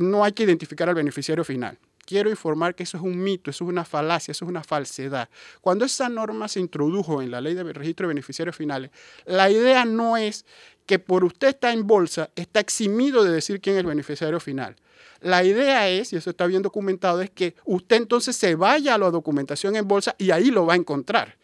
no 0.01 0.23
hay 0.23 0.31
que 0.31 0.43
identificar 0.43 0.89
al 0.89 0.95
beneficiario 0.95 1.43
final 1.43 1.77
quiero 2.09 2.31
informar 2.31 2.73
que 2.73 2.81
eso 2.81 2.97
es 2.97 3.03
un 3.03 3.21
mito, 3.21 3.51
eso 3.51 3.63
es 3.65 3.69
una 3.69 3.85
falacia, 3.85 4.31
eso 4.31 4.43
es 4.43 4.49
una 4.49 4.63
falsedad. 4.63 5.29
Cuando 5.61 5.85
esa 5.85 6.09
norma 6.09 6.47
se 6.47 6.59
introdujo 6.59 7.21
en 7.21 7.29
la 7.29 7.39
ley 7.39 7.53
de 7.53 7.61
registro 7.71 8.07
de 8.07 8.15
beneficiarios 8.15 8.55
finales, 8.55 8.89
la 9.27 9.51
idea 9.51 9.85
no 9.85 10.17
es 10.17 10.43
que 10.89 10.97
por 10.97 11.23
usted 11.23 11.49
está 11.49 11.71
en 11.71 11.85
bolsa, 11.85 12.31
está 12.35 12.59
eximido 12.59 13.23
de 13.23 13.31
decir 13.31 13.61
quién 13.61 13.75
es 13.75 13.81
el 13.81 13.85
beneficiario 13.85 14.39
final. 14.39 14.75
La 15.21 15.43
idea 15.43 15.87
es, 15.87 16.11
y 16.13 16.15
eso 16.15 16.31
está 16.31 16.47
bien 16.47 16.63
documentado, 16.63 17.21
es 17.21 17.29
que 17.29 17.53
usted 17.63 17.97
entonces 17.97 18.35
se 18.35 18.55
vaya 18.55 18.95
a 18.95 18.97
la 18.97 19.11
documentación 19.11 19.75
en 19.75 19.87
bolsa 19.87 20.15
y 20.17 20.31
ahí 20.31 20.49
lo 20.49 20.65
va 20.65 20.73
a 20.73 20.77
encontrar. 20.77 21.37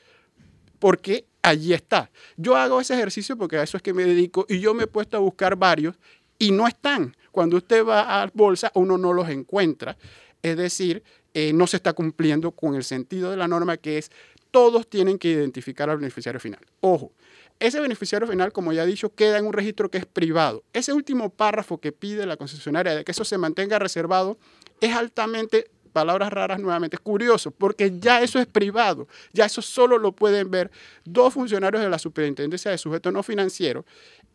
Porque 0.80 1.28
allí 1.44 1.74
está. 1.74 2.10
Yo 2.38 2.56
hago 2.56 2.82
ese 2.82 2.96
ejercicio 2.96 3.38
porque 3.38 3.58
a 3.58 3.62
eso 3.62 3.78
es 3.78 3.84
que 3.84 3.94
me 3.94 4.04
dedico 4.04 4.48
y 4.50 4.60
yo 4.60 4.74
me 4.74 4.86
he 4.86 4.88
puesto 4.88 5.16
a 5.16 5.20
buscar 5.20 5.56
varios 5.56 5.96
y 6.40 6.50
no 6.50 6.68
están. 6.68 7.16
Cuando 7.32 7.58
usted 7.58 7.86
va 7.86 8.24
a 8.24 8.32
bolsa, 8.34 8.72
uno 8.74 8.98
no 8.98 9.14
los 9.14 9.30
encuentra. 9.30 9.96
Es 10.42 10.58
decir, 10.58 11.04
eh, 11.36 11.54
no 11.54 11.68
se 11.68 11.78
está 11.78 11.94
cumpliendo 11.94 12.50
con 12.50 12.74
el 12.74 12.84
sentido 12.84 13.30
de 13.30 13.38
la 13.38 13.48
norma 13.48 13.78
que 13.78 14.00
es 14.00 14.10
todos 14.50 14.90
tienen 14.90 15.20
que 15.20 15.28
identificar 15.28 15.88
al 15.88 15.98
beneficiario 15.98 16.40
final. 16.40 16.62
Ojo, 16.80 17.12
ese 17.60 17.80
beneficiario 17.80 18.28
final, 18.28 18.52
como 18.52 18.74
ya 18.74 18.84
he 18.84 18.88
dicho, 18.88 19.14
queda 19.14 19.38
en 19.38 19.46
un 19.46 19.54
registro 19.54 19.90
que 19.90 19.98
es 19.98 20.06
privado. 20.06 20.64
Ese 20.74 20.94
último 20.94 21.30
párrafo 21.30 21.80
que 21.80 21.92
pide 21.92 22.26
la 22.26 22.38
concesionaria 22.38 22.96
de 22.96 23.04
que 23.06 23.12
eso 23.12 23.24
se 23.24 23.38
mantenga 23.38 23.80
reservado 23.80 24.38
es 24.82 24.94
altamente, 24.94 25.70
palabras 25.94 26.34
raras 26.34 26.60
nuevamente, 26.60 26.98
curioso, 26.98 27.52
porque 27.52 27.98
ya 28.00 28.22
eso 28.22 28.40
es 28.40 28.46
privado, 28.46 29.08
ya 29.32 29.46
eso 29.46 29.62
solo 29.62 29.98
lo 29.98 30.12
pueden 30.12 30.52
ver 30.52 30.70
dos 31.06 31.34
funcionarios 31.34 31.82
de 31.82 31.90
la 31.90 31.98
Superintendencia 31.98 32.72
de 32.72 32.78
Sujetos 32.78 33.14
No 33.14 33.24
Financieros 33.24 33.86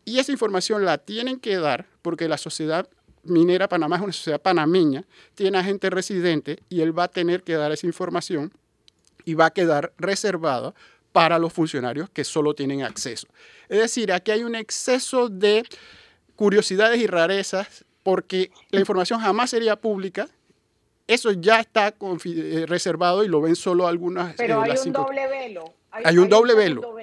y 0.05 0.19
esa 0.19 0.31
información 0.31 0.85
la 0.85 0.97
tienen 0.97 1.39
que 1.39 1.57
dar 1.57 1.85
porque 2.01 2.27
la 2.27 2.37
sociedad 2.37 2.89
minera 3.23 3.69
Panamá 3.69 3.97
es 3.97 4.01
una 4.01 4.13
sociedad 4.13 4.41
panameña, 4.41 5.03
tiene 5.35 5.59
agente 5.59 5.89
residente 5.89 6.59
y 6.69 6.81
él 6.81 6.97
va 6.97 7.03
a 7.03 7.07
tener 7.07 7.43
que 7.43 7.53
dar 7.53 7.71
esa 7.71 7.85
información 7.85 8.51
y 9.25 9.35
va 9.35 9.47
a 9.47 9.51
quedar 9.51 9.93
reservada 9.97 10.73
para 11.11 11.39
los 11.39 11.53
funcionarios 11.53 12.09
que 12.09 12.23
solo 12.23 12.53
tienen 12.53 12.83
acceso. 12.83 13.27
Es 13.69 13.79
decir, 13.79 14.11
aquí 14.11 14.31
hay 14.31 14.43
un 14.43 14.55
exceso 14.55 15.29
de 15.29 15.63
curiosidades 16.35 16.99
y 16.99 17.07
rarezas 17.07 17.85
porque 18.03 18.51
la 18.69 18.79
información 18.79 19.19
jamás 19.19 19.49
sería 19.49 19.75
pública. 19.75 20.27
Eso 21.07 21.31
ya 21.31 21.59
está 21.59 21.93
eh, 22.25 22.65
reservado 22.67 23.23
y 23.23 23.27
lo 23.27 23.41
ven 23.41 23.55
solo 23.55 23.87
algunas. 23.87 24.35
Pero 24.35 24.61
hay 24.61 24.77
un 24.85 24.93
doble 24.93 25.27
velo. 25.27 25.73
Hay, 25.91 26.17
un 26.17 26.29
doble 26.29 26.55
velo 26.55 26.95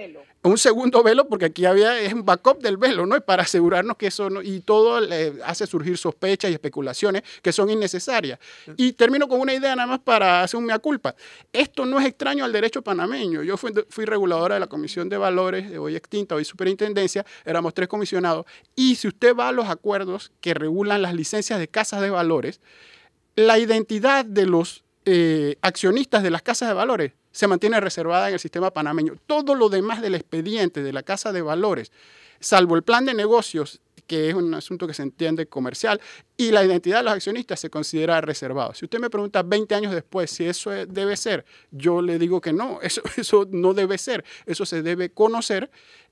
un 0.43 0.57
segundo 0.57 1.03
velo, 1.03 1.29
porque 1.29 1.47
aquí 1.47 1.65
había 1.65 2.01
es 2.01 2.13
un 2.13 2.25
backup 2.25 2.61
del 2.61 2.77
velo, 2.77 3.07
¿no? 3.07 3.17
Y 3.17 3.21
para 3.21 3.43
asegurarnos 3.43 3.97
que 3.97 4.07
eso 4.07 4.31
no, 4.31 4.41
y 4.41 4.61
todo 4.61 5.01
hace 5.45 5.67
surgir 5.67 5.99
sospechas 5.99 6.51
y 6.51 6.55
especulaciones 6.55 7.23
que 7.43 7.53
son 7.53 7.71
innecesarias. 7.71 8.39
Y 8.77 8.93
termino 8.93 9.29
con 9.29 9.41
una 9.41 9.53
idea 9.53 9.75
nada 9.75 9.89
más 9.89 9.99
para 9.99 10.43
hacer 10.43 10.59
un 10.59 10.67
mea 10.67 10.79
culpa. 10.79 11.15
Esto 11.53 11.85
no 11.85 11.99
es 11.99 12.07
extraño 12.07 12.45
al 12.45 12.53
derecho 12.53 12.83
panameño. 12.83 13.43
Yo 13.43 13.57
fui, 13.57 13.73
fui 13.89 14.05
reguladora 14.05 14.55
de 14.55 14.61
la 14.61 14.69
Comisión 14.69 15.09
de 15.09 15.17
Valores, 15.17 15.71
de 15.71 15.79
hoy 15.79 15.97
extinta, 15.97 16.37
hoy 16.37 16.45
superintendencia, 16.45 17.27
éramos 17.45 17.75
tres 17.75 17.89
comisionados. 17.89 18.47
Y 18.77 18.95
si 18.95 19.09
usted 19.09 19.35
va 19.35 19.49
a 19.49 19.53
los 19.53 19.69
acuerdos 19.69 20.31
que 20.41 20.55
regulan 20.55 21.03
las 21.03 21.15
licencias 21.15 21.59
de 21.59 21.69
casas 21.69 22.01
de 22.01 22.11
valores, 22.11 22.61
la 23.35 23.59
identidad 23.59 24.25
de 24.25 24.47
los 24.47 24.85
eh, 25.05 25.57
accionistas 25.63 26.23
de 26.23 26.31
las 26.31 26.43
casas 26.43 26.69
de 26.69 26.75
valores 26.75 27.13
se 27.39 27.47
mantiene 27.47 27.79
reservada 27.79 28.27
en 28.27 28.35
el 28.35 28.41
sistema 28.41 28.73
panameño. 28.73 29.15
Todo 29.29 29.55
lo 29.55 29.69
demás 29.69 30.03
del 30.03 30.17
expediente 30.17 30.83
de 30.83 30.93
la 30.93 31.05
Casa 31.05 31.31
de 31.31 31.41
Valores, 31.41 31.93
salvo 32.41 32.75
el 32.75 32.83
plan 32.83 33.05
de 33.05 33.15
negocios 33.15 33.81
que 34.09 34.31
es 34.31 34.35
un 34.35 34.53
asunto 34.55 34.89
que 34.89 34.95
se 34.95 35.03
entiende 35.03 35.47
comercial, 35.47 36.01
y 36.37 36.51
la 36.51 36.65
identidad 36.65 36.99
de 36.99 37.03
los 37.05 37.13
accionistas 37.13 37.61
se 37.61 37.69
considera 37.69 38.21
reservado. 38.23 38.73
Si 38.75 38.87
usted 38.87 38.99
me 38.99 39.11
pregunta 39.11 39.43
20 39.43 39.75
años 39.75 39.93
después 39.93 40.31
si 40.31 40.47
eso 40.47 40.71
debe 40.71 41.17
ser, 41.17 41.45
yo 41.71 42.01
le 42.01 42.19
digo 42.19 42.41
que 42.41 42.53
no, 42.53 42.81
eso, 42.81 43.03
eso 43.17 43.47
no 43.51 43.75
debe 43.75 43.99
ser, 43.99 44.25
eso 44.47 44.65
se 44.65 44.83
debe 44.83 45.11
conocer 45.11 45.71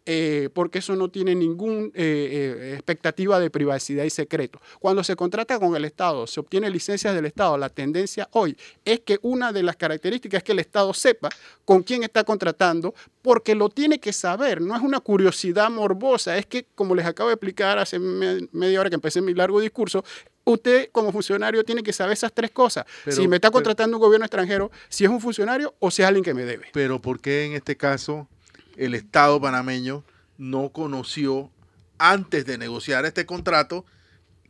eh, 0.09 0.51
porque 0.55 0.79
eso 0.79 0.95
no 0.95 1.09
tiene 1.09 1.35
ninguna 1.35 1.87
eh, 1.89 1.91
eh, 1.97 2.73
expectativa 2.75 3.41
de 3.41 3.51
privacidad 3.51 4.05
y 4.05 4.11
secreto. 4.11 4.61
Cuando 4.79 5.03
se 5.03 5.17
contrata 5.17 5.59
con 5.59 5.75
el 5.75 5.85
Estado, 5.85 6.29
se 6.29 6.39
obtiene 6.39 6.71
licencias 6.71 7.13
del 7.13 7.27
Estado, 7.27 7.59
la 7.59 7.69
tendencia 7.69 8.29
hoy 8.31 8.57
es 8.85 9.01
que 9.01 9.19
una 9.23 9.53
de 9.53 9.65
las 9.65 9.75
características 9.75 10.39
es 10.39 10.45
que 10.45 10.53
el 10.53 10.61
Estado 10.61 10.95
sepa 10.95 11.29
con 11.65 11.83
quién 11.83 12.05
está 12.05 12.23
contratando, 12.23 12.95
porque 13.21 13.57
lo 13.57 13.69
tiene 13.69 13.99
que 13.99 14.13
saber, 14.13 14.61
no 14.61 14.77
es 14.77 14.83
una 14.83 15.01
curiosidad 15.01 15.71
morbosa, 15.71 16.39
es 16.39 16.47
que, 16.47 16.67
como 16.77 16.95
les 16.95 17.05
acabo 17.05 17.29
de 17.29 17.35
explicar 17.35 17.79
hace 17.79 17.99
media 17.99 18.81
hora 18.81 18.89
que 18.89 18.95
empecé 18.95 19.21
mi 19.21 19.35
largo 19.35 19.61
discurso, 19.61 20.05
usted 20.45 20.89
como 20.93 21.11
funcionario 21.11 21.65
tiene 21.65 21.83
que 21.83 21.93
saber 21.93 22.13
esas 22.13 22.33
tres 22.33 22.53
cosas. 22.53 22.87
si 23.09 23.27
me 23.27 23.37
está 23.37 23.51
contratando 23.51 23.97
un 23.97 24.01
gobierno 24.01 24.25
extranjero, 24.25 24.71
si 24.89 25.05
es 25.05 25.11
un 25.11 25.21
funcionario 25.21 25.75
o 25.81 25.91
si 25.91 26.03
es 26.03 26.09
alguien 26.09 26.25
que 26.25 26.33
me 26.33 26.45
debe. 26.45 26.69
Pero 26.73 27.01
¿por 27.01 27.21
qué 27.21 27.45
en 27.47 27.55
este 27.55 27.77
caso 27.77 28.29
el 28.77 28.95
Estado 28.95 29.41
panameño 29.41 30.05
no 30.39 30.71
conoció 30.71 31.51
antes 31.99 32.45
de 32.45 32.59
negociar 32.59 33.05
este 33.07 33.27
contrato 33.27 33.85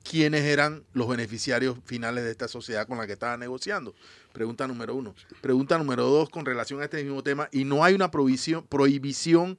quiénes 0.09 0.43
eran 0.43 0.85
los 0.93 1.09
beneficiarios 1.09 1.79
finales 1.85 2.25
de 2.25 2.31
esta 2.31 2.49
sociedad 2.49 2.87
con 2.87 2.99
la 2.99 3.07
que 3.07 3.13
estaba 3.15 3.37
negociando. 3.37 3.95
Pregunta 4.33 4.67
número 4.67 4.95
uno. 4.95 5.15
Pregunta 5.41 5.79
número 5.79 6.05
dos 6.05 6.29
con 6.29 6.45
relación 6.45 6.81
a 6.81 6.85
este 6.85 7.03
mismo 7.03 7.23
tema. 7.23 7.49
¿Y 7.53 7.65
no 7.65 7.85
hay 7.85 7.95
una 7.95 8.11
prohibición, 8.11 9.59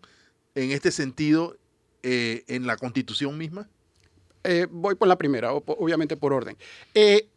en 0.55 0.71
este 0.71 0.91
sentido 0.91 1.57
eh, 2.03 2.43
en 2.47 2.65
la 2.65 2.77
constitución 2.77 3.37
misma? 3.37 3.67
Eh, 4.43 4.67
voy 4.69 4.95
por 4.95 5.07
la 5.07 5.17
primera, 5.17 5.51
obviamente 5.51 6.15
por 6.15 6.31
orden. 6.31 6.57
Eh, 6.93 7.27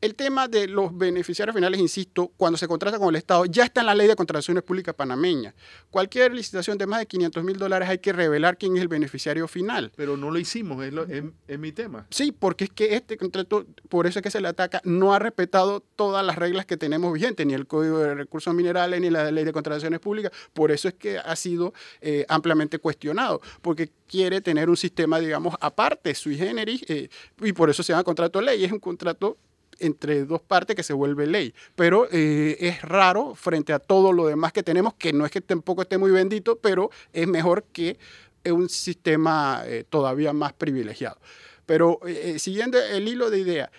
el 0.00 0.14
tema 0.14 0.48
de 0.48 0.68
los 0.68 0.96
beneficiarios 0.96 1.54
finales, 1.54 1.80
insisto, 1.80 2.30
cuando 2.36 2.58
se 2.58 2.68
contrata 2.68 2.98
con 2.98 3.08
el 3.08 3.16
Estado, 3.16 3.46
ya 3.46 3.64
está 3.64 3.80
en 3.80 3.86
la 3.86 3.94
ley 3.94 4.06
de 4.06 4.16
contrataciones 4.16 4.62
públicas 4.62 4.94
panameña. 4.94 5.54
Cualquier 5.90 6.34
licitación 6.34 6.76
de 6.76 6.86
más 6.86 7.00
de 7.00 7.06
500 7.06 7.42
mil 7.42 7.56
dólares 7.56 7.88
hay 7.88 7.98
que 7.98 8.12
revelar 8.12 8.58
quién 8.58 8.76
es 8.76 8.82
el 8.82 8.88
beneficiario 8.88 9.48
final. 9.48 9.92
Pero 9.96 10.16
no 10.16 10.30
lo 10.30 10.38
hicimos, 10.38 10.84
es, 10.84 11.58
mi 11.58 11.72
tema. 11.72 12.06
Sí, 12.10 12.32
porque 12.32 12.64
es 12.64 12.70
que 12.70 12.94
este 12.96 13.16
contrato, 13.16 13.64
por 13.88 14.06
eso 14.06 14.18
es 14.18 14.22
que 14.22 14.30
se 14.30 14.40
le 14.40 14.48
ataca, 14.48 14.82
no 14.84 15.14
ha 15.14 15.18
respetado 15.18 15.80
todas 15.96 16.24
las 16.24 16.36
reglas 16.36 16.66
que 16.66 16.76
tenemos 16.76 17.12
vigentes, 17.12 17.46
ni 17.46 17.54
el 17.54 17.66
Código 17.66 17.98
de 17.98 18.14
Recursos 18.14 18.54
Minerales, 18.54 19.00
ni 19.00 19.08
la 19.08 19.30
ley 19.30 19.44
de 19.44 19.52
contrataciones 19.52 20.00
públicas. 20.00 20.32
Por 20.52 20.70
eso 20.70 20.88
es 20.88 20.94
que 20.94 21.18
ha 21.18 21.36
sido 21.36 21.72
eh, 22.02 22.26
ampliamente 22.28 22.78
cuestionado, 22.78 23.40
porque 23.62 23.90
quiere 24.06 24.40
tener 24.42 24.68
un 24.68 24.76
sistema, 24.76 25.18
digamos, 25.18 25.54
aparte, 25.60 26.14
sui 26.14 26.36
generis, 26.36 26.84
eh, 26.88 27.08
y 27.42 27.52
por 27.52 27.70
eso 27.70 27.82
se 27.82 27.92
llama 27.92 28.04
contrato 28.04 28.40
ley. 28.42 28.64
Es 28.64 28.72
un 28.72 28.80
contrato 28.80 29.38
entre 29.78 30.24
dos 30.24 30.42
partes 30.42 30.76
que 30.76 30.82
se 30.82 30.92
vuelve 30.92 31.26
ley. 31.26 31.54
Pero 31.74 32.08
eh, 32.10 32.56
es 32.60 32.82
raro 32.82 33.34
frente 33.34 33.72
a 33.72 33.78
todo 33.78 34.12
lo 34.12 34.26
demás 34.26 34.52
que 34.52 34.62
tenemos, 34.62 34.94
que 34.94 35.12
no 35.12 35.24
es 35.24 35.30
que 35.30 35.40
tampoco 35.40 35.82
esté 35.82 35.98
muy 35.98 36.10
bendito, 36.10 36.56
pero 36.56 36.90
es 37.12 37.26
mejor 37.26 37.64
que 37.72 37.98
un 38.46 38.68
sistema 38.68 39.62
eh, 39.66 39.84
todavía 39.88 40.32
más 40.32 40.52
privilegiado. 40.52 41.18
Pero 41.66 42.00
eh, 42.06 42.38
siguiendo 42.38 42.78
el 42.78 43.08
hilo 43.08 43.30
de 43.30 43.38
idea, 43.38 43.70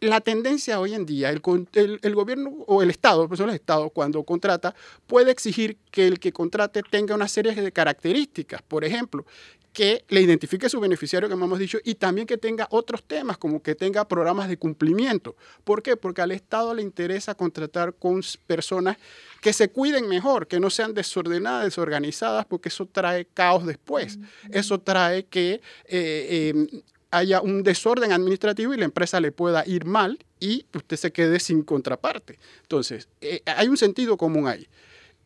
la 0.00 0.20
tendencia 0.20 0.80
hoy 0.80 0.94
en 0.94 1.04
día, 1.04 1.30
el, 1.30 1.40
gobierno 1.40 2.50
o 2.66 2.82
el 2.82 2.90
Estado, 2.90 3.28
pues 3.28 3.40
el 3.40 3.50
Estado 3.50 3.90
cuando 3.90 4.22
contrata, 4.24 4.74
puede 5.06 5.30
exigir 5.30 5.76
que 5.90 6.06
el 6.06 6.18
que 6.18 6.32
contrate 6.32 6.82
tenga 6.82 7.14
una 7.14 7.28
serie 7.28 7.54
de 7.54 7.72
características. 7.72 8.62
Por 8.62 8.84
ejemplo, 8.84 9.26
que 9.72 10.04
le 10.08 10.20
identifique 10.20 10.68
su 10.68 10.80
beneficiario, 10.80 11.28
como 11.28 11.44
hemos 11.44 11.58
dicho, 11.58 11.78
y 11.84 11.94
también 11.94 12.26
que 12.26 12.36
tenga 12.36 12.66
otros 12.70 13.04
temas, 13.04 13.38
como 13.38 13.62
que 13.62 13.74
tenga 13.74 14.06
programas 14.06 14.48
de 14.48 14.56
cumplimiento. 14.56 15.36
¿Por 15.64 15.82
qué? 15.82 15.96
Porque 15.96 16.22
al 16.22 16.32
Estado 16.32 16.74
le 16.74 16.82
interesa 16.82 17.34
contratar 17.34 17.94
con 17.94 18.20
personas 18.46 18.96
que 19.40 19.52
se 19.52 19.70
cuiden 19.70 20.08
mejor, 20.08 20.48
que 20.48 20.58
no 20.58 20.70
sean 20.70 20.92
desordenadas, 20.92 21.64
desorganizadas, 21.64 22.46
porque 22.46 22.68
eso 22.68 22.86
trae 22.86 23.26
caos 23.26 23.64
después. 23.64 24.18
Eso 24.50 24.80
trae 24.80 25.26
que 25.26 25.60
eh, 25.86 26.52
em, 26.52 26.82
haya 27.10 27.40
un 27.40 27.62
desorden 27.62 28.12
administrativo 28.12 28.74
y 28.74 28.78
la 28.78 28.84
empresa 28.84 29.20
le 29.20 29.32
pueda 29.32 29.64
ir 29.66 29.84
mal 29.84 30.18
y 30.40 30.66
usted 30.74 30.96
se 30.96 31.12
quede 31.12 31.38
sin 31.38 31.62
contraparte. 31.62 32.38
Entonces, 32.62 33.08
eh, 33.20 33.42
hay 33.46 33.68
un 33.68 33.76
sentido 33.76 34.16
común 34.16 34.48
ahí. 34.48 34.66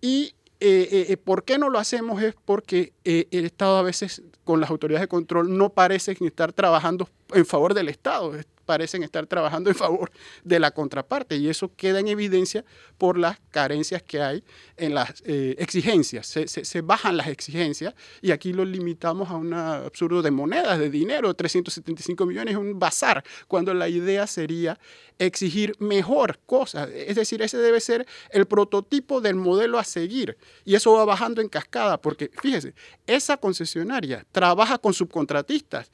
Y 0.00 0.34
eh, 0.66 0.88
eh, 0.90 1.06
eh, 1.10 1.16
¿Por 1.18 1.44
qué 1.44 1.58
no 1.58 1.68
lo 1.68 1.78
hacemos? 1.78 2.22
Es 2.22 2.34
porque 2.46 2.94
el 3.04 3.44
Estado 3.44 3.76
a 3.76 3.82
veces 3.82 4.22
con 4.44 4.62
las 4.62 4.70
autoridades 4.70 5.02
de 5.02 5.08
control 5.08 5.58
no 5.58 5.68
parecen 5.68 6.16
estar 6.20 6.54
trabajando 6.54 7.06
en 7.34 7.44
favor 7.44 7.74
del 7.74 7.90
Estado 7.90 8.32
parecen 8.64 9.02
estar 9.02 9.26
trabajando 9.26 9.70
en 9.70 9.76
favor 9.76 10.10
de 10.42 10.58
la 10.58 10.70
contraparte 10.70 11.36
y 11.36 11.48
eso 11.48 11.70
queda 11.76 12.00
en 12.00 12.08
evidencia 12.08 12.64
por 12.98 13.18
las 13.18 13.38
carencias 13.50 14.02
que 14.02 14.20
hay 14.20 14.44
en 14.76 14.94
las 14.94 15.22
eh, 15.26 15.54
exigencias. 15.58 16.26
Se, 16.26 16.80
bajan 16.80 17.16
las 17.16 17.28
exigencias 17.28 17.94
y 18.20 18.30
aquí 18.30 18.52
lo 18.52 18.64
limitamos 18.64 19.30
a 19.30 19.36
un 19.36 19.54
absurdo 19.54 20.22
de 20.22 20.30
monedas, 20.30 20.78
de 20.78 20.90
dinero, 20.90 21.34
375 21.34 22.26
millones, 22.26 22.56
un 22.56 22.78
bazar, 22.78 23.24
cuando 23.48 23.72
la 23.74 23.88
idea 23.88 24.26
sería 24.26 24.78
exigir 25.18 25.74
mejor 25.78 26.40
cosas. 26.46 26.88
Es 26.90 27.16
decir, 27.16 27.42
ese 27.42 27.58
debe 27.58 27.80
ser 27.80 28.06
el 28.30 28.46
prototipo 28.46 29.20
del 29.20 29.36
modelo 29.36 29.78
a 29.78 29.84
seguir 29.84 30.36
y 30.64 30.74
eso 30.74 30.92
va 30.92 31.04
bajando 31.04 31.40
en 31.40 31.48
cascada 31.48 32.00
porque, 32.00 32.30
fíjese, 32.42 32.74
esa 33.06 33.36
concesionaria 33.36 34.26
trabaja 34.32 34.78
con 34.78 34.94
subcontratistas 34.94 35.90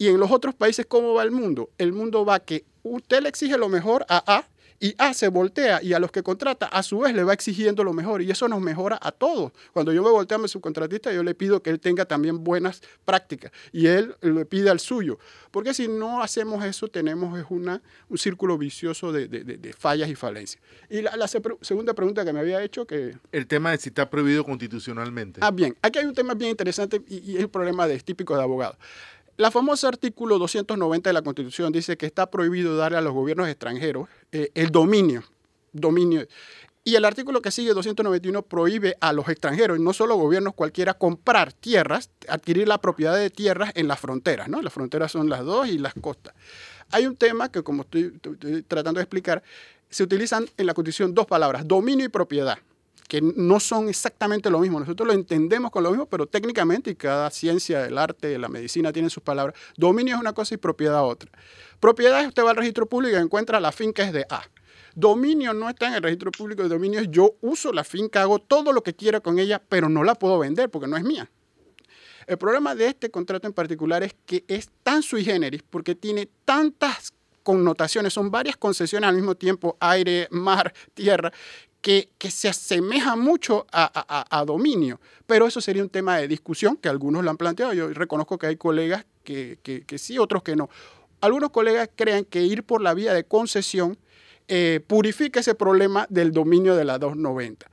y 0.00 0.08
en 0.08 0.18
los 0.18 0.30
otros 0.30 0.54
países, 0.54 0.86
¿cómo 0.86 1.12
va 1.12 1.22
el 1.24 1.30
mundo? 1.30 1.68
El 1.76 1.92
mundo 1.92 2.24
va 2.24 2.40
que 2.40 2.64
usted 2.82 3.20
le 3.20 3.28
exige 3.28 3.58
lo 3.58 3.68
mejor 3.68 4.06
a 4.08 4.38
A 4.38 4.48
y 4.82 4.94
A 4.96 5.12
se 5.12 5.28
voltea 5.28 5.82
y 5.82 5.92
a 5.92 5.98
los 5.98 6.10
que 6.10 6.22
contrata 6.22 6.64
a 6.64 6.82
su 6.82 7.00
vez 7.00 7.14
le 7.14 7.22
va 7.22 7.34
exigiendo 7.34 7.84
lo 7.84 7.92
mejor 7.92 8.22
y 8.22 8.30
eso 8.30 8.48
nos 8.48 8.62
mejora 8.62 8.98
a 9.02 9.12
todos. 9.12 9.52
Cuando 9.74 9.92
yo 9.92 10.02
me 10.02 10.08
volteo 10.08 10.38
a 10.38 10.40
mi 10.40 10.48
subcontratista, 10.48 11.12
yo 11.12 11.22
le 11.22 11.34
pido 11.34 11.62
que 11.62 11.68
él 11.68 11.80
tenga 11.80 12.06
también 12.06 12.42
buenas 12.42 12.80
prácticas 13.04 13.52
y 13.72 13.88
él 13.88 14.16
le 14.22 14.46
pide 14.46 14.70
al 14.70 14.80
suyo. 14.80 15.18
Porque 15.50 15.74
si 15.74 15.86
no 15.86 16.22
hacemos 16.22 16.64
eso, 16.64 16.88
tenemos 16.88 17.38
es 17.38 17.44
una, 17.50 17.82
un 18.08 18.16
círculo 18.16 18.56
vicioso 18.56 19.12
de, 19.12 19.28
de, 19.28 19.72
fallas 19.74 20.08
y 20.08 20.14
falencias. 20.14 20.62
Y 20.88 21.02
la, 21.02 21.28
segunda 21.28 21.92
pregunta 21.92 22.24
que 22.24 22.32
me 22.32 22.40
había 22.40 22.62
hecho 22.62 22.86
que... 22.86 23.18
El 23.32 23.46
tema 23.46 23.72
de 23.72 23.76
si 23.76 23.90
está 23.90 24.08
prohibido 24.08 24.44
constitucionalmente. 24.44 25.40
Ah, 25.42 25.50
bien. 25.50 25.76
Aquí 25.82 25.98
hay 25.98 26.06
un 26.06 26.14
tema 26.14 26.32
bien 26.32 26.52
interesante 26.52 27.02
y, 27.06 27.32
y 27.32 27.36
es 27.36 27.42
el 27.42 27.50
problema 27.50 27.86
de, 27.86 28.00
típico 28.00 28.34
de 28.34 28.42
abogado. 28.44 28.78
La 29.40 29.50
famosa 29.50 29.88
artículo 29.88 30.38
290 30.38 31.08
de 31.08 31.14
la 31.14 31.22
Constitución 31.22 31.72
dice 31.72 31.96
que 31.96 32.04
está 32.04 32.30
prohibido 32.30 32.76
darle 32.76 32.98
a 32.98 33.00
los 33.00 33.14
gobiernos 33.14 33.48
extranjeros 33.48 34.06
eh, 34.32 34.50
el 34.54 34.68
dominio, 34.68 35.24
dominio. 35.72 36.26
Y 36.84 36.96
el 36.96 37.06
artículo 37.06 37.40
que 37.40 37.50
sigue, 37.50 37.72
291, 37.72 38.42
prohíbe 38.42 38.98
a 39.00 39.14
los 39.14 39.30
extranjeros, 39.30 39.78
y 39.78 39.82
no 39.82 39.94
solo 39.94 40.16
gobiernos 40.16 40.52
cualquiera, 40.52 40.92
comprar 40.92 41.54
tierras, 41.54 42.10
adquirir 42.28 42.68
la 42.68 42.82
propiedad 42.82 43.16
de 43.16 43.30
tierras 43.30 43.72
en 43.76 43.88
las 43.88 43.98
fronteras. 43.98 44.50
¿no? 44.50 44.60
Las 44.60 44.74
fronteras 44.74 45.10
son 45.10 45.30
las 45.30 45.42
dos 45.42 45.68
y 45.68 45.78
las 45.78 45.94
costas. 45.94 46.34
Hay 46.90 47.06
un 47.06 47.16
tema 47.16 47.50
que, 47.50 47.62
como 47.62 47.84
estoy 47.84 48.10
tratando 48.68 48.98
de 48.98 49.04
explicar, 49.04 49.42
se 49.88 50.02
utilizan 50.02 50.50
en 50.58 50.66
la 50.66 50.74
Constitución 50.74 51.14
dos 51.14 51.24
palabras, 51.24 51.66
dominio 51.66 52.04
y 52.04 52.10
propiedad 52.10 52.58
que 53.10 53.20
no 53.20 53.58
son 53.58 53.88
exactamente 53.88 54.50
lo 54.50 54.60
mismo. 54.60 54.78
Nosotros 54.78 55.04
lo 55.08 55.12
entendemos 55.12 55.72
con 55.72 55.82
lo 55.82 55.90
mismo, 55.90 56.06
pero 56.06 56.26
técnicamente, 56.26 56.92
y 56.92 56.94
cada 56.94 57.28
ciencia, 57.30 57.84
el 57.84 57.98
arte, 57.98 58.38
la 58.38 58.48
medicina 58.48 58.92
tienen 58.92 59.10
sus 59.10 59.20
palabras, 59.20 59.58
dominio 59.76 60.14
es 60.14 60.20
una 60.20 60.32
cosa 60.32 60.54
y 60.54 60.58
propiedad 60.58 61.04
otra. 61.04 61.28
Propiedad 61.80 62.24
usted 62.24 62.44
va 62.44 62.50
al 62.50 62.56
registro 62.56 62.86
público 62.86 63.16
y 63.16 63.20
encuentra 63.20 63.58
la 63.58 63.72
finca 63.72 64.04
es 64.04 64.12
de 64.12 64.26
A. 64.30 64.44
Dominio 64.94 65.52
no 65.52 65.68
está 65.68 65.88
en 65.88 65.94
el 65.94 66.04
registro 66.04 66.30
público 66.30 66.62
de 66.62 66.68
dominio, 66.68 67.02
yo 67.02 67.34
uso 67.40 67.72
la 67.72 67.82
finca, 67.82 68.22
hago 68.22 68.38
todo 68.38 68.72
lo 68.72 68.84
que 68.84 68.94
quiera 68.94 69.18
con 69.18 69.40
ella, 69.40 69.60
pero 69.68 69.88
no 69.88 70.04
la 70.04 70.14
puedo 70.14 70.38
vender 70.38 70.70
porque 70.70 70.86
no 70.86 70.96
es 70.96 71.02
mía. 71.02 71.28
El 72.28 72.38
problema 72.38 72.76
de 72.76 72.86
este 72.86 73.10
contrato 73.10 73.48
en 73.48 73.52
particular 73.52 74.04
es 74.04 74.14
que 74.24 74.44
es 74.46 74.70
tan 74.84 75.02
sui 75.02 75.24
generis 75.24 75.64
porque 75.68 75.96
tiene 75.96 76.28
tantas 76.44 77.12
connotaciones, 77.42 78.12
son 78.12 78.30
varias 78.30 78.56
concesiones 78.56 79.08
al 79.08 79.16
mismo 79.16 79.34
tiempo, 79.34 79.76
aire, 79.80 80.28
mar, 80.30 80.72
tierra, 80.94 81.32
que, 81.80 82.10
se 82.30 82.48
asemeja 82.48 83.16
mucho 83.16 83.66
a, 83.72 84.44
dominio, 84.46 85.00
pero 85.26 85.46
eso 85.46 85.60
sería 85.60 85.82
un 85.82 85.88
tema 85.88 86.18
de 86.18 86.28
discusión 86.28 86.76
que 86.76 86.88
algunos 86.88 87.24
lo 87.24 87.30
han 87.30 87.36
planteado. 87.36 87.72
Yo 87.72 87.88
reconozco 87.88 88.38
que 88.38 88.46
hay 88.46 88.56
colegas 88.56 89.06
que, 89.24 89.58
sí, 89.96 90.18
otros 90.18 90.42
que 90.42 90.56
no. 90.56 90.68
Algunos 91.20 91.50
colegas 91.50 91.88
creen 91.94 92.24
que 92.24 92.42
ir 92.42 92.64
por 92.64 92.80
la 92.80 92.94
vía 92.94 93.12
de 93.14 93.24
concesión 93.24 93.98
eh, 94.48 94.80
purifica 94.86 95.40
ese 95.40 95.54
problema 95.54 96.06
del 96.10 96.32
dominio 96.32 96.74
de 96.74 96.84
la 96.84 96.98
290. 96.98 97.70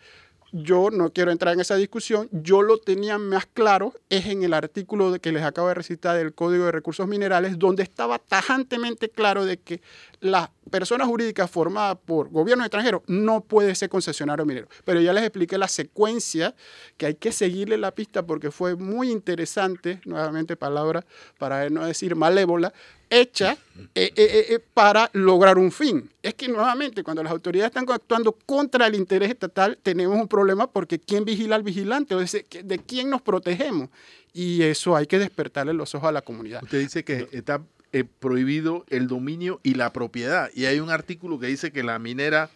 Yo 0.52 0.90
no 0.92 1.12
quiero 1.12 1.32
entrar 1.32 1.54
en 1.54 1.60
esa 1.60 1.76
discusión, 1.76 2.30
yo 2.32 2.62
lo 2.62 2.78
tenía 2.78 3.18
más 3.18 3.46
claro, 3.46 3.94
es 4.10 4.28
en 4.28 4.44
el 4.44 4.54
artículo 4.54 5.20
que 5.20 5.32
les 5.32 5.44
acabo 5.44 5.68
de 5.68 5.74
recitar 5.74 6.18
del 6.18 6.34
Código 6.34 6.66
de 6.66 6.72
Recursos 6.72 7.08
Minerales, 7.08 7.60
donde 7.60 7.84
estaba 7.84 8.20
tajantemente 8.20 9.10
claro 9.10 9.46
de 9.46 9.58
que 9.58 9.82
la 10.20 10.52
persona 10.72 11.06
jurídica 11.06 11.48
formada 11.48 11.96
por 11.96 12.30
gobiernos 12.30 12.66
extranjeros 12.66 13.02
no 13.08 13.42
puede 13.42 13.76
ser 13.76 13.90
concesionario 13.90 14.46
minero. 14.46 14.68
Pero 14.84 15.00
ya 15.02 15.14
les 15.14 15.24
expliqué 15.24 15.58
la 15.58 15.68
secuencia 15.68 16.56
que 16.98 17.06
hay 17.08 17.16
que 17.16 17.32
seguirle 17.32 17.78
la 17.78 17.92
pista 17.92 18.26
porque 18.26 18.52
fue 18.52 18.76
muy 18.76 19.12
interesante, 19.12 20.02
nuevamente 20.06 20.56
palabra 20.56 21.06
para 21.38 21.70
no 21.70 21.86
decir 21.86 22.16
malévola, 22.16 22.74
hecha 23.10 23.58
eh, 23.96 24.12
eh, 24.16 24.46
eh, 24.50 24.60
para 24.74 25.10
lograr 25.14 25.58
un 25.58 25.72
fin. 25.72 26.10
Es 26.22 26.34
que 26.34 26.48
nuevamente 26.48 27.04
cuando 27.04 27.24
las 27.24 27.32
autoridades 27.32 27.70
están 27.70 27.90
actuando 27.90 28.32
contra 28.46 28.88
el 28.88 28.96
interés 28.96 29.30
estatal 29.30 29.78
tenemos 29.82 30.18
un 30.18 30.28
problema 30.28 30.70
porque 30.70 31.00
¿quién 31.00 31.26
vigila 31.26 31.56
al 31.56 31.64
vigilante? 31.64 32.16
O 32.16 32.20
¿De 32.20 32.80
quién 32.86 33.10
nos 33.10 33.22
protegemos? 33.22 33.90
Y 34.34 34.64
eso 34.64 34.96
hay 34.96 35.08
que 35.08 35.20
despertarle 35.20 35.74
los 35.74 35.96
ojos 35.96 36.10
a 36.10 36.12
la 36.12 36.22
comunidad. 36.22 36.64
Usted 36.64 36.80
dice 36.80 37.04
que 37.04 37.28
está 37.32 37.62
prohibido 38.20 38.86
el 38.90 39.08
dominio 39.08 39.60
y 39.64 39.74
la 39.74 39.92
propiedad. 39.94 40.52
Y 40.54 40.66
hay 40.66 40.80
un 40.80 40.92
artículo 40.92 41.40
que 41.40 41.48
dice 41.48 41.72
que 41.72 41.84
la 41.84 41.98
minera 41.98 42.52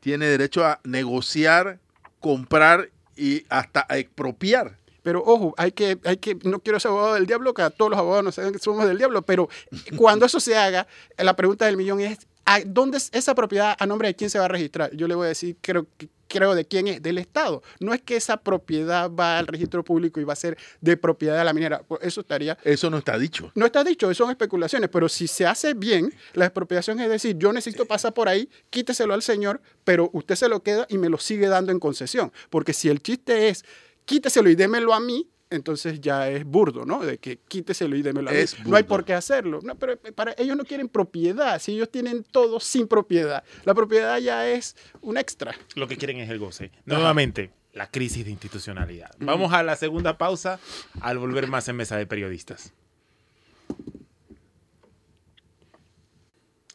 tiene 0.00 0.26
derecho 0.26 0.64
a 0.64 0.80
negociar, 0.84 1.80
comprar 2.20 2.90
y 3.16 3.44
hasta 3.48 3.86
a 3.88 3.98
expropiar. 3.98 4.78
Pero 5.04 5.22
ojo, 5.24 5.54
hay 5.58 5.70
que, 5.70 5.98
hay 6.04 6.16
que, 6.16 6.36
no 6.44 6.58
quiero 6.60 6.80
ser 6.80 6.90
abogado 6.90 7.14
del 7.14 7.26
diablo, 7.26 7.52
que 7.54 7.62
todos 7.76 7.90
los 7.90 7.98
abogados 8.00 8.24
no 8.24 8.32
saben 8.32 8.52
que 8.52 8.58
somos 8.58 8.86
del 8.86 8.98
diablo, 8.98 9.22
pero 9.22 9.48
cuando 9.96 10.26
eso 10.26 10.40
se 10.40 10.56
haga, 10.56 10.88
la 11.18 11.36
pregunta 11.36 11.66
del 11.66 11.76
millón 11.76 12.00
es, 12.00 12.18
¿dónde 12.66 12.96
es 12.96 13.10
esa 13.12 13.34
propiedad 13.34 13.76
a 13.78 13.86
nombre 13.86 14.08
de 14.08 14.16
quién 14.16 14.30
se 14.30 14.38
va 14.38 14.46
a 14.46 14.48
registrar? 14.48 14.90
Yo 14.96 15.06
le 15.06 15.14
voy 15.14 15.26
a 15.26 15.28
decir, 15.28 15.56
creo 15.60 15.86
que 15.98 16.08
creo 16.34 16.54
de 16.54 16.64
quién 16.64 16.88
es, 16.88 17.00
del 17.00 17.18
Estado. 17.18 17.62
No 17.78 17.94
es 17.94 18.02
que 18.02 18.16
esa 18.16 18.38
propiedad 18.38 19.08
va 19.10 19.38
al 19.38 19.46
registro 19.46 19.84
público 19.84 20.20
y 20.20 20.24
va 20.24 20.32
a 20.32 20.36
ser 20.36 20.58
de 20.80 20.96
propiedad 20.96 21.38
de 21.38 21.44
la 21.44 21.52
minera. 21.52 21.82
Pues 21.86 22.02
eso 22.02 22.22
estaría... 22.22 22.58
Eso 22.64 22.90
no 22.90 22.98
está 22.98 23.16
dicho. 23.18 23.52
No 23.54 23.66
está 23.66 23.84
dicho, 23.84 24.12
son 24.14 24.30
especulaciones, 24.30 24.90
pero 24.90 25.08
si 25.08 25.28
se 25.28 25.46
hace 25.46 25.74
bien, 25.74 26.12
la 26.32 26.46
expropiación 26.46 26.98
es 27.00 27.08
decir, 27.08 27.36
yo 27.38 27.52
necesito 27.52 27.86
pasar 27.86 28.14
por 28.14 28.28
ahí, 28.28 28.48
quíteselo 28.70 29.14
al 29.14 29.22
señor, 29.22 29.60
pero 29.84 30.10
usted 30.12 30.34
se 30.34 30.48
lo 30.48 30.62
queda 30.62 30.86
y 30.88 30.98
me 30.98 31.08
lo 31.08 31.18
sigue 31.18 31.46
dando 31.46 31.70
en 31.70 31.78
concesión. 31.78 32.32
Porque 32.50 32.72
si 32.72 32.88
el 32.88 33.00
chiste 33.00 33.48
es, 33.48 33.64
quíteselo 34.04 34.50
y 34.50 34.54
démelo 34.54 34.94
a 34.94 35.00
mí, 35.00 35.28
entonces 35.50 36.00
ya 36.00 36.28
es 36.28 36.44
burdo, 36.44 36.84
¿no? 36.84 37.04
De 37.04 37.18
que 37.18 37.38
quíteselo 37.38 37.96
y 37.96 38.02
démelo 38.02 38.30
a 38.30 38.32
mí. 38.32 38.38
No 38.66 38.76
hay 38.76 38.82
por 38.82 39.04
qué 39.04 39.14
hacerlo. 39.14 39.60
No, 39.62 39.76
pero 39.76 39.98
para 40.14 40.34
ellos 40.38 40.56
no 40.56 40.64
quieren 40.64 40.88
propiedad. 40.88 41.60
Si 41.60 41.72
ellos 41.72 41.90
tienen 41.90 42.24
todo 42.24 42.60
sin 42.60 42.88
propiedad, 42.88 43.44
la 43.64 43.74
propiedad 43.74 44.18
ya 44.18 44.48
es 44.48 44.76
un 45.00 45.16
extra. 45.16 45.54
Lo 45.74 45.86
que 45.86 45.96
quieren 45.96 46.18
es 46.18 46.30
el 46.30 46.38
goce. 46.38 46.70
Nuevamente, 46.84 47.50
la 47.72 47.90
crisis 47.90 48.24
de 48.24 48.30
institucionalidad. 48.30 49.10
Vamos 49.18 49.52
a 49.52 49.62
la 49.62 49.76
segunda 49.76 50.18
pausa 50.18 50.58
al 51.00 51.18
volver 51.18 51.46
más 51.48 51.68
en 51.68 51.76
mesa 51.76 51.96
de 51.96 52.06
periodistas. 52.06 52.72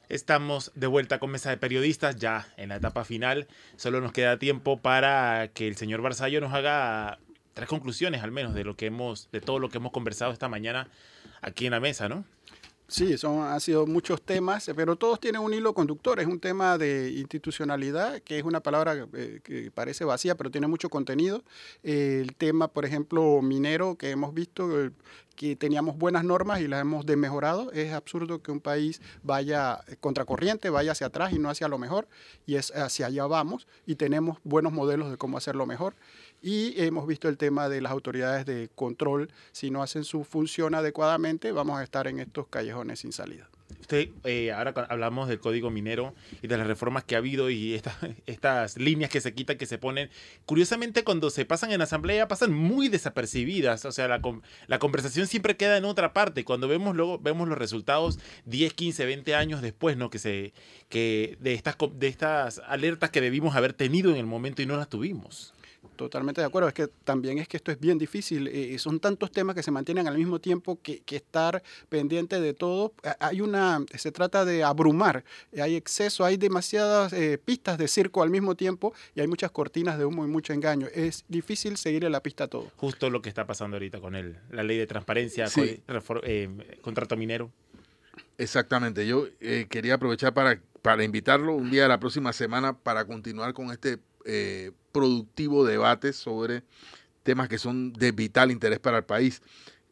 Estamos 0.09 0.71
de 0.73 0.87
vuelta 0.87 1.19
con 1.19 1.29
Mesa 1.29 1.51
de 1.51 1.57
Periodistas, 1.57 2.15
ya 2.15 2.51
en 2.57 2.69
la 2.69 2.77
etapa 2.77 3.05
final. 3.05 3.47
Solo 3.75 4.01
nos 4.01 4.11
queda 4.11 4.39
tiempo 4.39 4.81
para 4.81 5.49
que 5.53 5.67
el 5.67 5.75
señor 5.75 6.01
Barzallo 6.01 6.41
nos 6.41 6.51
haga 6.51 7.19
tres 7.53 7.69
conclusiones 7.69 8.23
al 8.23 8.31
menos 8.31 8.55
de 8.55 8.63
lo 8.63 8.75
que 8.75 8.87
hemos, 8.87 9.29
de 9.31 9.39
todo 9.39 9.59
lo 9.59 9.69
que 9.69 9.77
hemos 9.77 9.91
conversado 9.91 10.31
esta 10.31 10.49
mañana 10.49 10.89
aquí 11.41 11.67
en 11.67 11.71
la 11.73 11.79
mesa, 11.79 12.09
¿no? 12.09 12.25
Sí, 12.87 13.19
son, 13.19 13.43
han 13.43 13.61
sido 13.61 13.85
muchos 13.85 14.19
temas, 14.23 14.71
pero 14.75 14.95
todos 14.95 15.19
tienen 15.19 15.41
un 15.41 15.53
hilo 15.53 15.75
conductor. 15.75 16.19
Es 16.19 16.25
un 16.25 16.39
tema 16.39 16.79
de 16.79 17.11
institucionalidad, 17.11 18.19
que 18.21 18.39
es 18.39 18.43
una 18.43 18.61
palabra 18.61 19.07
eh, 19.13 19.41
que 19.43 19.69
parece 19.69 20.05
vacía, 20.05 20.33
pero 20.33 20.49
tiene 20.49 20.65
mucho 20.65 20.89
contenido. 20.89 21.43
el 21.83 22.35
tema, 22.35 22.67
por 22.67 22.85
ejemplo, 22.85 23.43
minero, 23.43 23.95
que 23.95 24.09
hemos 24.09 24.33
visto 24.33 24.89
que 25.39 25.55
teníamos 25.55 25.97
buenas 25.97 26.25
normas 26.25 26.59
y 26.59 26.67
las 26.67 26.81
hemos 26.81 27.05
desmejorado. 27.05 27.71
Es 27.71 27.93
absurdo 27.93 28.43
que 28.43 28.51
un 28.51 28.59
país 28.59 29.01
vaya 29.23 29.85
contracorriente, 30.01 30.69
vaya 30.69 30.91
hacia 30.91 31.07
atrás 31.07 31.31
y 31.31 31.39
no 31.39 31.49
hacia 31.49 31.69
lo 31.69 31.77
mejor, 31.77 32.09
y 32.45 32.55
es 32.55 32.75
hacia 32.75 33.05
allá 33.05 33.25
vamos, 33.25 33.65
y 33.85 33.95
tenemos 33.95 34.39
buenos 34.43 34.73
modelos 34.73 35.09
de 35.09 35.15
cómo 35.15 35.37
hacerlo 35.37 35.65
mejor. 35.65 35.95
Y 36.41 36.73
hemos 36.83 37.07
visto 37.07 37.29
el 37.29 37.37
tema 37.37 37.69
de 37.69 37.79
las 37.79 37.93
autoridades 37.93 38.45
de 38.45 38.69
control. 38.75 39.31
Si 39.53 39.71
no 39.71 39.81
hacen 39.81 40.03
su 40.03 40.25
función 40.25 40.75
adecuadamente, 40.75 41.53
vamos 41.53 41.79
a 41.79 41.83
estar 41.83 42.07
en 42.07 42.19
estos 42.19 42.47
callejones 42.47 42.99
sin 42.99 43.13
salida. 43.13 43.49
Usted, 43.79 44.09
eh, 44.23 44.51
ahora 44.51 44.73
hablamos 44.89 45.29
del 45.29 45.39
código 45.39 45.69
minero 45.69 46.13
y 46.41 46.47
de 46.47 46.57
las 46.57 46.67
reformas 46.67 47.03
que 47.03 47.15
ha 47.15 47.19
habido 47.19 47.49
y 47.49 47.81
estas 48.25 48.77
líneas 48.77 49.09
que 49.09 49.21
se 49.21 49.33
quitan, 49.33 49.57
que 49.57 49.65
se 49.65 49.77
ponen. 49.77 50.09
Curiosamente, 50.45 51.03
cuando 51.03 51.29
se 51.29 51.45
pasan 51.45 51.71
en 51.71 51.81
asamblea, 51.81 52.27
pasan 52.27 52.53
muy 52.53 52.89
desapercibidas. 52.89 53.85
O 53.85 53.91
sea, 53.91 54.07
la, 54.07 54.21
la 54.67 54.79
conversación 54.79 55.27
siempre 55.27 55.57
queda 55.57 55.77
en 55.77 55.85
otra 55.85 56.13
parte. 56.13 56.43
Cuando 56.43 56.67
vemos 56.67 56.95
luego 56.95 57.19
vemos 57.19 57.47
los 57.47 57.57
resultados 57.57 58.19
10, 58.45 58.73
15, 58.73 59.05
20 59.05 59.35
años 59.35 59.61
después, 59.61 59.97
¿no? 59.97 60.09
Que 60.09 60.19
se 60.19 60.53
que 60.89 61.37
de 61.39 61.53
estas 61.53 61.77
de 61.93 62.07
estas 62.07 62.59
alertas 62.67 63.09
que 63.09 63.21
debimos 63.21 63.55
haber 63.55 63.73
tenido 63.73 64.11
en 64.11 64.17
el 64.17 64.25
momento 64.25 64.61
y 64.61 64.65
no 64.65 64.77
las 64.77 64.89
tuvimos. 64.89 65.53
Totalmente 65.95 66.39
de 66.39 66.47
acuerdo. 66.47 66.69
Es 66.69 66.73
que 66.73 66.87
también 66.87 67.39
es 67.39 67.47
que 67.47 67.57
esto 67.57 67.71
es 67.71 67.79
bien 67.79 67.97
difícil. 67.97 68.47
Eh, 68.47 68.77
son 68.79 68.99
tantos 68.99 69.31
temas 69.31 69.53
que 69.55 69.63
se 69.63 69.69
mantienen 69.69 70.07
al 70.07 70.17
mismo 70.17 70.39
tiempo 70.39 70.79
que, 70.81 71.03
estar 71.09 71.61
pendiente 71.89 72.39
de 72.39 72.53
todo. 72.53 72.93
Hay 73.19 73.41
una, 73.41 73.83
se 73.93 74.11
trata 74.11 74.45
de 74.45 74.63
abrumar. 74.63 75.25
Hay 75.61 75.75
exceso, 75.75 76.23
hay 76.23 76.37
demasiadas 76.37 77.11
eh, 77.11 77.37
pistas 77.37 77.77
de 77.77 77.89
circo 77.89 78.23
al 78.23 78.29
mismo 78.29 78.55
tiempo 78.55 78.93
y 79.13 79.19
hay 79.19 79.27
muchas 79.27 79.51
cortinas 79.51 79.97
de 79.97 80.05
humo 80.05 80.23
y 80.23 80.29
mucho 80.29 80.53
engaño. 80.53 80.87
Es 80.93 81.25
difícil 81.27 81.75
seguir 81.75 82.09
la 82.09 82.23
pista 82.23 82.45
a 82.45 82.47
todo. 82.47 82.71
Justo 82.77 83.09
lo 83.09 83.21
que 83.21 83.27
está 83.27 83.45
pasando 83.45 83.75
ahorita 83.75 83.99
con 83.99 84.15
el, 84.15 84.37
la 84.51 84.63
ley 84.63 84.77
de 84.77 84.87
transparencia, 84.87 85.47
con, 85.53 85.65
eh, 86.23 86.77
contrato 86.81 87.17
minero. 87.17 87.51
Exactamente. 88.37 89.05
Yo 89.05 89.27
quería 89.67 89.95
aprovechar 89.95 90.33
para, 90.33 90.61
para 90.81 91.03
invitarlo 91.03 91.55
un 91.55 91.69
día 91.69 91.83
de 91.83 91.89
la 91.89 91.99
próxima 91.99 92.31
semana 92.31 92.77
para 92.77 93.05
continuar 93.05 93.53
con 93.53 93.71
este 93.71 93.99
eh, 94.25 94.71
productivo 94.91 95.65
debate 95.65 96.13
sobre 96.13 96.63
temas 97.23 97.49
que 97.49 97.57
son 97.57 97.93
de 97.93 98.11
vital 98.11 98.51
interés 98.51 98.79
para 98.79 98.97
el 98.97 99.03
país. 99.03 99.41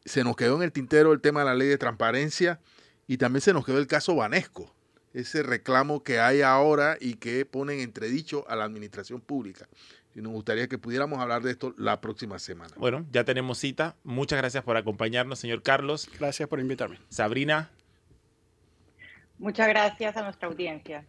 Se 0.04 0.24
nos 0.24 0.36
quedó 0.36 0.56
en 0.56 0.62
el 0.62 0.72
tintero 0.72 1.12
el 1.12 1.20
tema 1.20 1.40
de 1.40 1.46
la 1.46 1.54
ley 1.54 1.68
de 1.68 1.78
transparencia 1.78 2.60
y 3.06 3.18
también 3.18 3.40
se 3.40 3.52
nos 3.52 3.64
quedó 3.64 3.78
el 3.78 3.86
caso 3.86 4.14
Banesco, 4.14 4.74
ese 5.14 5.42
reclamo 5.42 6.02
que 6.02 6.20
hay 6.20 6.42
ahora 6.42 6.96
y 7.00 7.14
que 7.14 7.44
pone 7.44 7.74
en 7.74 7.80
entredicho 7.80 8.44
a 8.48 8.56
la 8.56 8.64
administración 8.64 9.20
pública. 9.20 9.68
Y 10.14 10.20
nos 10.20 10.32
gustaría 10.32 10.68
que 10.68 10.78
pudiéramos 10.78 11.20
hablar 11.20 11.42
de 11.42 11.52
esto 11.52 11.74
la 11.76 12.00
próxima 12.00 12.38
semana. 12.38 12.74
Bueno, 12.76 13.06
ya 13.12 13.24
tenemos 13.24 13.58
cita. 13.58 13.96
Muchas 14.02 14.38
gracias 14.38 14.64
por 14.64 14.76
acompañarnos, 14.76 15.38
señor 15.38 15.62
Carlos. 15.62 16.08
Gracias 16.18 16.48
por 16.48 16.60
invitarme. 16.60 16.98
Sabrina. 17.08 17.70
Muchas 19.38 19.68
gracias 19.68 20.16
a 20.16 20.22
nuestra 20.22 20.48
audiencia. 20.48 21.06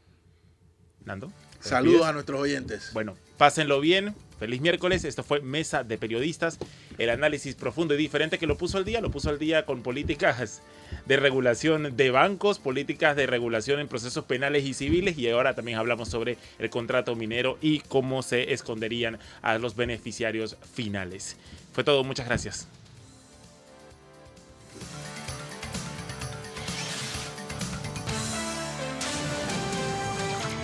Nando. 1.06 1.32
Saludos 1.60 2.06
a 2.06 2.14
nuestros 2.14 2.40
oyentes. 2.40 2.92
Bueno, 2.94 3.16
pásenlo 3.40 3.80
bien. 3.80 4.14
Feliz 4.38 4.62
miércoles. 4.62 5.06
Esto 5.06 5.24
fue 5.24 5.40
Mesa 5.40 5.84
de 5.84 5.98
Periodistas. 5.98 6.60
El 6.98 7.10
análisis 7.10 7.56
profundo 7.56 7.94
y 7.94 7.98
diferente 7.98 8.38
que 8.38 8.46
lo 8.46 8.58
puso 8.58 8.78
al 8.78 8.86
día. 8.86 9.02
Lo 9.02 9.10
puso 9.10 9.30
al 9.30 9.40
día 9.40 9.66
con 9.66 9.82
políticas 9.82 10.62
de 11.06 11.18
regulación 11.18 11.96
de 11.96 12.12
bancos, 12.12 12.60
políticas 12.60 13.16
de 13.16 13.28
regulación 13.28 13.80
en 13.80 13.88
procesos 13.88 14.26
penales 14.26 14.66
y 14.66 14.74
civiles. 14.74 15.18
Y 15.18 15.30
ahora 15.30 15.56
también 15.56 15.78
hablamos 15.78 16.10
sobre 16.10 16.38
el 16.60 16.70
contrato 16.70 17.16
minero 17.16 17.58
y 17.62 17.80
cómo 17.80 18.22
se 18.24 18.54
esconderían 18.54 19.20
a 19.42 19.58
los 19.58 19.76
beneficiarios 19.76 20.58
finales. 20.74 21.38
Fue 21.72 21.86
todo. 21.86 22.04
Muchas 22.04 22.28
gracias. 22.28 22.68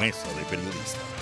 Mesa 0.01 0.27
de 0.27 0.43
Periodistas. 0.49 1.14